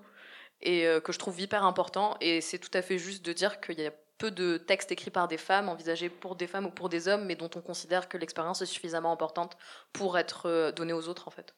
et 0.62 0.86
euh, 0.86 1.00
que 1.00 1.12
je 1.12 1.18
trouve 1.18 1.40
hyper 1.40 1.64
important. 1.64 2.16
Et 2.20 2.40
c'est 2.40 2.58
tout 2.58 2.70
à 2.74 2.82
fait 2.82 2.98
juste 2.98 3.24
de 3.24 3.32
dire 3.32 3.60
qu'il 3.60 3.80
y 3.80 3.86
a 3.86 3.92
peu 4.20 4.30
de 4.30 4.56
textes 4.56 4.92
écrits 4.92 5.10
par 5.10 5.26
des 5.26 5.36
femmes, 5.36 5.68
envisagés 5.68 6.08
pour 6.08 6.36
des 6.36 6.46
femmes 6.46 6.66
ou 6.66 6.70
pour 6.70 6.88
des 6.88 7.08
hommes, 7.08 7.24
mais 7.24 7.34
dont 7.34 7.50
on 7.56 7.60
considère 7.60 8.08
que 8.08 8.16
l'expérience 8.16 8.62
est 8.62 8.66
suffisamment 8.66 9.10
importante 9.10 9.56
pour 9.92 10.18
être 10.18 10.46
euh, 10.46 10.70
donnée 10.70 10.92
aux 10.92 11.08
autres, 11.08 11.26
en 11.26 11.30
fait. 11.30 11.54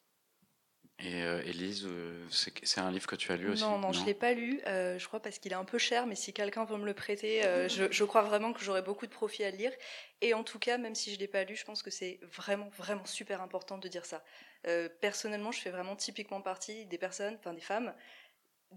Et 0.98 1.18
Elise, 1.18 1.88
c'est 2.30 2.80
un 2.80 2.92
livre 2.92 3.08
que 3.08 3.16
tu 3.16 3.32
as 3.32 3.36
lu 3.36 3.50
aussi? 3.50 3.62
Non, 3.64 3.76
non, 3.76 3.92
je 3.92 4.02
ne 4.02 4.06
l'ai 4.06 4.14
pas 4.14 4.34
lu, 4.34 4.60
je 4.64 5.04
crois 5.08 5.18
parce 5.18 5.40
qu'il 5.40 5.50
est 5.50 5.56
un 5.56 5.64
peu 5.64 5.78
cher, 5.78 6.06
mais 6.06 6.14
si 6.14 6.32
quelqu'un 6.32 6.64
veut 6.64 6.76
me 6.76 6.84
le 6.84 6.94
prêter, 6.94 7.42
je, 7.68 7.90
je, 7.90 8.04
crois 8.04 8.22
vraiment 8.22 8.52
que 8.52 8.62
j'aurai 8.62 8.82
beaucoup 8.82 9.06
de 9.06 9.10
profit 9.10 9.42
à 9.42 9.50
le 9.50 9.56
lire. 9.56 9.72
Et 10.20 10.32
en 10.32 10.44
tout 10.44 10.60
cas, 10.60 10.78
même 10.78 10.94
si 10.94 11.10
je 11.10 11.16
ne 11.16 11.20
l'ai 11.20 11.26
pas 11.26 11.42
lu, 11.42 11.56
je 11.56 11.64
pense 11.64 11.82
que 11.82 11.90
c'est 11.90 12.20
vraiment, 12.22 12.70
vraiment 12.76 13.04
super 13.04 13.42
important 13.42 13.78
de 13.78 13.88
dire 13.88 14.06
ça. 14.06 14.22
Euh, 14.66 14.88
personnellement, 15.00 15.50
je 15.50 15.60
fais 15.60 15.70
vraiment 15.70 15.96
typiquement 15.96 16.40
partie 16.40 16.86
des 16.86 16.98
personnes, 16.98 17.36
enfin 17.38 17.52
des 17.52 17.60
femmes, 17.60 17.92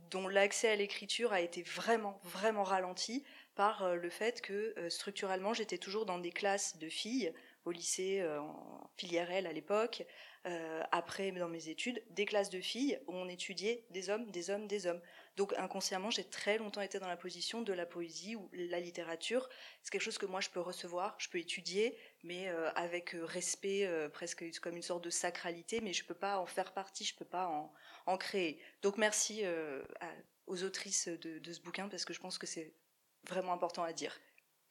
dont 0.10 0.28
l'accès 0.28 0.70
à 0.70 0.76
l'écriture 0.76 1.32
a 1.32 1.42
été 1.42 1.62
vraiment, 1.62 2.20
vraiment 2.24 2.64
ralenti 2.64 3.24
par 3.56 3.84
euh, 3.84 3.96
le 3.96 4.10
fait 4.10 4.42
que 4.42 4.74
euh, 4.78 4.90
structurellement, 4.90 5.54
j'étais 5.54 5.78
toujours 5.78 6.06
dans 6.06 6.20
des 6.20 6.32
classes 6.32 6.78
de 6.78 6.90
filles 6.90 7.34
au 7.66 7.72
lycée 7.72 8.24
en 8.24 8.92
filière 8.96 9.32
L 9.32 9.48
à 9.48 9.52
l'époque, 9.52 10.06
après 10.92 11.32
dans 11.32 11.48
mes 11.48 11.68
études, 11.68 12.00
des 12.12 12.26
classes 12.26 12.52
de 12.52 12.62
filles 12.62 13.00
où 13.08 13.14
on 13.16 13.28
étudiait 13.28 13.88
des 13.90 14.12
hommes, 14.12 14.30
des 14.30 14.52
hommes, 14.52 14.68
des 14.68 14.86
hommes. 14.86 15.02
Donc 15.36 15.54
inconsciemment, 15.58 16.10
j'ai 16.12 16.24
très 16.24 16.58
longtemps 16.58 16.82
été 16.82 16.98
dans 17.00 17.08
la 17.08 17.18
position 17.18 17.62
de 17.62 17.74
la 17.74 17.86
poésie 17.86 18.36
ou 18.36 18.50
la 18.54 18.80
littérature. 18.80 19.50
C'est 19.82 19.92
quelque 19.92 20.02
chose 20.02 20.18
que 20.18 20.26
moi 20.26 20.40
je 20.40 20.50
peux 20.50 20.62
recevoir, 20.62 21.16
je 21.18 21.28
peux 21.28 21.40
étudier, 21.40 21.98
mais 22.24 22.48
euh, 22.48 22.72
avec 22.76 23.16
euh, 23.16 23.26
respect, 23.26 23.86
euh, 23.86 24.08
presque 24.08 24.46
comme 24.62 24.78
une 24.78 24.82
sorte 24.82 25.04
de 25.04 25.10
sacralité, 25.10 25.82
mais 25.82 25.92
je 25.92 26.04
ne 26.04 26.08
peux 26.08 26.16
pas 26.16 26.40
en 26.40 26.46
faire 26.46 26.72
partie, 26.74 27.04
je 27.04 27.14
ne 27.14 27.20
peux 27.20 27.26
pas 27.26 27.48
en, 27.48 28.18
créer. 28.18 28.62
Donc 28.82 28.98
merci 28.98 29.44
aux 30.48 30.64
autrices 30.64 31.08
de, 31.08 31.52
ce 31.52 31.60
bouquin 31.60 31.90
parce 31.90 32.06
que 32.06 32.14
je 32.14 32.20
pense 32.20 32.38
que 32.38 32.48
c'est 32.48 32.72
vraiment 33.28 33.54
important 33.54 33.84
à 33.84 33.94
dire. 33.94 34.20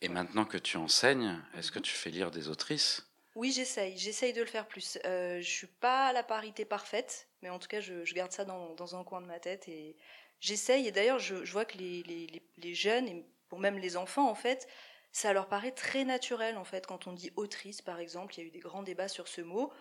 Et 0.01 0.09
maintenant 0.09 0.45
que 0.45 0.59
tu 0.59 0.77
enseignes, 0.77 1.41
est-ce 1.57 1.73
que 1.73 1.79
tu 1.79 1.93
fais 1.93 2.11
lire 2.11 2.31
des 2.31 2.49
autrices? 2.49 3.07
Oui, 3.35 3.53
j'essaye. 3.53 3.97
J'essaye 3.97 4.33
de 4.33 4.41
le 4.41 4.47
faire 4.47 4.69
plus. 4.69 4.99
Euh, 5.05 5.41
je 5.41 5.49
suis 5.49 5.67
pas 5.67 6.07
à 6.07 6.13
la 6.13 6.23
parité 6.23 6.65
parfaite, 6.65 7.29
mais 7.43 7.51
en 7.51 7.59
tout 7.59 7.69
cas, 7.69 7.81
je, 7.81 8.05
je 8.05 8.15
garde 8.15 8.31
ça 8.31 8.45
dans, 8.45 8.75
dans, 8.75 8.97
un 8.97 9.03
coin 9.03 9.21
de 9.21 9.27
ma 9.27 9.41
tête 9.41 9.69
et 9.69 9.97
j'essaye, 10.41 10.87
et 10.87 10.93
d'ailleurs, 10.93 11.19
je, 11.19 11.35
vois 11.51 11.65
que 11.65 11.79
les, 11.79 12.03
les, 12.05 12.43
les, 12.57 12.75
jeunes, 12.75 13.09
et 13.09 13.27
pour 13.49 13.59
même 13.59 13.79
les 13.79 13.97
enfants, 13.97 14.29
en 14.29 14.35
fait, 14.35 14.69
ça 15.11 15.33
leur 15.33 15.49
paraît 15.49 15.73
très 15.73 16.05
naturel, 16.05 16.57
en 16.57 16.65
fait, 16.65 16.87
quand 16.87 17.07
on 17.07 17.13
dit 17.13 17.33
autrice, 17.37 17.83
par 17.83 17.99
exemple, 17.99 18.35
il 18.35 18.41
y 18.41 18.45
a 18.45 18.47
eu 18.47 18.51
des 18.51 18.61
grands 18.61 18.83
débats 18.83 19.09
sur 19.09 19.27
ce 19.27 19.41
mot. 19.41 19.73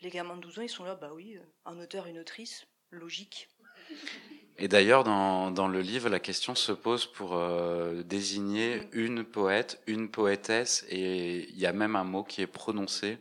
Les 0.00 0.10
gamins 0.10 0.36
de 0.36 0.40
12 0.40 0.58
ans, 0.58 0.62
ils 0.62 0.68
sont 0.68 0.84
là, 0.84 0.94
bah 0.94 1.10
oui, 1.12 1.38
un 1.64 1.78
auteur, 1.78 2.06
une 2.06 2.18
autrice, 2.18 2.66
logique. 2.90 3.48
Et 4.62 4.68
d'ailleurs, 4.68 5.02
dans, 5.02 5.50
dans, 5.50 5.66
le 5.66 5.80
livre, 5.80 6.08
la 6.08 6.20
question 6.20 6.54
se 6.54 6.70
pose 6.70 7.04
pour 7.04 7.34
euh, 7.34 8.04
désigner 8.04 8.88
une 8.92 9.24
poète, 9.24 9.82
une 9.88 10.08
poétesse, 10.08 10.86
et 10.88 11.48
il 11.50 11.58
y 11.58 11.66
a 11.66 11.72
même 11.72 11.96
un 11.96 12.04
mot 12.04 12.22
qui 12.22 12.42
est 12.42 12.46
prononcé, 12.46 13.18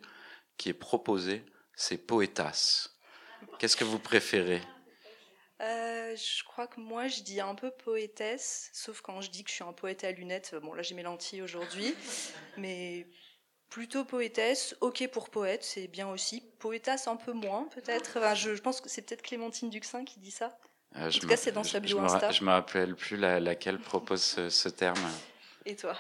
qui 0.57 0.69
est 0.69 0.73
proposé, 0.73 1.43
c'est 1.75 1.97
poétasse. 1.97 2.95
Qu'est-ce 3.57 3.75
que 3.75 3.83
vous 3.83 3.97
préférez? 3.97 4.61
Je 5.59 6.43
crois 6.43 6.67
que 6.67 6.79
moi, 6.79 7.07
je 7.07 7.23
dis 7.23 7.41
un 7.41 7.55
peu 7.55 7.71
poétesse, 7.71 8.69
sauf 8.71 9.01
quand 9.01 9.21
je 9.21 9.31
dis 9.31 9.43
que 9.43 9.49
je 9.49 9.55
suis 9.55 9.63
un 9.63 9.73
poète 9.73 10.03
à 10.03 10.11
lunettes. 10.11 10.53
Bon, 10.61 10.73
là, 10.73 10.83
j'ai 10.83 10.93
mes 10.93 11.01
lentilles 11.01 11.41
aujourd'hui, 11.41 11.95
mais 12.57 13.07
plutôt 13.69 14.05
poétesse. 14.05 14.75
Ok 14.81 15.07
pour 15.07 15.31
poète, 15.31 15.63
c'est 15.63 15.87
bien 15.87 16.07
aussi. 16.07 16.43
Poétasse, 16.59 17.07
un 17.07 17.15
peu 17.15 17.33
moins, 17.33 17.67
peut-être. 17.73 18.17
Enfin, 18.17 18.35
je 18.35 18.51
pense 18.61 18.79
que 18.79 18.89
c'est 18.89 19.01
peut-être 19.01 19.23
Clémentine 19.23 19.71
Duxin 19.71 20.05
qui 20.05 20.19
dit 20.19 20.29
ça. 20.29 20.55
Euh, 20.97 21.09
je 21.09 21.19
tout 21.19 21.27
cas, 21.27 21.37
c'est 21.37 21.51
dans 21.51 21.63
je- 21.63 21.69
sa 21.69 21.77
je 21.79 21.83
bio 21.85 21.99
me 21.99 22.07
ra- 22.07 22.15
Insta. 22.15 22.31
Je 22.31 22.43
me 22.43 22.49
rappelle 22.51 22.95
plus 22.95 23.17
la- 23.17 23.39
laquelle 23.39 23.79
propose 23.79 24.21
ce, 24.21 24.49
ce 24.49 24.69
terme. 24.69 24.99
Et 25.65 25.75
toi? 25.75 25.95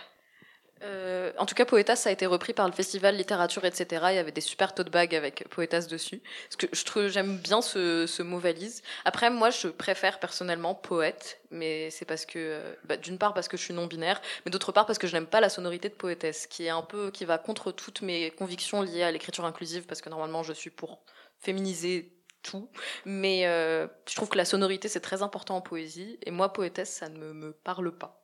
Euh, 0.83 1.31
en 1.37 1.45
tout 1.45 1.53
cas, 1.53 1.63
Poétas, 1.65 1.95
ça 1.95 2.09
a 2.09 2.11
été 2.11 2.25
repris 2.25 2.53
par 2.53 2.65
le 2.65 2.73
festival 2.73 3.15
littérature, 3.15 3.63
etc. 3.65 3.85
Il 4.09 4.15
y 4.15 4.17
avait 4.17 4.31
des 4.31 4.41
super 4.41 4.73
tote 4.73 4.89
bags 4.89 5.13
avec 5.13 5.47
Poétas 5.49 5.81
dessus. 5.81 6.23
Parce 6.49 6.55
que 6.55 6.75
je 6.75 6.83
trouve, 6.83 7.07
j'aime 7.07 7.37
bien 7.37 7.61
ce, 7.61 8.07
ce 8.07 8.23
mot 8.23 8.39
valise. 8.39 8.81
Après, 9.05 9.29
moi, 9.29 9.51
je 9.51 9.67
préfère 9.67 10.19
personnellement 10.19 10.73
poète, 10.73 11.39
mais 11.51 11.91
c'est 11.91 12.05
parce 12.05 12.25
que, 12.25 12.39
euh, 12.39 12.73
bah, 12.85 12.97
d'une 12.97 13.19
part 13.19 13.35
parce 13.35 13.47
que 13.47 13.57
je 13.57 13.61
suis 13.63 13.75
non 13.75 13.85
binaire, 13.85 14.19
mais 14.43 14.51
d'autre 14.51 14.71
part 14.71 14.87
parce 14.87 14.97
que 14.97 15.05
je 15.05 15.13
n'aime 15.13 15.27
pas 15.27 15.39
la 15.39 15.49
sonorité 15.49 15.87
de 15.87 15.93
poétesse, 15.93 16.47
qui 16.47 16.65
est 16.65 16.69
un 16.69 16.81
peu, 16.81 17.11
qui 17.11 17.25
va 17.25 17.37
contre 17.37 17.71
toutes 17.71 18.01
mes 18.01 18.31
convictions 18.31 18.81
liées 18.81 19.03
à 19.03 19.11
l'écriture 19.11 19.45
inclusive, 19.45 19.85
parce 19.85 20.01
que 20.01 20.09
normalement, 20.09 20.41
je 20.41 20.53
suis 20.53 20.71
pour 20.71 21.03
féminiser 21.39 22.11
tout. 22.41 22.69
Mais 23.05 23.47
euh, 23.47 23.87
je 24.07 24.15
trouve 24.15 24.29
que 24.29 24.37
la 24.37 24.45
sonorité, 24.45 24.87
c'est 24.87 25.01
très 25.01 25.21
important 25.21 25.55
en 25.57 25.61
poésie. 25.61 26.19
Et 26.23 26.31
moi, 26.31 26.53
poétesse, 26.53 26.91
ça 26.91 27.09
ne 27.09 27.17
me, 27.17 27.33
me 27.33 27.51
parle 27.51 27.91
pas. 27.91 28.21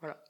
Voilà. 0.00 0.22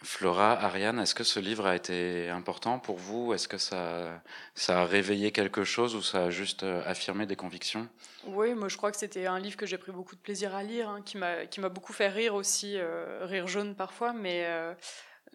Flora, 0.00 0.52
Ariane, 0.52 1.00
est-ce 1.00 1.14
que 1.14 1.24
ce 1.24 1.40
livre 1.40 1.66
a 1.66 1.74
été 1.74 2.28
important 2.28 2.78
pour 2.78 2.98
vous? 2.98 3.32
Est-ce 3.34 3.48
que 3.48 3.58
ça, 3.58 4.22
ça 4.54 4.82
a 4.82 4.84
réveillé 4.84 5.32
quelque 5.32 5.64
chose 5.64 5.96
ou 5.96 6.02
ça 6.02 6.26
a 6.26 6.30
juste 6.30 6.62
euh, 6.62 6.82
affirmé 6.86 7.26
des 7.26 7.34
convictions? 7.34 7.88
Oui, 8.24 8.54
moi 8.54 8.68
je 8.68 8.76
crois 8.76 8.92
que 8.92 8.96
c'était 8.96 9.26
un 9.26 9.40
livre 9.40 9.56
que 9.56 9.66
j'ai 9.66 9.76
pris 9.76 9.90
beaucoup 9.90 10.14
de 10.14 10.20
plaisir 10.20 10.54
à 10.54 10.62
lire, 10.62 10.88
hein, 10.88 11.02
qui 11.02 11.16
m'a 11.16 11.46
qui 11.46 11.60
m'a 11.60 11.68
beaucoup 11.68 11.92
fait 11.92 12.08
rire 12.08 12.36
aussi, 12.36 12.74
euh, 12.76 13.26
rire 13.26 13.48
jaune 13.48 13.74
parfois, 13.74 14.12
mais 14.12 14.44
euh, 14.46 14.72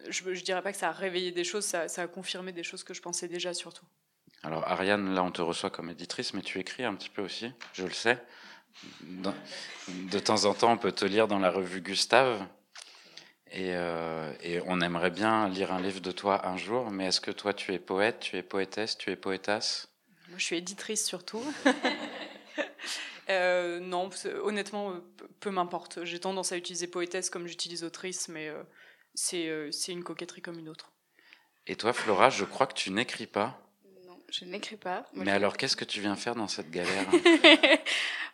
je, 0.08 0.32
je 0.32 0.42
dirais 0.42 0.62
pas 0.62 0.72
que 0.72 0.78
ça 0.78 0.88
a 0.88 0.92
réveillé 0.92 1.30
des 1.30 1.44
choses, 1.44 1.66
ça, 1.66 1.88
ça 1.88 2.02
a 2.02 2.06
confirmé 2.06 2.52
des 2.52 2.62
choses 2.62 2.84
que 2.84 2.94
je 2.94 3.02
pensais 3.02 3.28
déjà 3.28 3.52
surtout. 3.52 3.84
Alors 4.44 4.68
Ariane, 4.68 5.14
là 5.14 5.22
on 5.22 5.30
te 5.30 5.42
reçoit 5.42 5.70
comme 5.70 5.90
éditrice, 5.90 6.34
mais 6.34 6.42
tu 6.42 6.58
écris 6.60 6.84
un 6.84 6.94
petit 6.94 7.08
peu 7.08 7.22
aussi, 7.22 7.50
je 7.72 7.84
le 7.84 7.92
sais. 7.92 8.22
Dans- 9.00 9.34
de 9.88 10.18
temps 10.18 10.44
en 10.44 10.54
temps, 10.54 10.72
on 10.72 10.78
peut 10.78 10.92
te 10.92 11.04
lire 11.04 11.28
dans 11.28 11.38
la 11.38 11.50
revue 11.50 11.80
Gustave. 11.80 12.46
Et, 13.50 13.70
euh, 13.74 14.32
et 14.42 14.60
on 14.66 14.80
aimerait 14.80 15.10
bien 15.12 15.48
lire 15.48 15.72
un 15.72 15.80
livre 15.80 16.00
de 16.00 16.10
toi 16.10 16.46
un 16.48 16.56
jour, 16.56 16.90
mais 16.90 17.06
est-ce 17.06 17.20
que 17.20 17.30
toi 17.30 17.54
tu 17.54 17.72
es 17.72 17.78
poète, 17.78 18.18
tu 18.20 18.36
es 18.36 18.42
poétesse, 18.42 18.98
tu 18.98 19.10
es 19.10 19.16
poétasse? 19.16 19.88
Moi 20.28 20.38
je 20.38 20.44
suis 20.44 20.56
éditrice 20.56 21.04
surtout. 21.06 21.42
Euh, 23.30 23.80
non, 23.80 24.10
honnêtement, 24.42 25.00
peu- 25.40 25.50
m'importe. 25.50 26.04
J'ai 26.04 26.20
tendance 26.20 26.52
à 26.52 26.58
utiliser 26.58 26.86
poétesse 26.86 27.30
comme 27.30 27.46
j'utilise 27.46 27.82
autrice, 27.82 28.28
mais 28.28 28.48
euh, 28.50 28.62
c'est 29.14 29.92
une 29.92 30.04
coquetterie 30.04 30.42
comme 30.42 30.58
une 30.58 30.68
autre. 30.68 30.92
Et 31.66 31.74
toi 31.74 31.94
Flora, 31.94 32.28
je 32.28 32.44
crois 32.44 32.66
que 32.66 32.74
tu 32.74 32.90
n'écris 32.90 33.26
pas. 33.26 33.58
Je 34.38 34.44
n'écris 34.46 34.76
pas. 34.76 35.06
Moi, 35.12 35.24
Mais 35.24 35.30
alors 35.30 35.56
qu'est-ce 35.56 35.76
que 35.76 35.84
tu 35.84 36.00
viens 36.00 36.16
faire 36.16 36.34
dans 36.34 36.48
cette 36.48 36.70
galère 36.70 37.06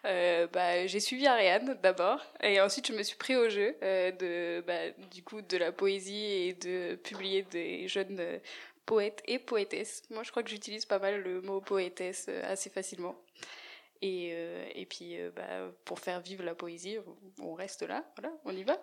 Euh, 0.07 0.47
bah, 0.47 0.87
j'ai 0.87 0.99
suivi 0.99 1.27
Ariane 1.27 1.77
d'abord 1.83 2.25
et 2.43 2.59
ensuite 2.63 2.87
je 2.87 2.95
me 2.95 3.03
suis 3.03 3.19
pris 3.19 3.37
au 3.37 3.51
jeu 3.51 3.77
euh, 3.83 4.11
de 4.13 4.65
bah, 4.67 4.91
du 5.11 5.23
coup 5.23 5.43
de 5.43 5.59
la 5.59 5.73
poésie 5.73 6.25
et 6.25 6.55
de 6.55 6.95
publier 6.95 7.43
des 7.51 7.87
jeunes 7.87 8.17
euh, 8.19 8.39
poètes 8.87 9.23
et 9.27 9.39
poétesses. 9.39 10.03
Moi 10.09 10.23
je 10.23 10.31
crois 10.31 10.43
que 10.43 10.49
j'utilise 10.49 10.87
pas 10.87 10.99
mal 10.99 11.21
le 11.21 11.43
mot 11.43 11.61
poétesse 11.61 12.31
assez 12.45 12.71
facilement. 12.71 13.15
Et, 14.03 14.31
euh, 14.33 14.65
et 14.75 14.87
puis 14.87 15.21
euh, 15.21 15.31
bah, 15.37 15.71
pour 15.85 16.01
faire 16.01 16.21
vivre 16.21 16.43
la 16.43 16.55
poésie, 16.55 16.97
on 17.39 17.53
reste 17.53 17.83
là, 17.83 18.03
voilà, 18.17 18.35
on 18.47 18.57
y 18.57 18.63
va. 18.63 18.79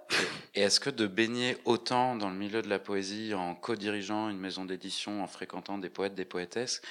Et 0.53 0.61
est-ce 0.61 0.79
que 0.79 0.91
de 0.91 1.07
baigner 1.07 1.57
autant 1.65 2.15
dans 2.15 2.29
le 2.29 2.35
milieu 2.35 2.61
de 2.61 2.69
la 2.69 2.77
poésie, 2.77 3.33
en 3.33 3.55
co-dirigeant 3.55 4.29
une 4.29 4.37
maison 4.37 4.63
d'édition, 4.63 5.23
en 5.23 5.27
fréquentant 5.27 5.79
des 5.79 5.89
poètes, 5.89 6.13
des 6.13 6.25
poétesses, 6.25 6.81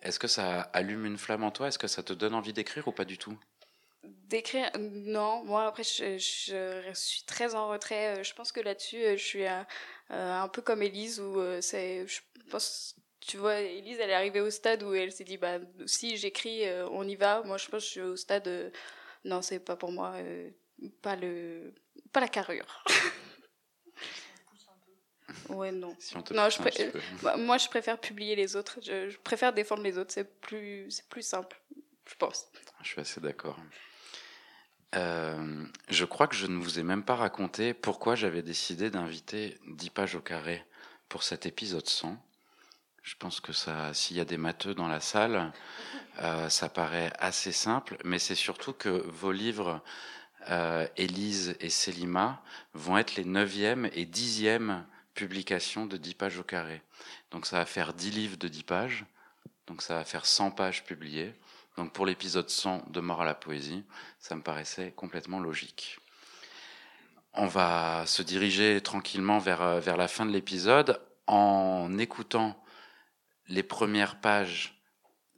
est-ce 0.00 0.18
que 0.18 0.28
ça 0.28 0.62
allume 0.72 1.04
une 1.04 1.18
flamme 1.18 1.44
en 1.44 1.50
toi? 1.50 1.68
Est-ce 1.68 1.78
que 1.78 1.86
ça 1.86 2.02
te 2.02 2.14
donne 2.14 2.34
envie 2.34 2.54
d'écrire 2.54 2.88
ou 2.88 2.92
pas 2.92 3.04
du 3.04 3.18
tout? 3.18 3.38
D'écrire, 4.02 4.70
non. 4.78 5.44
Moi, 5.44 5.66
après, 5.66 5.82
je, 5.84 6.18
je 6.18 6.90
suis 6.94 7.22
très 7.24 7.54
en 7.54 7.68
retrait. 7.68 8.18
Euh, 8.18 8.22
Je 8.22 8.34
pense 8.34 8.50
que 8.52 8.60
là-dessus, 8.60 9.02
je 9.18 9.22
suis 9.22 9.46
un, 9.46 9.66
un 10.08 10.48
peu 10.48 10.62
comme 10.62 10.82
Élise, 10.82 11.20
où 11.20 11.38
c'est, 11.60 12.06
je 12.06 12.20
pense, 12.50 12.96
tu 13.26 13.38
vois, 13.38 13.60
Élise, 13.60 13.98
elle 14.00 14.10
est 14.10 14.14
arrivée 14.14 14.40
au 14.40 14.50
stade 14.50 14.82
où 14.82 14.94
elle 14.94 15.12
s'est 15.12 15.24
dit, 15.24 15.36
bah, 15.36 15.58
si 15.86 16.16
j'écris, 16.16 16.66
euh, 16.66 16.88
on 16.90 17.06
y 17.06 17.16
va. 17.16 17.42
Moi, 17.42 17.56
je 17.56 17.68
pense 17.68 17.82
que 17.82 17.86
je 17.86 17.90
suis 17.90 18.00
au 18.00 18.16
stade, 18.16 18.48
euh, 18.48 18.70
non, 19.24 19.42
c'est 19.42 19.60
pas 19.60 19.76
pour 19.76 19.92
moi, 19.92 20.12
euh, 20.16 20.50
pas 21.02 21.16
le, 21.16 21.72
pas 22.12 22.20
la 22.20 22.28
carrure. 22.28 22.84
ouais, 25.48 25.72
non. 25.72 25.96
Si 25.98 26.14
Non, 26.32 26.50
je 26.50 26.58
pré-. 26.58 26.92
Bah, 27.22 27.36
moi, 27.36 27.58
je 27.58 27.68
préfère 27.68 27.98
publier 27.98 28.36
les 28.36 28.56
autres. 28.56 28.78
Je, 28.82 29.08
je 29.08 29.18
préfère 29.18 29.52
défendre 29.52 29.82
les 29.82 29.96
autres. 29.96 30.12
C'est 30.12 30.40
plus, 30.40 30.90
c'est 30.90 31.08
plus 31.08 31.22
simple, 31.22 31.58
je 32.06 32.14
pense. 32.16 32.46
Je 32.82 32.88
suis 32.88 33.00
assez 33.00 33.20
d'accord. 33.20 33.58
Euh, 34.94 35.64
je 35.88 36.04
crois 36.04 36.28
que 36.28 36.36
je 36.36 36.46
ne 36.46 36.56
vous 36.56 36.78
ai 36.78 36.82
même 36.82 37.04
pas 37.04 37.16
raconté 37.16 37.74
pourquoi 37.74 38.14
j'avais 38.14 38.42
décidé 38.42 38.90
d'inviter 38.90 39.58
10 39.66 39.90
pages 39.90 40.14
au 40.14 40.20
carré 40.20 40.64
pour 41.08 41.22
cet 41.22 41.46
épisode 41.46 41.88
100. 41.88 42.16
Je 43.04 43.16
pense 43.16 43.38
que 43.38 43.52
ça, 43.52 43.92
s'il 43.92 44.16
y 44.16 44.20
a 44.20 44.24
des 44.24 44.38
matheux 44.38 44.74
dans 44.74 44.88
la 44.88 44.98
salle, 44.98 45.52
euh, 46.22 46.48
ça 46.48 46.70
paraît 46.70 47.12
assez 47.18 47.52
simple, 47.52 47.98
mais 48.02 48.18
c'est 48.18 48.34
surtout 48.34 48.72
que 48.72 48.88
vos 48.88 49.30
livres, 49.30 49.82
euh, 50.48 50.86
Élise 50.96 51.54
et 51.60 51.68
Selima, 51.68 52.42
vont 52.72 52.96
être 52.96 53.16
les 53.16 53.26
9e 53.26 53.90
et 53.92 54.06
10e 54.06 54.84
publications 55.12 55.84
de 55.84 55.98
10 55.98 56.14
pages 56.14 56.38
au 56.38 56.42
carré. 56.44 56.80
Donc 57.30 57.44
ça 57.44 57.58
va 57.58 57.66
faire 57.66 57.92
10 57.92 58.10
livres 58.10 58.36
de 58.38 58.48
10 58.48 58.62
pages, 58.62 59.04
donc 59.66 59.82
ça 59.82 59.96
va 59.96 60.04
faire 60.06 60.24
100 60.24 60.52
pages 60.52 60.82
publiées. 60.82 61.34
Donc 61.76 61.92
pour 61.92 62.06
l'épisode 62.06 62.48
100 62.48 62.90
de 62.90 63.00
Mort 63.00 63.20
à 63.20 63.26
la 63.26 63.34
poésie, 63.34 63.84
ça 64.18 64.34
me 64.34 64.40
paraissait 64.40 64.92
complètement 64.96 65.40
logique. 65.40 65.98
On 67.34 67.48
va 67.48 68.06
se 68.06 68.22
diriger 68.22 68.80
tranquillement 68.80 69.40
vers, 69.40 69.60
euh, 69.60 69.78
vers 69.78 69.98
la 69.98 70.08
fin 70.08 70.24
de 70.24 70.30
l'épisode 70.30 71.02
en 71.26 71.98
écoutant 71.98 72.58
les 73.48 73.62
premières 73.62 74.20
pages 74.20 74.80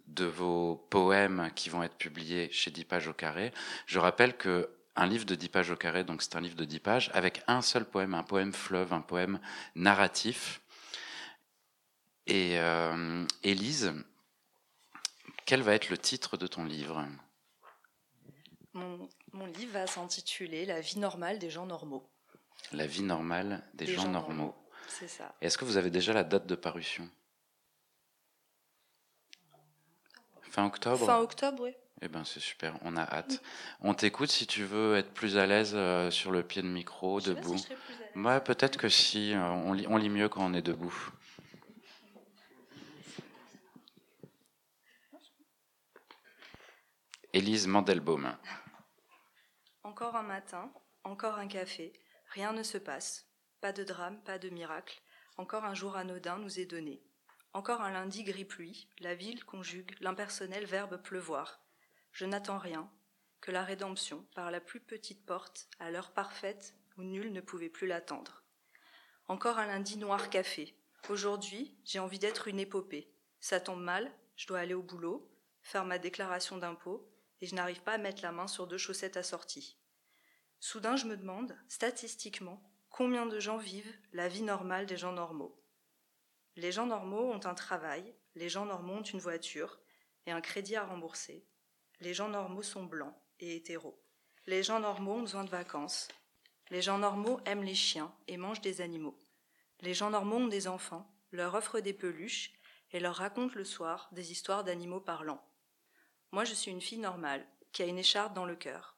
de 0.06 0.24
vos 0.24 0.76
poèmes 0.90 1.50
qui 1.54 1.68
vont 1.68 1.82
être 1.82 1.96
publiés 1.96 2.50
chez 2.52 2.70
10 2.70 2.84
pages 2.84 3.08
au 3.08 3.12
carré. 3.12 3.52
Je 3.86 3.98
rappelle 3.98 4.36
que 4.36 4.70
un 4.94 5.06
livre 5.06 5.26
de 5.26 5.34
10 5.34 5.48
pages 5.50 5.70
au 5.70 5.76
carré, 5.76 6.04
donc 6.04 6.22
c'est 6.22 6.36
un 6.36 6.40
livre 6.40 6.54
de 6.56 6.64
10 6.64 6.80
pages, 6.80 7.10
avec 7.12 7.42
un 7.48 7.60
seul 7.60 7.84
poème, 7.84 8.14
un 8.14 8.22
poème 8.22 8.52
fleuve, 8.52 8.92
un 8.92 9.00
poème 9.02 9.40
narratif. 9.74 10.62
Et 12.26 12.58
euh, 12.58 13.26
Élise, 13.42 13.92
quel 15.44 15.62
va 15.62 15.74
être 15.74 15.90
le 15.90 15.98
titre 15.98 16.36
de 16.36 16.46
ton 16.46 16.64
livre? 16.64 17.06
Mon, 18.72 19.08
mon 19.32 19.46
livre 19.46 19.72
va 19.72 19.86
s'intituler 19.86 20.66
La 20.66 20.80
vie 20.80 20.98
normale 20.98 21.38
des 21.38 21.50
gens 21.50 21.66
normaux. 21.66 22.08
La 22.72 22.86
vie 22.86 23.02
normale 23.02 23.62
des, 23.74 23.86
Des 23.86 23.94
gens, 23.94 24.02
gens 24.02 24.08
normaux. 24.08 24.34
normaux. 24.34 24.56
C'est 24.88 25.08
ça. 25.08 25.34
Est-ce 25.40 25.58
que 25.58 25.64
vous 25.64 25.76
avez 25.76 25.90
déjà 25.90 26.12
la 26.12 26.24
date 26.24 26.46
de 26.46 26.54
parution? 26.54 27.08
Fin 30.56 30.64
octobre 30.64 31.04
Fin 31.04 31.18
octobre, 31.18 31.64
oui. 31.64 31.74
Eh 32.00 32.08
ben 32.08 32.24
c'est 32.24 32.40
super, 32.40 32.78
on 32.80 32.96
a 32.96 33.02
hâte. 33.02 33.42
On 33.82 33.92
t'écoute 33.92 34.30
si 34.30 34.46
tu 34.46 34.64
veux 34.64 34.96
être 34.96 35.12
plus 35.12 35.36
à 35.36 35.44
l'aise 35.44 35.72
euh, 35.74 36.10
sur 36.10 36.30
le 36.30 36.42
pied 36.42 36.62
de 36.62 36.66
micro, 36.66 37.20
Je 37.20 37.32
debout. 37.32 37.58
si. 37.58 37.68
Ouais, 38.14 38.40
peut-être 38.40 38.78
que 38.78 38.88
si, 38.88 39.34
euh, 39.34 39.50
on 39.50 39.74
lit, 39.74 39.86
on 39.86 39.98
lit 39.98 40.08
mieux 40.08 40.30
quand 40.30 40.42
on 40.42 40.54
est 40.54 40.62
debout. 40.62 41.10
Élise 47.34 47.66
Mandelbaum. 47.66 48.34
Encore 49.82 50.16
un 50.16 50.22
matin, 50.22 50.72
encore 51.04 51.38
un 51.38 51.48
café, 51.48 51.92
rien 52.32 52.54
ne 52.54 52.62
se 52.62 52.78
passe. 52.78 53.26
Pas 53.60 53.72
de 53.72 53.84
drame, 53.84 54.22
pas 54.22 54.38
de 54.38 54.48
miracle. 54.48 55.02
Encore 55.36 55.66
un 55.66 55.74
jour 55.74 55.96
anodin 55.96 56.38
nous 56.38 56.58
est 56.58 56.64
donné. 56.64 57.02
Encore 57.56 57.80
un 57.80 57.90
lundi 57.90 58.22
gris-pluie, 58.22 58.86
la 58.98 59.14
ville 59.14 59.42
conjugue 59.42 59.96
l'impersonnel 60.00 60.66
verbe 60.66 60.98
pleuvoir. 60.98 61.62
Je 62.12 62.26
n'attends 62.26 62.58
rien, 62.58 62.86
que 63.40 63.50
la 63.50 63.64
rédemption 63.64 64.26
par 64.34 64.50
la 64.50 64.60
plus 64.60 64.78
petite 64.78 65.24
porte, 65.24 65.66
à 65.78 65.90
l'heure 65.90 66.12
parfaite 66.12 66.76
où 66.98 67.02
nul 67.02 67.32
ne 67.32 67.40
pouvait 67.40 67.70
plus 67.70 67.86
l'attendre. 67.86 68.44
Encore 69.26 69.58
un 69.58 69.64
lundi 69.64 69.96
noir 69.96 70.28
café. 70.28 70.76
Aujourd'hui, 71.08 71.74
j'ai 71.82 71.98
envie 71.98 72.18
d'être 72.18 72.46
une 72.46 72.60
épopée. 72.60 73.10
Ça 73.40 73.58
tombe 73.58 73.80
mal, 73.80 74.12
je 74.36 74.46
dois 74.46 74.58
aller 74.58 74.74
au 74.74 74.82
boulot, 74.82 75.26
faire 75.62 75.86
ma 75.86 75.98
déclaration 75.98 76.58
d'impôt, 76.58 77.10
et 77.40 77.46
je 77.46 77.54
n'arrive 77.54 77.80
pas 77.80 77.94
à 77.94 77.98
mettre 77.98 78.20
la 78.22 78.32
main 78.32 78.48
sur 78.48 78.66
deux 78.66 78.76
chaussettes 78.76 79.16
assorties. 79.16 79.78
Soudain, 80.60 80.96
je 80.96 81.06
me 81.06 81.16
demande, 81.16 81.56
statistiquement, 81.68 82.62
combien 82.90 83.24
de 83.24 83.40
gens 83.40 83.56
vivent 83.56 83.96
la 84.12 84.28
vie 84.28 84.42
normale 84.42 84.84
des 84.84 84.98
gens 84.98 85.12
normaux? 85.12 85.58
Les 86.56 86.72
gens 86.72 86.86
normaux 86.86 87.32
ont 87.32 87.44
un 87.44 87.54
travail, 87.54 88.14
les 88.34 88.48
gens 88.48 88.64
normaux 88.64 88.94
ont 88.94 89.02
une 89.02 89.20
voiture 89.20 89.78
et 90.24 90.32
un 90.32 90.40
crédit 90.40 90.74
à 90.74 90.86
rembourser. 90.86 91.44
Les 92.00 92.14
gens 92.14 92.30
normaux 92.30 92.62
sont 92.62 92.84
blancs 92.84 93.14
et 93.40 93.56
hétéros. 93.56 94.02
Les 94.46 94.62
gens 94.62 94.80
normaux 94.80 95.16
ont 95.16 95.20
besoin 95.20 95.44
de 95.44 95.50
vacances. 95.50 96.08
Les 96.70 96.80
gens 96.80 96.96
normaux 96.96 97.40
aiment 97.44 97.62
les 97.62 97.74
chiens 97.74 98.10
et 98.26 98.38
mangent 98.38 98.62
des 98.62 98.80
animaux. 98.80 99.18
Les 99.82 99.92
gens 99.92 100.08
normaux 100.08 100.36
ont 100.36 100.48
des 100.48 100.66
enfants, 100.66 101.06
leur 101.30 101.54
offrent 101.54 101.80
des 101.80 101.92
peluches 101.92 102.54
et 102.92 103.00
leur 103.00 103.16
racontent 103.16 103.54
le 103.54 103.64
soir 103.64 104.08
des 104.12 104.32
histoires 104.32 104.64
d'animaux 104.64 105.00
parlants. 105.00 105.44
Moi, 106.32 106.44
je 106.44 106.54
suis 106.54 106.70
une 106.70 106.80
fille 106.80 106.98
normale 106.98 107.46
qui 107.72 107.82
a 107.82 107.86
une 107.86 107.98
écharpe 107.98 108.32
dans 108.32 108.46
le 108.46 108.56
cœur. 108.56 108.96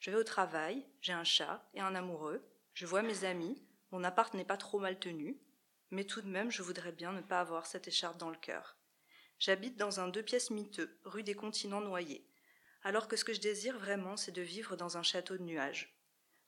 Je 0.00 0.10
vais 0.10 0.18
au 0.18 0.24
travail, 0.24 0.86
j'ai 1.00 1.14
un 1.14 1.24
chat 1.24 1.66
et 1.72 1.80
un 1.80 1.94
amoureux, 1.94 2.46
je 2.74 2.84
vois 2.84 3.02
mes 3.02 3.24
amis, 3.24 3.62
mon 3.90 4.04
appart 4.04 4.34
n'est 4.34 4.44
pas 4.44 4.58
trop 4.58 4.78
mal 4.78 4.98
tenu, 4.98 5.40
mais 5.90 6.04
tout 6.04 6.20
de 6.20 6.28
même, 6.28 6.50
je 6.50 6.62
voudrais 6.62 6.92
bien 6.92 7.12
ne 7.12 7.20
pas 7.20 7.40
avoir 7.40 7.66
cette 7.66 7.88
écharpe 7.88 8.18
dans 8.18 8.30
le 8.30 8.36
cœur. 8.36 8.76
J'habite 9.38 9.76
dans 9.76 10.00
un 10.00 10.08
deux 10.08 10.22
pièces 10.22 10.50
miteux, 10.50 10.98
rue 11.04 11.22
des 11.22 11.34
Continents 11.34 11.80
Noyés, 11.80 12.26
alors 12.82 13.08
que 13.08 13.16
ce 13.16 13.24
que 13.24 13.32
je 13.32 13.40
désire 13.40 13.78
vraiment, 13.78 14.16
c'est 14.16 14.32
de 14.32 14.42
vivre 14.42 14.76
dans 14.76 14.96
un 14.96 15.02
château 15.02 15.36
de 15.36 15.42
nuages. 15.42 15.96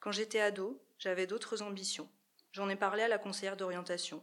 Quand 0.00 0.12
j'étais 0.12 0.40
ado, 0.40 0.82
j'avais 0.98 1.26
d'autres 1.26 1.62
ambitions. 1.62 2.08
J'en 2.52 2.68
ai 2.68 2.76
parlé 2.76 3.02
à 3.02 3.08
la 3.08 3.18
conseillère 3.18 3.56
d'orientation. 3.56 4.22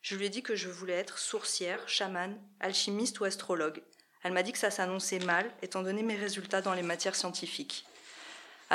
Je 0.00 0.16
lui 0.16 0.26
ai 0.26 0.30
dit 0.30 0.42
que 0.42 0.54
je 0.54 0.68
voulais 0.68 0.92
être 0.92 1.18
sourcière, 1.18 1.88
chamane, 1.88 2.40
alchimiste 2.60 3.20
ou 3.20 3.24
astrologue. 3.24 3.82
Elle 4.22 4.32
m'a 4.32 4.42
dit 4.42 4.52
que 4.52 4.58
ça 4.58 4.70
s'annonçait 4.70 5.18
mal, 5.18 5.50
étant 5.62 5.82
donné 5.82 6.02
mes 6.02 6.16
résultats 6.16 6.62
dans 6.62 6.74
les 6.74 6.82
matières 6.82 7.16
scientifiques. 7.16 7.86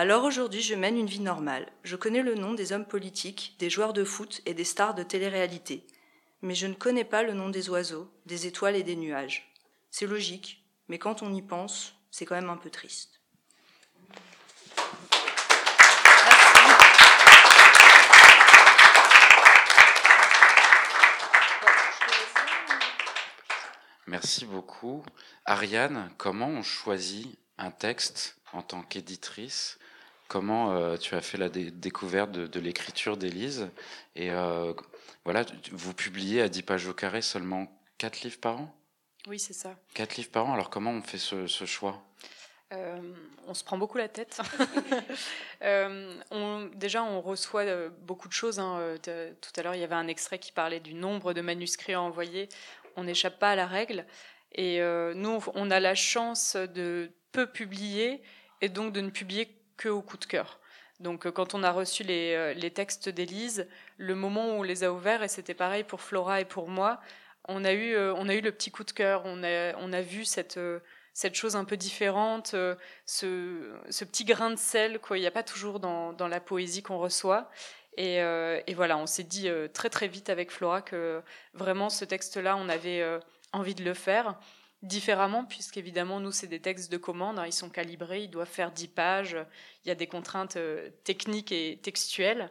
Alors 0.02 0.24
aujourd'hui, 0.24 0.62
je 0.62 0.76
mène 0.76 0.98
une 0.98 1.10
vie 1.10 1.20
normale. 1.20 1.70
Je 1.84 1.98
connais 1.98 2.22
le 2.22 2.34
nom 2.34 2.54
des 2.54 2.72
hommes 2.72 2.86
politiques, 2.86 3.58
des 3.60 3.70
joueurs 3.70 3.92
de 3.92 4.06
foot 4.06 4.40
et 4.46 4.54
des 4.54 4.64
stars 4.64 4.96
de 4.96 5.04
télé-réalité. 5.04 5.86
Mais 6.42 6.56
je 6.56 6.68
ne 6.68 6.74
connais 6.74 7.04
pas 7.04 7.22
le 7.22 7.34
nom 7.34 7.50
des 7.50 7.70
oiseaux, 7.70 8.10
des 8.26 8.48
étoiles 8.48 8.78
et 8.78 8.84
des 8.84 8.96
nuages. 8.96 9.54
C'est 9.92 10.08
logique, 10.08 10.64
mais 10.88 11.00
quand 11.00 11.22
on 11.22 11.34
y 11.34 11.42
pense, 11.42 11.96
c'est 12.12 12.26
quand 12.26 12.36
même 12.36 12.50
un 12.50 12.56
peu 12.56 12.70
triste. 12.70 13.20
Merci 24.08 24.46
beaucoup. 24.46 25.04
Ariane, 25.44 26.10
comment 26.16 26.48
on 26.48 26.64
choisit 26.64 27.38
un 27.58 27.72
texte 27.72 28.38
en 28.54 28.62
tant 28.62 28.82
qu'éditrice 28.82 29.78
Comment 30.30 30.74
euh, 30.74 30.96
tu 30.96 31.16
as 31.16 31.22
fait 31.22 31.38
la 31.38 31.50
dé- 31.50 31.72
découverte 31.72 32.32
de, 32.32 32.46
de 32.48 32.60
l'écriture 32.60 33.18
d'Élise 33.18 33.68
Et 34.16 34.30
euh, 34.32 34.74
voilà, 35.26 35.44
vous 35.72 35.94
publiez 35.94 36.42
à 36.42 36.48
10 36.50 36.62
pages 36.62 36.88
au 36.88 36.94
carré 36.94 37.22
seulement 37.24 37.68
4 37.98 38.22
livres 38.22 38.40
par 38.40 38.58
an? 38.62 38.76
Oui, 39.28 39.40
c'est 39.40 39.54
ça. 39.54 39.76
4 39.96 40.16
livres 40.18 40.30
par 40.30 40.46
an, 40.48 40.54
alors 40.54 40.70
comment 40.70 40.92
on 40.92 41.02
fait 41.02 41.18
ce, 41.18 41.48
ce 41.48 41.66
choix? 41.66 42.02
Euh, 42.72 43.00
on 43.48 43.56
se 43.56 43.64
prend 43.64 43.78
beaucoup 43.80 43.98
la 43.98 44.08
tête. 44.08 44.40
Euh, 45.62 46.16
on- 46.32 46.70
déjà, 46.76 47.04
on 47.04 47.20
reçoit 47.20 47.64
euh, 47.64 47.90
beaucoup 48.04 48.30
de 48.30 48.34
choses. 48.34 48.60
hein. 48.60 48.96
De- 49.04 49.34
tout 49.42 49.52
à 49.58 49.62
l'heure, 49.62 49.76
il 49.76 49.82
y 49.82 49.84
avait 49.84 49.96
un 49.96 50.08
extrait 50.08 50.40
qui 50.40 50.54
parlait 50.54 50.80
du 50.80 50.94
nombre 50.94 51.34
de 51.34 51.42
manuscrits 51.42 51.94
à 51.96 52.02
envoyer. 52.02 52.48
On 52.96 53.04
n'échappe 53.04 53.40
pas 53.40 53.52
à 53.52 53.56
la 53.58 53.68
règle. 53.68 54.06
Et 54.54 54.80
nous, 55.16 55.44
on 55.56 55.70
a 55.70 55.82
la 55.82 55.96
chance 55.96 56.56
de 56.56 57.12
peu 57.34 57.46
publier 57.46 58.22
et 58.62 58.70
donc 58.70 58.94
de 58.94 59.02
ne 59.02 59.10
publier 59.10 59.59
que 59.80 59.90
au 59.90 60.02
coup 60.02 60.18
de 60.18 60.26
cœur. 60.26 60.60
Donc, 61.00 61.26
euh, 61.26 61.32
quand 61.32 61.56
on 61.56 61.64
a 61.64 61.72
reçu 61.72 62.04
les, 62.04 62.34
euh, 62.36 62.54
les 62.54 62.72
textes 62.72 63.08
d'Élise, 63.10 63.68
le 63.98 64.14
moment 64.14 64.50
où 64.50 64.60
on 64.60 64.64
les 64.64 64.84
a 64.84 64.92
ouverts, 64.92 65.24
et 65.24 65.30
c'était 65.30 65.54
pareil 65.54 65.84
pour 65.86 66.02
Flora 66.02 66.42
et 66.42 66.46
pour 66.46 66.68
moi, 66.68 67.00
on 67.48 67.64
a 67.64 67.72
eu, 67.72 67.96
euh, 67.96 68.14
on 68.16 68.28
a 68.28 68.36
eu 68.36 68.42
le 68.42 68.52
petit 68.52 68.72
coup 68.72 68.84
de 68.84 68.92
cœur. 68.92 69.22
On 69.26 69.42
a, 69.44 69.76
on 69.78 69.94
a 69.94 70.02
vu 70.02 70.26
cette. 70.26 70.60
cette 71.14 71.36
chose 71.36 71.56
un 71.56 71.66
peu 71.66 71.78
différente, 71.78 72.56
ce, 73.06 73.74
ce 73.90 74.06
petit 74.06 74.26
grain 74.26 74.52
de 74.52 74.58
sel 74.58 75.00
qu'il 75.00 75.18
n'y 75.18 75.28
a 75.28 75.32
pas 75.32 75.44
toujours 75.44 75.80
dans, 75.80 76.14
dans 76.14 76.28
la 76.28 76.40
poésie 76.40 76.84
qu'on 76.84 77.00
reçoit. 77.00 77.50
Et, 77.98 78.18
et 78.18 78.74
voilà, 78.74 78.98
on 78.98 79.08
s'est 79.08 79.24
dit 79.24 79.50
très 79.74 79.90
très 79.90 80.08
vite 80.08 80.30
avec 80.30 80.52
Flora 80.52 80.82
que 80.82 81.22
vraiment 81.54 81.90
ce 81.90 82.06
texte-là, 82.06 82.56
on 82.56 82.70
avait 82.70 83.04
envie 83.52 83.76
de 83.76 83.84
le 83.84 83.94
faire 83.94 84.40
différemment, 84.82 85.46
puisqu'évidemment, 85.46 86.20
nous, 86.20 86.32
c'est 86.32 86.48
des 86.48 86.62
textes 86.62 86.92
de 86.92 86.98
commande, 86.98 87.40
hein, 87.40 87.46
ils 87.46 87.54
sont 87.54 87.70
calibrés, 87.70 88.24
ils 88.24 88.30
doivent 88.30 88.48
faire 88.48 88.72
10 88.72 88.88
pages, 88.90 89.38
il 89.84 89.90
y 89.90 89.92
a 89.92 89.96
des 89.96 90.08
contraintes 90.08 90.56
euh, 90.56 90.90
techniques 91.04 91.52
et 91.52 91.80
textuelles. 91.82 92.50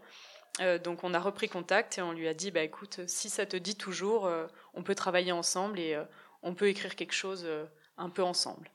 Euh, 0.60 0.78
donc 0.78 1.04
on 1.04 1.14
a 1.14 1.20
repris 1.20 1.48
contact 1.48 1.98
et 1.98 2.02
on 2.02 2.12
lui 2.12 2.28
a 2.28 2.34
dit, 2.34 2.50
bah, 2.50 2.62
écoute, 2.62 3.00
si 3.06 3.30
ça 3.30 3.46
te 3.46 3.56
dit 3.56 3.76
toujours, 3.76 4.26
euh, 4.26 4.46
on 4.74 4.82
peut 4.82 4.94
travailler 4.94 5.32
ensemble 5.32 5.78
et 5.78 5.94
euh, 5.94 6.04
on 6.42 6.54
peut 6.54 6.68
écrire 6.68 6.96
quelque 6.96 7.14
chose 7.14 7.42
euh, 7.44 7.64
un 7.96 8.10
peu 8.10 8.22
ensemble. 8.22 8.70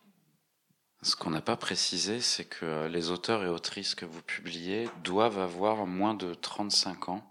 Ce 1.01 1.17
qu'on 1.17 1.31
n'a 1.31 1.41
pas 1.41 1.57
précisé, 1.57 2.21
c'est 2.21 2.45
que 2.45 2.87
les 2.87 3.11
auteurs 3.11 3.43
et 3.43 3.49
autrices 3.49 3.93
que 3.93 4.05
vous 4.05 4.21
publiez 4.21 4.87
doivent 5.03 5.39
avoir 5.39 5.85
moins 5.85 6.13
de 6.13 6.33
35 6.33 7.09
ans. 7.09 7.29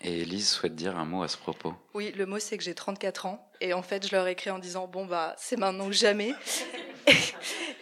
Et 0.00 0.22
Élise 0.22 0.48
souhaite 0.48 0.74
dire 0.74 0.96
un 0.96 1.04
mot 1.04 1.22
à 1.22 1.28
ce 1.28 1.36
propos. 1.36 1.74
Oui, 1.94 2.10
le 2.10 2.26
mot 2.26 2.40
c'est 2.40 2.58
que 2.58 2.64
j'ai 2.64 2.74
34 2.74 3.26
ans 3.26 3.51
et 3.62 3.72
en 3.72 3.82
fait 3.82 4.06
je 4.06 4.14
leur 4.14 4.26
ai 4.26 4.32
écrit 4.32 4.50
en 4.50 4.58
disant 4.58 4.86
bon 4.86 5.06
bah 5.06 5.34
c'est 5.38 5.56
maintenant 5.56 5.86
ou 5.86 5.92
jamais. 5.92 6.34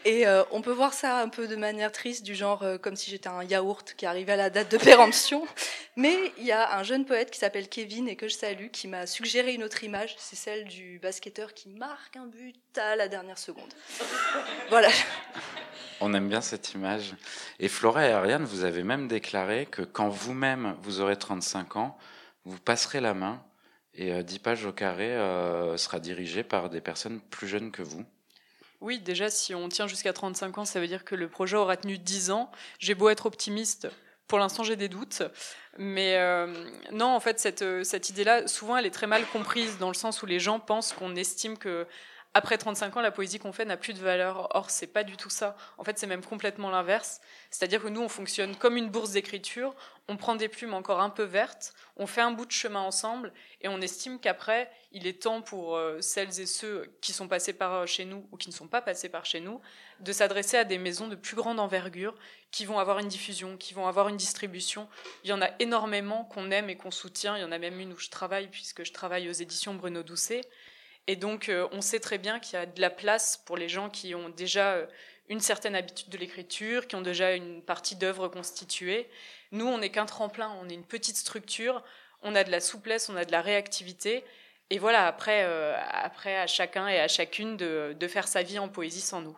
et 0.04 0.26
euh, 0.26 0.44
on 0.50 0.60
peut 0.60 0.72
voir 0.72 0.92
ça 0.92 1.18
un 1.18 1.28
peu 1.28 1.48
de 1.48 1.56
manière 1.56 1.90
triste, 1.90 2.24
du 2.24 2.34
genre 2.34 2.62
euh, 2.62 2.78
comme 2.78 2.96
si 2.96 3.10
j'étais 3.10 3.28
un 3.28 3.42
yaourt 3.42 3.94
qui 3.96 4.06
arrivait 4.06 4.32
à 4.32 4.36
la 4.36 4.50
date 4.50 4.70
de 4.70 4.78
péremption. 4.78 5.46
Mais 5.96 6.16
il 6.38 6.44
y 6.44 6.52
a 6.52 6.76
un 6.76 6.82
jeune 6.82 7.04
poète 7.04 7.30
qui 7.30 7.38
s'appelle 7.38 7.68
Kevin 7.68 8.08
et 8.08 8.16
que 8.16 8.28
je 8.28 8.34
salue 8.34 8.68
qui 8.68 8.88
m'a 8.88 9.06
suggéré 9.06 9.54
une 9.54 9.64
autre 9.64 9.82
image, 9.82 10.14
c'est 10.18 10.36
celle 10.36 10.64
du 10.64 10.98
basketteur 10.98 11.54
qui 11.54 11.68
marque 11.70 12.16
un 12.16 12.26
but 12.26 12.56
à 12.78 12.96
la 12.96 13.08
dernière 13.08 13.38
seconde. 13.38 13.72
Voilà. 14.68 14.88
On 16.00 16.14
aime 16.14 16.28
bien 16.28 16.40
cette 16.40 16.72
image. 16.72 17.14
Et 17.58 17.68
Flora 17.68 18.06
et 18.06 18.12
Ariane, 18.12 18.44
vous 18.44 18.64
avez 18.64 18.82
même 18.82 19.08
déclaré 19.08 19.66
que 19.66 19.82
quand 19.82 20.08
vous-même 20.08 20.76
vous 20.82 21.00
aurez 21.00 21.16
35 21.16 21.76
ans, 21.76 21.98
vous 22.44 22.58
passerez 22.58 23.00
la 23.00 23.12
main 23.12 23.42
et 24.00 24.12
euh, 24.12 24.22
10 24.22 24.38
pages 24.40 24.66
au 24.66 24.72
carré 24.72 25.14
euh, 25.14 25.76
sera 25.76 26.00
dirigé 26.00 26.42
par 26.42 26.70
des 26.70 26.80
personnes 26.80 27.20
plus 27.20 27.46
jeunes 27.46 27.70
que 27.70 27.82
vous. 27.82 28.04
Oui, 28.80 28.98
déjà, 28.98 29.30
si 29.30 29.54
on 29.54 29.68
tient 29.68 29.86
jusqu'à 29.86 30.12
35 30.12 30.58
ans, 30.58 30.64
ça 30.64 30.80
veut 30.80 30.88
dire 30.88 31.04
que 31.04 31.14
le 31.14 31.28
projet 31.28 31.56
aura 31.56 31.76
tenu 31.76 31.98
10 31.98 32.30
ans. 32.30 32.50
J'ai 32.78 32.94
beau 32.94 33.10
être 33.10 33.26
optimiste, 33.26 33.88
pour 34.30 34.38
l'instant, 34.38 34.62
j'ai 34.62 34.76
des 34.76 34.88
doutes. 34.88 35.24
Mais 35.76 36.16
euh, 36.16 36.46
non, 36.92 37.06
en 37.06 37.20
fait, 37.20 37.40
cette, 37.40 37.62
euh, 37.62 37.82
cette 37.82 38.08
idée-là, 38.10 38.46
souvent, 38.46 38.76
elle 38.76 38.86
est 38.86 38.92
très 38.92 39.08
mal 39.08 39.26
comprise 39.26 39.76
dans 39.78 39.88
le 39.88 39.94
sens 39.94 40.22
où 40.22 40.26
les 40.26 40.38
gens 40.38 40.60
pensent 40.60 40.92
qu'on 40.92 41.16
estime 41.16 41.58
que 41.58 41.86
après 42.32 42.58
35 42.58 42.96
ans, 42.96 43.00
la 43.00 43.10
poésie 43.10 43.40
qu'on 43.40 43.52
fait 43.52 43.64
n'a 43.64 43.76
plus 43.76 43.92
de 43.92 43.98
valeur. 43.98 44.48
Or, 44.54 44.70
c'est 44.70 44.86
pas 44.86 45.02
du 45.02 45.16
tout 45.16 45.30
ça. 45.30 45.56
En 45.78 45.84
fait, 45.84 45.98
c'est 45.98 46.06
même 46.06 46.24
complètement 46.24 46.70
l'inverse. 46.70 47.20
C'est-à-dire 47.50 47.82
que 47.82 47.88
nous, 47.88 48.00
on 48.00 48.08
fonctionne 48.08 48.54
comme 48.54 48.76
une 48.76 48.88
bourse 48.88 49.10
d'écriture. 49.10 49.74
On 50.06 50.16
prend 50.16 50.36
des 50.36 50.48
plumes 50.48 50.74
encore 50.74 51.00
un 51.00 51.10
peu 51.10 51.22
vertes, 51.22 51.72
on 51.96 52.06
fait 52.06 52.20
un 52.20 52.32
bout 52.32 52.44
de 52.44 52.50
chemin 52.50 52.80
ensemble, 52.80 53.32
et 53.60 53.68
on 53.68 53.80
estime 53.80 54.18
qu'après, 54.18 54.68
il 54.90 55.06
est 55.06 55.22
temps 55.22 55.40
pour 55.40 55.76
euh, 55.76 56.00
celles 56.00 56.40
et 56.40 56.46
ceux 56.46 56.92
qui 57.00 57.12
sont 57.12 57.28
passés 57.28 57.52
par 57.52 57.74
euh, 57.74 57.86
chez 57.86 58.04
nous 58.04 58.26
ou 58.32 58.36
qui 58.36 58.48
ne 58.48 58.54
sont 58.54 58.66
pas 58.66 58.82
passés 58.82 59.08
par 59.08 59.24
chez 59.24 59.38
nous, 59.38 59.60
de 60.00 60.10
s'adresser 60.10 60.56
à 60.56 60.64
des 60.64 60.78
maisons 60.78 61.06
de 61.06 61.14
plus 61.14 61.36
grande 61.36 61.60
envergure, 61.60 62.16
qui 62.50 62.64
vont 62.64 62.80
avoir 62.80 62.98
une 62.98 63.06
diffusion, 63.06 63.56
qui 63.56 63.72
vont 63.72 63.86
avoir 63.86 64.08
une 64.08 64.16
distribution. 64.16 64.88
Il 65.22 65.30
y 65.30 65.32
en 65.32 65.40
a 65.40 65.50
énormément 65.60 66.24
qu'on 66.24 66.50
aime 66.50 66.70
et 66.70 66.76
qu'on 66.76 66.90
soutient. 66.90 67.36
Il 67.36 67.42
y 67.42 67.44
en 67.44 67.52
a 67.52 67.58
même 67.58 67.78
une 67.78 67.92
où 67.92 67.98
je 67.98 68.10
travaille, 68.10 68.48
puisque 68.48 68.84
je 68.84 68.92
travaille 68.92 69.28
aux 69.28 69.32
éditions 69.32 69.74
Bruno 69.74 70.02
Doucet. 70.02 70.40
Et 71.06 71.16
donc, 71.16 71.48
euh, 71.48 71.68
on 71.72 71.80
sait 71.80 72.00
très 72.00 72.18
bien 72.18 72.38
qu'il 72.38 72.58
y 72.58 72.62
a 72.62 72.66
de 72.66 72.80
la 72.80 72.90
place 72.90 73.40
pour 73.44 73.56
les 73.56 73.68
gens 73.68 73.90
qui 73.90 74.14
ont 74.14 74.28
déjà 74.28 74.74
euh, 74.74 74.86
une 75.28 75.40
certaine 75.40 75.74
habitude 75.74 76.08
de 76.08 76.18
l'écriture, 76.18 76.86
qui 76.86 76.96
ont 76.96 77.02
déjà 77.02 77.34
une 77.34 77.62
partie 77.62 77.96
d'œuvre 77.96 78.28
constituée. 78.28 79.08
Nous, 79.52 79.66
on 79.66 79.78
n'est 79.78 79.90
qu'un 79.90 80.06
tremplin, 80.06 80.54
on 80.60 80.68
est 80.68 80.74
une 80.74 80.84
petite 80.84 81.16
structure, 81.16 81.82
on 82.22 82.34
a 82.34 82.44
de 82.44 82.50
la 82.50 82.60
souplesse, 82.60 83.08
on 83.08 83.16
a 83.16 83.24
de 83.24 83.32
la 83.32 83.40
réactivité. 83.40 84.24
Et 84.70 84.78
voilà, 84.78 85.06
après, 85.06 85.44
euh, 85.44 85.74
après 85.90 86.36
à 86.36 86.46
chacun 86.46 86.86
et 86.86 87.00
à 87.00 87.08
chacune 87.08 87.56
de, 87.56 87.96
faire 88.08 88.28
sa 88.28 88.42
vie 88.42 88.58
en 88.58 88.68
poésie 88.68 89.00
sans 89.00 89.20
nous. 89.20 89.36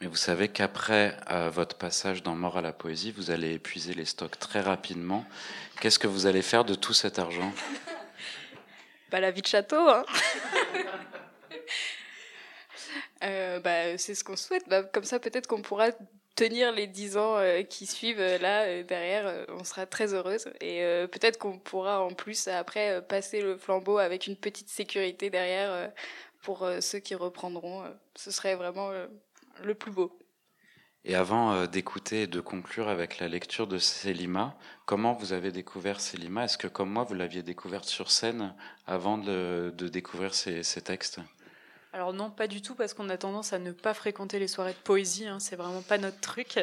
Mais 0.00 0.06
vous 0.06 0.14
savez 0.14 0.46
qu'après 0.46 1.16
votre 1.50 1.76
passage 1.76 2.22
dans 2.22 2.36
Mort 2.36 2.58
à 2.58 2.60
la 2.60 2.72
poésie, 2.72 3.10
vous 3.10 3.32
allez 3.32 3.54
épuiser 3.54 3.94
les 3.94 4.04
stocks 4.04 4.38
très 4.38 4.60
rapidement. 4.60 5.24
Qu'est-ce 5.80 5.98
que 5.98 6.06
vous 6.06 6.26
allez 6.26 6.42
faire 6.42 6.64
de 6.64 6.76
tout 6.76 6.94
cet 6.94 7.18
argent? 7.18 7.52
Bah, 9.10 9.20
la 9.20 9.30
vie 9.30 9.42
de 9.42 9.46
château, 9.46 9.88
hein. 9.88 10.04
Euh, 13.24 13.58
bah, 13.58 13.98
c'est 13.98 14.14
ce 14.14 14.22
qu'on 14.22 14.36
souhaite. 14.36 14.68
Bah, 14.68 14.84
comme 14.84 15.02
ça, 15.02 15.18
peut-être 15.18 15.48
qu'on 15.48 15.60
pourra 15.60 15.88
tenir 16.36 16.70
les 16.70 16.86
10 16.86 17.16
ans 17.16 17.36
euh, 17.36 17.62
qui 17.62 17.84
suivent 17.86 18.20
euh, 18.20 18.38
là 18.38 18.82
derrière. 18.84 19.44
on 19.48 19.64
sera 19.64 19.86
très 19.86 20.14
heureuse. 20.14 20.48
Et 20.60 20.82
peut-être 21.10 21.36
qu'on 21.38 21.58
pourra 21.58 22.00
en 22.00 22.12
plus 22.12 22.46
après 22.46 23.02
passer 23.02 23.40
le 23.40 23.58
flambeau 23.58 23.98
avec 23.98 24.28
une 24.28 24.36
petite 24.36 24.68
sécurité 24.68 25.30
derrière 25.30 25.90
pour 26.42 26.68
ceux 26.80 27.00
qui 27.00 27.16
reprendront. 27.16 27.84
ce 28.14 28.30
serait 28.30 28.54
vraiment 28.54 28.92
le 29.64 29.74
plus 29.74 29.90
beau. 29.90 30.16
Et 31.10 31.14
avant 31.14 31.54
euh, 31.54 31.66
d'écouter 31.66 32.24
et 32.24 32.26
de 32.26 32.38
conclure 32.38 32.88
avec 32.88 33.18
la 33.18 33.28
lecture 33.28 33.66
de 33.66 33.78
Selima, 33.78 34.54
comment 34.84 35.14
vous 35.14 35.32
avez 35.32 35.50
découvert 35.50 36.02
Selima? 36.02 36.44
Est-ce 36.44 36.58
que 36.58 36.66
comme 36.68 36.90
moi, 36.90 37.04
vous 37.04 37.14
l'aviez 37.14 37.42
découverte 37.42 37.86
sur 37.86 38.10
scène 38.10 38.54
avant 38.86 39.16
de, 39.16 39.72
découvrir 39.90 40.34
ces, 40.34 40.62
textes? 40.82 41.20
Alors 41.94 42.12
non, 42.12 42.30
pas 42.30 42.46
du 42.46 42.60
tout, 42.60 42.74
parce 42.74 42.92
qu'on 42.92 43.08
a 43.08 43.16
tendance 43.16 43.54
à 43.54 43.58
ne 43.58 43.72
pas 43.72 43.94
fréquenter 43.94 44.38
les 44.38 44.48
soirées 44.48 44.74
de 44.74 44.78
poésie, 44.84 45.26
hein, 45.26 45.40
c'est 45.40 45.56
vraiment 45.56 45.80
pas 45.80 45.96
notre 45.96 46.20
truc. 46.20 46.60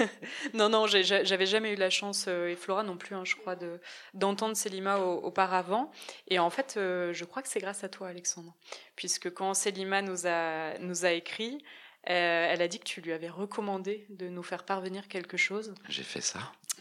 non, 0.54 0.70
non, 0.70 0.86
j'avais 0.86 1.44
jamais 1.46 1.74
eu 1.74 1.76
la 1.76 1.90
chance, 1.90 2.24
euh, 2.28 2.48
et 2.48 2.56
Flora 2.56 2.84
non 2.84 2.96
plus, 2.96 3.14
hein, 3.14 3.26
je 3.26 3.36
crois, 3.36 3.56
de- 3.56 3.78
d'entendre 4.14 4.56
Selima 4.56 5.00
au- 5.00 5.18
auparavant. 5.18 5.92
Et 6.28 6.38
en 6.38 6.48
fait, 6.48 6.76
euh, 6.78 7.12
je 7.12 7.26
crois 7.26 7.42
que 7.42 7.48
c'est 7.48 7.60
grâce 7.60 7.84
à 7.84 7.90
toi, 7.90 8.08
Alexandre, 8.08 8.54
puisque 8.96 9.30
quand 9.34 9.52
Selima 9.52 10.00
nous 10.00 10.26
a, 10.26 10.78
nous 10.78 11.04
a 11.04 11.12
écrit, 11.12 11.62
euh, 12.08 12.48
elle 12.50 12.62
a 12.62 12.68
dit 12.68 12.80
que 12.80 12.84
tu 12.84 13.00
lui 13.00 13.12
avais 13.12 13.28
recommandé 13.28 14.06
de 14.08 14.28
nous 14.28 14.42
faire 14.42 14.64
parvenir 14.64 15.06
quelque 15.08 15.36
chose. 15.36 15.74
J'ai 15.88 16.02
fait 16.02 16.20
ça. 16.20 16.40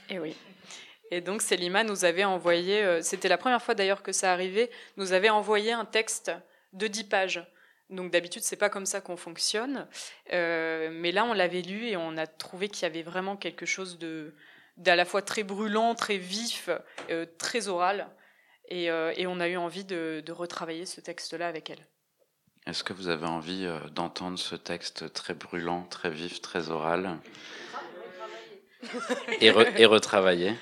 Et 0.10 0.20
oui. 0.20 0.36
Et 1.12 1.22
donc 1.22 1.42
Selima 1.42 1.84
nous 1.84 2.06
avait 2.06 2.24
envoyé, 2.24 2.82
euh, 2.82 3.02
c'était 3.02 3.28
la 3.28 3.38
première 3.38 3.62
fois 3.62 3.76
d'ailleurs 3.76 4.02
que 4.02 4.12
ça 4.12 4.32
arrivait, 4.32 4.72
nous 4.98 5.14
avait 5.14 5.30
envoyé 5.30 5.74
un 5.74 5.86
texte 5.86 6.32
de 6.74 6.88
10 6.88 7.04
pages. 7.04 7.48
Donc 7.90 8.12
d'habitude 8.12 8.42
c'est 8.42 8.56
pas 8.56 8.70
comme 8.70 8.86
ça 8.86 9.02
qu'on 9.02 9.18
fonctionne, 9.18 9.88
Euh, 10.32 10.90
mais 10.92 11.12
là 11.12 11.26
on 11.26 11.34
l'avait 11.34 11.62
lu 11.62 11.86
et 11.86 11.98
on 11.98 12.18
a 12.18 12.26
trouvé 12.26 12.70
qu'il 12.70 12.84
y 12.84 12.86
avait 12.86 13.04
vraiment 13.04 13.36
quelque 13.36 13.66
chose 13.66 14.00
de 14.00 14.34
d'à 14.78 14.96
la 14.96 15.04
fois 15.06 15.22
très 15.22 15.44
brûlant, 15.44 15.94
très 15.94 16.18
vif, 16.18 16.70
très 17.38 17.68
oral, 17.68 18.10
et, 18.70 18.86
et 18.86 19.28
on 19.28 19.40
a 19.42 19.50
eu 19.50 19.58
envie 19.58 19.84
de, 19.84 20.24
de 20.26 20.32
retravailler 20.32 20.86
ce 20.86 21.02
texte-là 21.02 21.48
avec 21.48 21.70
elle. 21.70 21.86
Est-ce 22.68 22.84
que 22.84 22.94
vous 22.94 23.08
avez 23.08 23.26
envie 23.26 23.66
euh, 23.66 23.80
d'entendre 23.96 24.38
ce 24.38 24.56
texte 24.56 25.12
très 25.14 25.34
brûlant, 25.34 25.84
très 25.90 26.10
vif, 26.12 26.42
très 26.42 26.70
oral 26.70 27.18
et, 29.42 29.52
re- 29.52 29.72
et 29.78 29.86
retravaillé? 29.86 30.56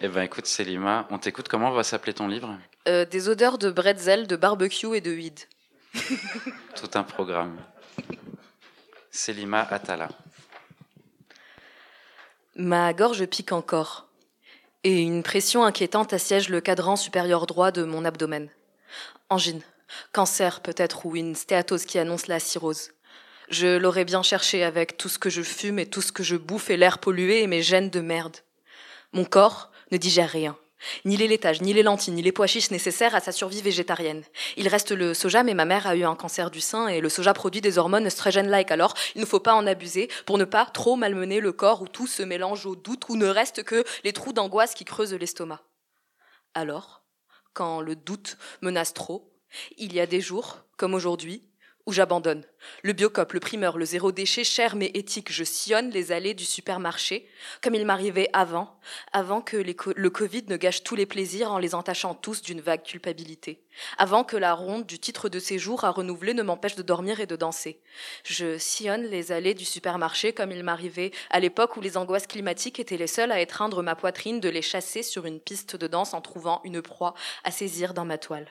Eh 0.00 0.08
ben 0.08 0.22
écoute 0.22 0.46
Selima, 0.46 1.06
on 1.10 1.18
t'écoute. 1.18 1.48
Comment 1.48 1.70
va 1.70 1.82
s'appeler 1.84 2.12
ton 2.14 2.28
livre? 2.28 2.56
Euh, 2.88 3.04
des 3.04 3.28
odeurs 3.28 3.58
de 3.58 3.70
bretzel, 3.70 4.26
de 4.26 4.36
barbecue 4.36 4.94
et 4.96 5.00
de 5.00 5.10
weed. 5.12 5.40
Tout 6.74 6.90
un 6.94 7.04
programme. 7.04 7.56
Selima 9.10 9.62
Atala. 9.70 10.08
Ma 12.56 12.92
gorge 12.92 13.24
pique 13.26 13.52
encore, 13.52 14.06
et 14.84 15.00
une 15.00 15.22
pression 15.22 15.64
inquiétante 15.64 16.12
assiège 16.12 16.48
le 16.48 16.60
cadran 16.60 16.94
supérieur 16.96 17.46
droit 17.46 17.70
de 17.72 17.82
mon 17.84 18.04
abdomen. 18.04 18.48
Angine, 19.30 19.62
cancer 20.12 20.60
peut-être 20.60 21.06
ou 21.06 21.16
une 21.16 21.34
stéatose 21.34 21.84
qui 21.84 21.98
annonce 21.98 22.26
la 22.26 22.40
cirrhose. 22.40 22.90
Je 23.50 23.76
l'aurais 23.76 24.04
bien 24.04 24.22
cherché 24.22 24.64
avec 24.64 24.96
tout 24.96 25.08
ce 25.08 25.18
que 25.18 25.30
je 25.30 25.42
fume 25.42 25.78
et 25.78 25.86
tout 25.86 26.02
ce 26.02 26.12
que 26.12 26.22
je 26.22 26.36
bouffe 26.36 26.70
et 26.70 26.76
l'air 26.76 26.98
pollué 26.98 27.42
et 27.42 27.46
mes 27.46 27.62
gènes 27.62 27.90
de 27.90 28.00
merde. 28.00 28.38
Mon 29.12 29.24
corps 29.24 29.70
ne 29.90 29.98
digère 29.98 30.30
rien. 30.30 30.56
Ni 31.04 31.16
les 31.16 31.28
laitages, 31.28 31.62
ni 31.62 31.72
les 31.72 31.82
lentilles, 31.82 32.14
ni 32.14 32.22
les 32.22 32.32
pois 32.32 32.46
chiches 32.46 32.70
nécessaires 32.70 33.14
à 33.14 33.20
sa 33.20 33.32
survie 33.32 33.62
végétarienne. 33.62 34.22
Il 34.56 34.68
reste 34.68 34.92
le 34.92 35.14
soja, 35.14 35.42
mais 35.42 35.54
ma 35.54 35.64
mère 35.64 35.86
a 35.86 35.96
eu 35.96 36.04
un 36.04 36.14
cancer 36.14 36.50
du 36.50 36.60
sein 36.60 36.88
et 36.88 37.00
le 37.00 37.08
soja 37.08 37.32
produit 37.32 37.60
des 37.60 37.78
hormones 37.78 38.06
œstrogènes-like. 38.06 38.70
Alors, 38.70 38.94
il 39.14 39.20
ne 39.20 39.26
faut 39.26 39.40
pas 39.40 39.54
en 39.54 39.66
abuser 39.66 40.08
pour 40.26 40.38
ne 40.38 40.44
pas 40.44 40.66
trop 40.66 40.96
malmener 40.96 41.40
le 41.40 41.52
corps 41.52 41.82
où 41.82 41.88
tout 41.88 42.06
se 42.06 42.22
mélange 42.22 42.66
au 42.66 42.76
doute, 42.76 43.04
où 43.08 43.16
ne 43.16 43.26
reste 43.26 43.62
que 43.62 43.84
les 44.04 44.12
trous 44.12 44.32
d'angoisse 44.32 44.74
qui 44.74 44.84
creusent 44.84 45.14
l'estomac. 45.14 45.62
Alors, 46.54 47.02
quand 47.52 47.80
le 47.80 47.96
doute 47.96 48.36
menace 48.60 48.94
trop, 48.94 49.33
il 49.76 49.92
y 49.92 50.00
a 50.00 50.06
des 50.06 50.20
jours, 50.20 50.64
comme 50.76 50.94
aujourd'hui, 50.94 51.42
où 51.86 51.92
j'abandonne. 51.92 52.44
Le 52.82 52.94
biocop, 52.94 53.34
le 53.34 53.40
primeur, 53.40 53.76
le 53.76 53.84
zéro 53.84 54.10
déchet, 54.10 54.42
cher 54.42 54.74
mais 54.74 54.90
éthique, 54.94 55.30
je 55.30 55.44
sillonne 55.44 55.90
les 55.90 56.12
allées 56.12 56.32
du 56.32 56.44
supermarché, 56.44 57.28
comme 57.62 57.74
il 57.74 57.84
m'arrivait 57.84 58.30
avant, 58.32 58.78
avant 59.12 59.42
que 59.42 59.58
le 59.58 60.10
Covid 60.10 60.44
ne 60.48 60.56
gâche 60.56 60.82
tous 60.82 60.96
les 60.96 61.04
plaisirs 61.04 61.52
en 61.52 61.58
les 61.58 61.74
entachant 61.74 62.14
tous 62.14 62.40
d'une 62.40 62.62
vague 62.62 62.82
culpabilité, 62.82 63.62
avant 63.98 64.24
que 64.24 64.38
la 64.38 64.54
ronde 64.54 64.86
du 64.86 64.98
titre 64.98 65.28
de 65.28 65.38
séjour 65.38 65.84
à 65.84 65.90
renouveler 65.90 66.32
ne 66.32 66.42
m'empêche 66.42 66.76
de 66.76 66.82
dormir 66.82 67.20
et 67.20 67.26
de 67.26 67.36
danser. 67.36 67.82
Je 68.24 68.56
sillonne 68.56 69.04
les 69.04 69.30
allées 69.30 69.54
du 69.54 69.66
supermarché 69.66 70.32
comme 70.32 70.52
il 70.52 70.64
m'arrivait 70.64 71.12
à 71.28 71.38
l'époque 71.38 71.76
où 71.76 71.82
les 71.82 71.98
angoisses 71.98 72.26
climatiques 72.26 72.80
étaient 72.80 72.96
les 72.96 73.06
seules 73.06 73.32
à 73.32 73.40
étreindre 73.40 73.82
ma 73.82 73.94
poitrine 73.94 74.40
de 74.40 74.48
les 74.48 74.62
chasser 74.62 75.02
sur 75.02 75.26
une 75.26 75.40
piste 75.40 75.76
de 75.76 75.86
danse 75.86 76.14
en 76.14 76.22
trouvant 76.22 76.62
une 76.64 76.80
proie 76.80 77.14
à 77.44 77.50
saisir 77.50 77.92
dans 77.92 78.06
ma 78.06 78.16
toile. 78.16 78.48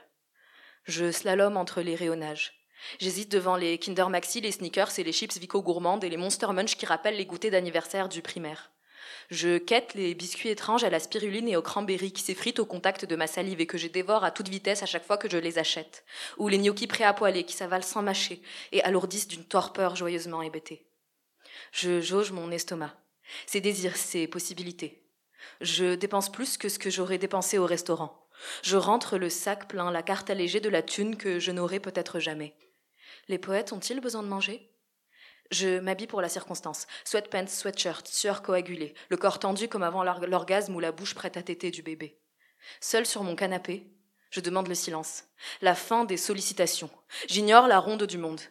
Je 0.85 1.11
slalome 1.11 1.57
entre 1.57 1.81
les 1.81 1.95
rayonnages. 1.95 2.53
J'hésite 2.99 3.31
devant 3.31 3.55
les 3.55 3.77
Kinder 3.77 4.09
Maxi, 4.09 4.41
les 4.41 4.51
sneakers 4.51 4.99
et 4.99 5.03
les 5.03 5.13
chips 5.13 5.37
Vico 5.37 5.61
gourmandes 5.61 6.03
et 6.03 6.09
les 6.09 6.17
Monster 6.17 6.47
Munch 6.47 6.75
qui 6.75 6.85
rappellent 6.85 7.15
les 7.15 7.25
goûters 7.25 7.51
d'anniversaire 7.51 8.09
du 8.09 8.21
primaire. 8.21 8.71
Je 9.29 9.57
quête 9.57 9.93
les 9.93 10.13
biscuits 10.13 10.49
étranges 10.49 10.83
à 10.83 10.89
la 10.89 10.99
spiruline 10.99 11.47
et 11.47 11.55
au 11.55 11.61
cranberry 11.61 12.11
qui 12.11 12.21
s'effritent 12.21 12.59
au 12.59 12.65
contact 12.65 13.05
de 13.05 13.15
ma 13.15 13.27
salive 13.27 13.61
et 13.61 13.65
que 13.65 13.77
je 13.77 13.87
dévore 13.87 14.25
à 14.25 14.31
toute 14.31 14.49
vitesse 14.49 14.83
à 14.83 14.85
chaque 14.85 15.05
fois 15.05 15.17
que 15.17 15.29
je 15.29 15.37
les 15.37 15.57
achète. 15.57 16.03
Ou 16.37 16.49
les 16.49 16.57
gnocchis 16.57 16.87
prêts 16.87 17.03
à 17.05 17.13
poêler 17.13 17.43
qui 17.43 17.55
s'avalent 17.55 17.83
sans 17.83 18.01
mâcher 18.01 18.41
et 18.71 18.83
alourdissent 18.83 19.27
d'une 19.27 19.45
torpeur 19.45 19.95
joyeusement 19.95 20.41
hébétée. 20.41 20.85
Je 21.71 22.01
jauge 22.01 22.31
mon 22.31 22.51
estomac, 22.51 22.93
ses 23.45 23.61
désirs, 23.61 23.95
ses 23.95 24.27
possibilités. 24.27 25.01
Je 25.61 25.95
dépense 25.95 26.31
plus 26.31 26.57
que 26.57 26.69
ce 26.69 26.79
que 26.79 26.89
j'aurais 26.89 27.17
dépensé 27.17 27.57
au 27.57 27.65
restaurant. 27.65 28.22
Je 28.61 28.77
rentre 28.77 29.17
le 29.17 29.29
sac 29.29 29.67
plein 29.67 29.91
la 29.91 30.03
carte 30.03 30.29
allégée 30.29 30.59
de 30.59 30.69
la 30.69 30.81
thune 30.81 31.17
que 31.17 31.39
je 31.39 31.51
n'aurai 31.51 31.79
peut-être 31.79 32.19
jamais. 32.19 32.55
Les 33.27 33.37
poètes 33.37 33.73
ont-ils 33.73 33.99
besoin 33.99 34.23
de 34.23 34.27
manger? 34.27 34.69
Je 35.51 35.79
m'habille 35.79 36.07
pour 36.07 36.21
la 36.21 36.29
circonstance. 36.29 36.87
Sweatpants, 37.05 37.47
sweatshirt, 37.47 38.07
sueur 38.07 38.41
coagulée, 38.41 38.95
le 39.09 39.17
corps 39.17 39.39
tendu 39.39 39.67
comme 39.67 39.83
avant 39.83 40.03
l'or- 40.03 40.25
l'orgasme 40.25 40.75
ou 40.75 40.79
la 40.79 40.91
bouche 40.91 41.13
prête 41.13 41.37
à 41.37 41.43
téter 41.43 41.69
du 41.69 41.83
bébé. 41.83 42.19
Seul 42.79 43.05
sur 43.05 43.23
mon 43.23 43.35
canapé, 43.35 43.87
je 44.31 44.39
demande 44.39 44.67
le 44.67 44.75
silence, 44.75 45.25
la 45.61 45.75
fin 45.75 46.05
des 46.05 46.17
sollicitations. 46.17 46.89
J'ignore 47.27 47.67
la 47.67 47.79
ronde 47.79 48.03
du 48.03 48.17
monde. 48.17 48.41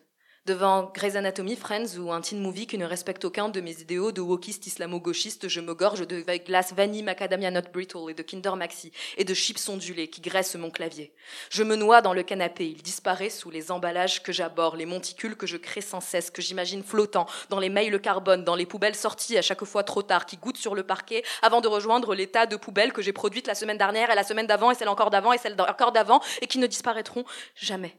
Devant 0.45 0.91
Grey's 0.93 1.15
Anatomy, 1.15 1.55
Friends 1.55 1.97
ou 2.01 2.11
un 2.11 2.21
teen 2.21 2.41
movie 2.41 2.67
qui 2.67 2.77
ne 2.77 2.85
respecte 2.85 3.25
aucun 3.25 3.49
de 3.49 3.61
mes 3.61 3.81
idéaux 3.81 4.11
de 4.11 4.21
wokiste 4.21 4.67
islamo-gauchiste, 4.67 5.47
je 5.47 5.61
me 5.61 5.73
gorge 5.73 6.05
de 6.05 6.21
glace 6.39 6.73
vanille 6.73 7.05
macadamia 7.05 7.53
nut 7.53 7.71
brittle 7.73 8.11
et 8.11 8.15
de 8.15 8.25
Kinder 8.25 8.57
Maxi 8.57 8.91
et 9.17 9.23
de 9.23 9.35
chips 9.35 9.69
ondulés 9.69 10.09
qui 10.09 10.21
graissent 10.21 10.57
mon 10.57 10.73
clavier. 10.73 11.15
Je 11.49 11.63
me 11.63 11.77
noie 11.77 12.03
dans 12.03 12.13
le 12.13 12.25
canapé, 12.25 12.67
il 12.67 12.83
disparaît 12.83 13.31
sous 13.31 13.51
les 13.51 13.71
emballages 13.71 14.25
que 14.25 14.33
j'aborde, 14.33 14.75
les 14.75 14.85
monticules 14.85 15.37
que 15.37 15.47
je 15.47 15.57
crée 15.57 15.81
sans 15.81 16.01
cesse, 16.01 16.29
que 16.29 16.43
j'imagine 16.43 16.83
flottant, 16.83 17.27
dans 17.49 17.61
les 17.61 17.69
mails 17.69 18.01
carbone, 18.01 18.43
dans 18.43 18.57
les 18.57 18.67
poubelles 18.67 18.97
sorties 18.97 19.39
à 19.39 19.43
chaque 19.43 19.65
fois 19.65 19.85
trop 19.85 20.03
tard, 20.03 20.27
qui 20.27 20.39
goûtent 20.39 20.57
sur 20.57 20.75
le 20.75 20.83
parquet 20.83 21.23
avant 21.43 21.61
de 21.61 21.69
rejoindre 21.69 22.17
les 22.17 22.27
tas 22.27 22.47
de 22.47 22.57
poubelles 22.57 22.93
que 22.93 23.01
j'ai 23.01 23.13
produites 23.13 23.47
la 23.47 23.55
semaine 23.55 23.79
dernière 23.79 24.11
et 24.11 24.17
la 24.17 24.25
semaine 24.25 24.49
d'avant 24.49 24.73
et 24.73 24.75
celle 24.75 24.89
encore 24.89 25.11
d'avant 25.11 25.33
et 25.33 25.39
celle 25.39 25.55
encore 25.61 25.93
d'avant 25.93 26.21
et 26.41 26.49
qui 26.49 26.59
ne 26.59 26.67
disparaîtront 26.67 27.25
jamais. 27.55 27.97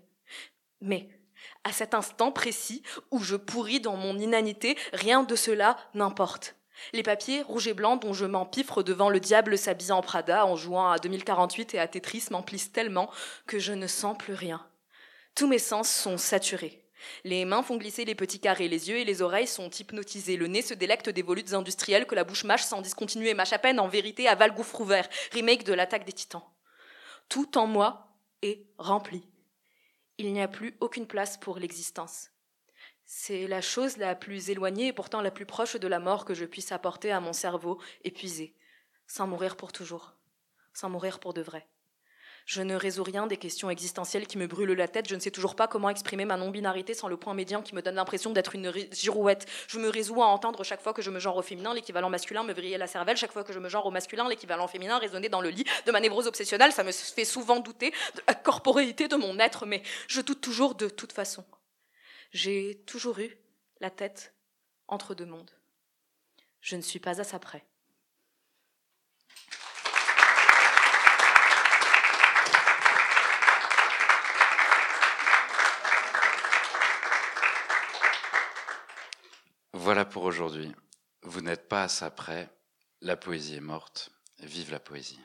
Mais, 0.81 1.07
à 1.63 1.71
cet 1.71 1.93
instant 1.93 2.31
précis 2.31 2.83
où 3.11 3.19
je 3.19 3.35
pourris 3.35 3.79
dans 3.79 3.95
mon 3.95 4.17
inanité, 4.17 4.77
rien 4.91 5.23
de 5.23 5.35
cela 5.35 5.77
n'importe. 5.93 6.55
Les 6.91 7.03
papiers 7.03 7.41
rouges 7.43 7.67
et 7.67 7.73
blancs 7.73 8.01
dont 8.01 8.13
je 8.13 8.25
m'empiffre 8.25 8.83
devant 8.83 9.09
le 9.09 9.19
diable 9.19 9.57
s'habillant 9.57 9.99
en 9.99 10.01
Prada 10.01 10.45
en 10.45 10.55
jouant 10.55 10.89
à 10.89 10.97
2048 10.97 11.75
et 11.75 11.79
à 11.79 11.87
Tetris 11.87 12.25
m'emplissent 12.31 12.71
tellement 12.71 13.09
que 13.47 13.59
je 13.59 13.73
ne 13.73 13.87
sens 13.87 14.17
plus 14.17 14.33
rien. 14.33 14.65
Tous 15.35 15.47
mes 15.47 15.59
sens 15.59 15.89
sont 15.89 16.17
saturés. 16.17 16.83
Les 17.23 17.45
mains 17.45 17.63
font 17.63 17.77
glisser 17.77 18.05
les 18.05 18.15
petits 18.15 18.39
carrés, 18.39 18.67
les 18.67 18.89
yeux 18.89 18.97
et 18.97 19.05
les 19.05 19.21
oreilles 19.21 19.47
sont 19.47 19.69
hypnotisés, 19.69 20.37
le 20.37 20.47
nez 20.47 20.61
se 20.61 20.73
délecte 20.73 21.09
des 21.09 21.21
volutes 21.21 21.53
industrielles 21.53 22.05
que 22.05 22.15
la 22.15 22.23
bouche 22.23 22.45
mâche 22.45 22.63
sans 22.63 22.81
discontinuer, 22.81 23.33
mâche 23.33 23.53
à 23.53 23.59
peine 23.59 23.79
en 23.79 23.87
vérité 23.87 24.27
à 24.27 24.35
Val 24.35 24.53
gouffre 24.53 24.79
ouvert, 24.81 25.07
remake 25.31 25.65
de 25.65 25.73
l'attaque 25.73 26.05
des 26.05 26.13
titans. 26.13 26.43
Tout 27.29 27.57
en 27.57 27.67
moi 27.67 28.07
est 28.41 28.65
rempli. 28.77 29.23
Il 30.17 30.33
n'y 30.33 30.41
a 30.41 30.47
plus 30.47 30.75
aucune 30.79 31.07
place 31.07 31.37
pour 31.37 31.59
l'existence. 31.59 32.31
C'est 33.05 33.47
la 33.47 33.61
chose 33.61 33.97
la 33.97 34.15
plus 34.15 34.49
éloignée 34.49 34.87
et 34.87 34.93
pourtant 34.93 35.21
la 35.21 35.31
plus 35.31 35.45
proche 35.45 35.75
de 35.75 35.87
la 35.87 35.99
mort 35.99 36.25
que 36.25 36.33
je 36.33 36.45
puisse 36.45 36.71
apporter 36.71 37.11
à 37.11 37.19
mon 37.19 37.33
cerveau 37.33 37.81
épuisé, 38.03 38.55
sans 39.07 39.27
mourir 39.27 39.57
pour 39.57 39.71
toujours, 39.71 40.15
sans 40.73 40.89
mourir 40.89 41.19
pour 41.19 41.33
de 41.33 41.41
vrai. 41.41 41.67
Je 42.45 42.61
ne 42.61 42.75
résous 42.75 43.03
rien 43.03 43.25
des 43.25 43.37
questions 43.37 43.69
existentielles 43.69 44.27
qui 44.27 44.37
me 44.37 44.47
brûlent 44.47 44.73
la 44.73 44.87
tête. 44.87 45.07
Je 45.07 45.15
ne 45.15 45.19
sais 45.19 45.31
toujours 45.31 45.55
pas 45.55 45.67
comment 45.67 45.89
exprimer 45.89 46.25
ma 46.25 46.35
non-binarité 46.35 46.93
sans 46.93 47.07
le 47.07 47.15
point 47.15 47.33
médian 47.33 47.61
qui 47.61 47.73
me 47.73 47.81
donne 47.81 47.95
l'impression 47.95 48.31
d'être 48.31 48.55
une 48.55 48.71
girouette. 48.91 49.45
Je 49.67 49.79
me 49.79 49.87
résous 49.87 50.21
à 50.21 50.25
entendre 50.25 50.63
chaque 50.63 50.81
fois 50.81 50.93
que 50.93 51.01
je 51.01 51.09
me 51.09 51.19
genre 51.19 51.37
au 51.37 51.41
féminin, 51.41 51.73
l'équivalent 51.73 52.09
masculin 52.09 52.43
me 52.43 52.53
vriller 52.53 52.77
la 52.77 52.87
cervelle. 52.87 53.15
Chaque 53.15 53.31
fois 53.31 53.43
que 53.43 53.53
je 53.53 53.59
me 53.59 53.69
genre 53.69 53.85
au 53.85 53.91
masculin, 53.91 54.27
l'équivalent 54.27 54.67
féminin 54.67 54.97
résonner 54.97 55.29
dans 55.29 55.41
le 55.41 55.49
lit 55.49 55.65
de 55.85 55.91
ma 55.91 56.01
névrose 56.01 56.27
obsessionnelle. 56.27 56.73
Ça 56.73 56.83
me 56.83 56.91
fait 56.91 57.25
souvent 57.25 57.59
douter 57.59 57.91
de 58.15 58.21
la 58.27 58.35
corporéité 58.35 59.07
de 59.07 59.15
mon 59.15 59.39
être, 59.39 59.65
mais 59.65 59.81
je 60.07 60.21
doute 60.21 60.41
toujours 60.41 60.75
de 60.75 60.89
toute 60.89 61.13
façon. 61.13 61.45
J'ai 62.31 62.83
toujours 62.85 63.19
eu 63.19 63.37
la 63.79 63.89
tête 63.89 64.33
entre 64.87 65.15
deux 65.15 65.25
mondes. 65.25 65.51
Je 66.61 66.75
ne 66.75 66.81
suis 66.81 66.99
pas 66.99 67.21
à 67.21 67.23
ça 67.23 67.39
près. 67.39 67.63
Voilà 79.83 80.05
pour 80.05 80.23
aujourd'hui. 80.23 80.71
Vous 81.23 81.41
n'êtes 81.41 81.67
pas 81.67 81.83
à 81.83 81.87
ça 81.89 82.09
près. 82.09 82.49
La 83.01 83.17
poésie 83.17 83.55
est 83.55 83.59
morte. 83.59 84.11
Vive 84.39 84.71
la 84.71 84.79
poésie. 84.79 85.19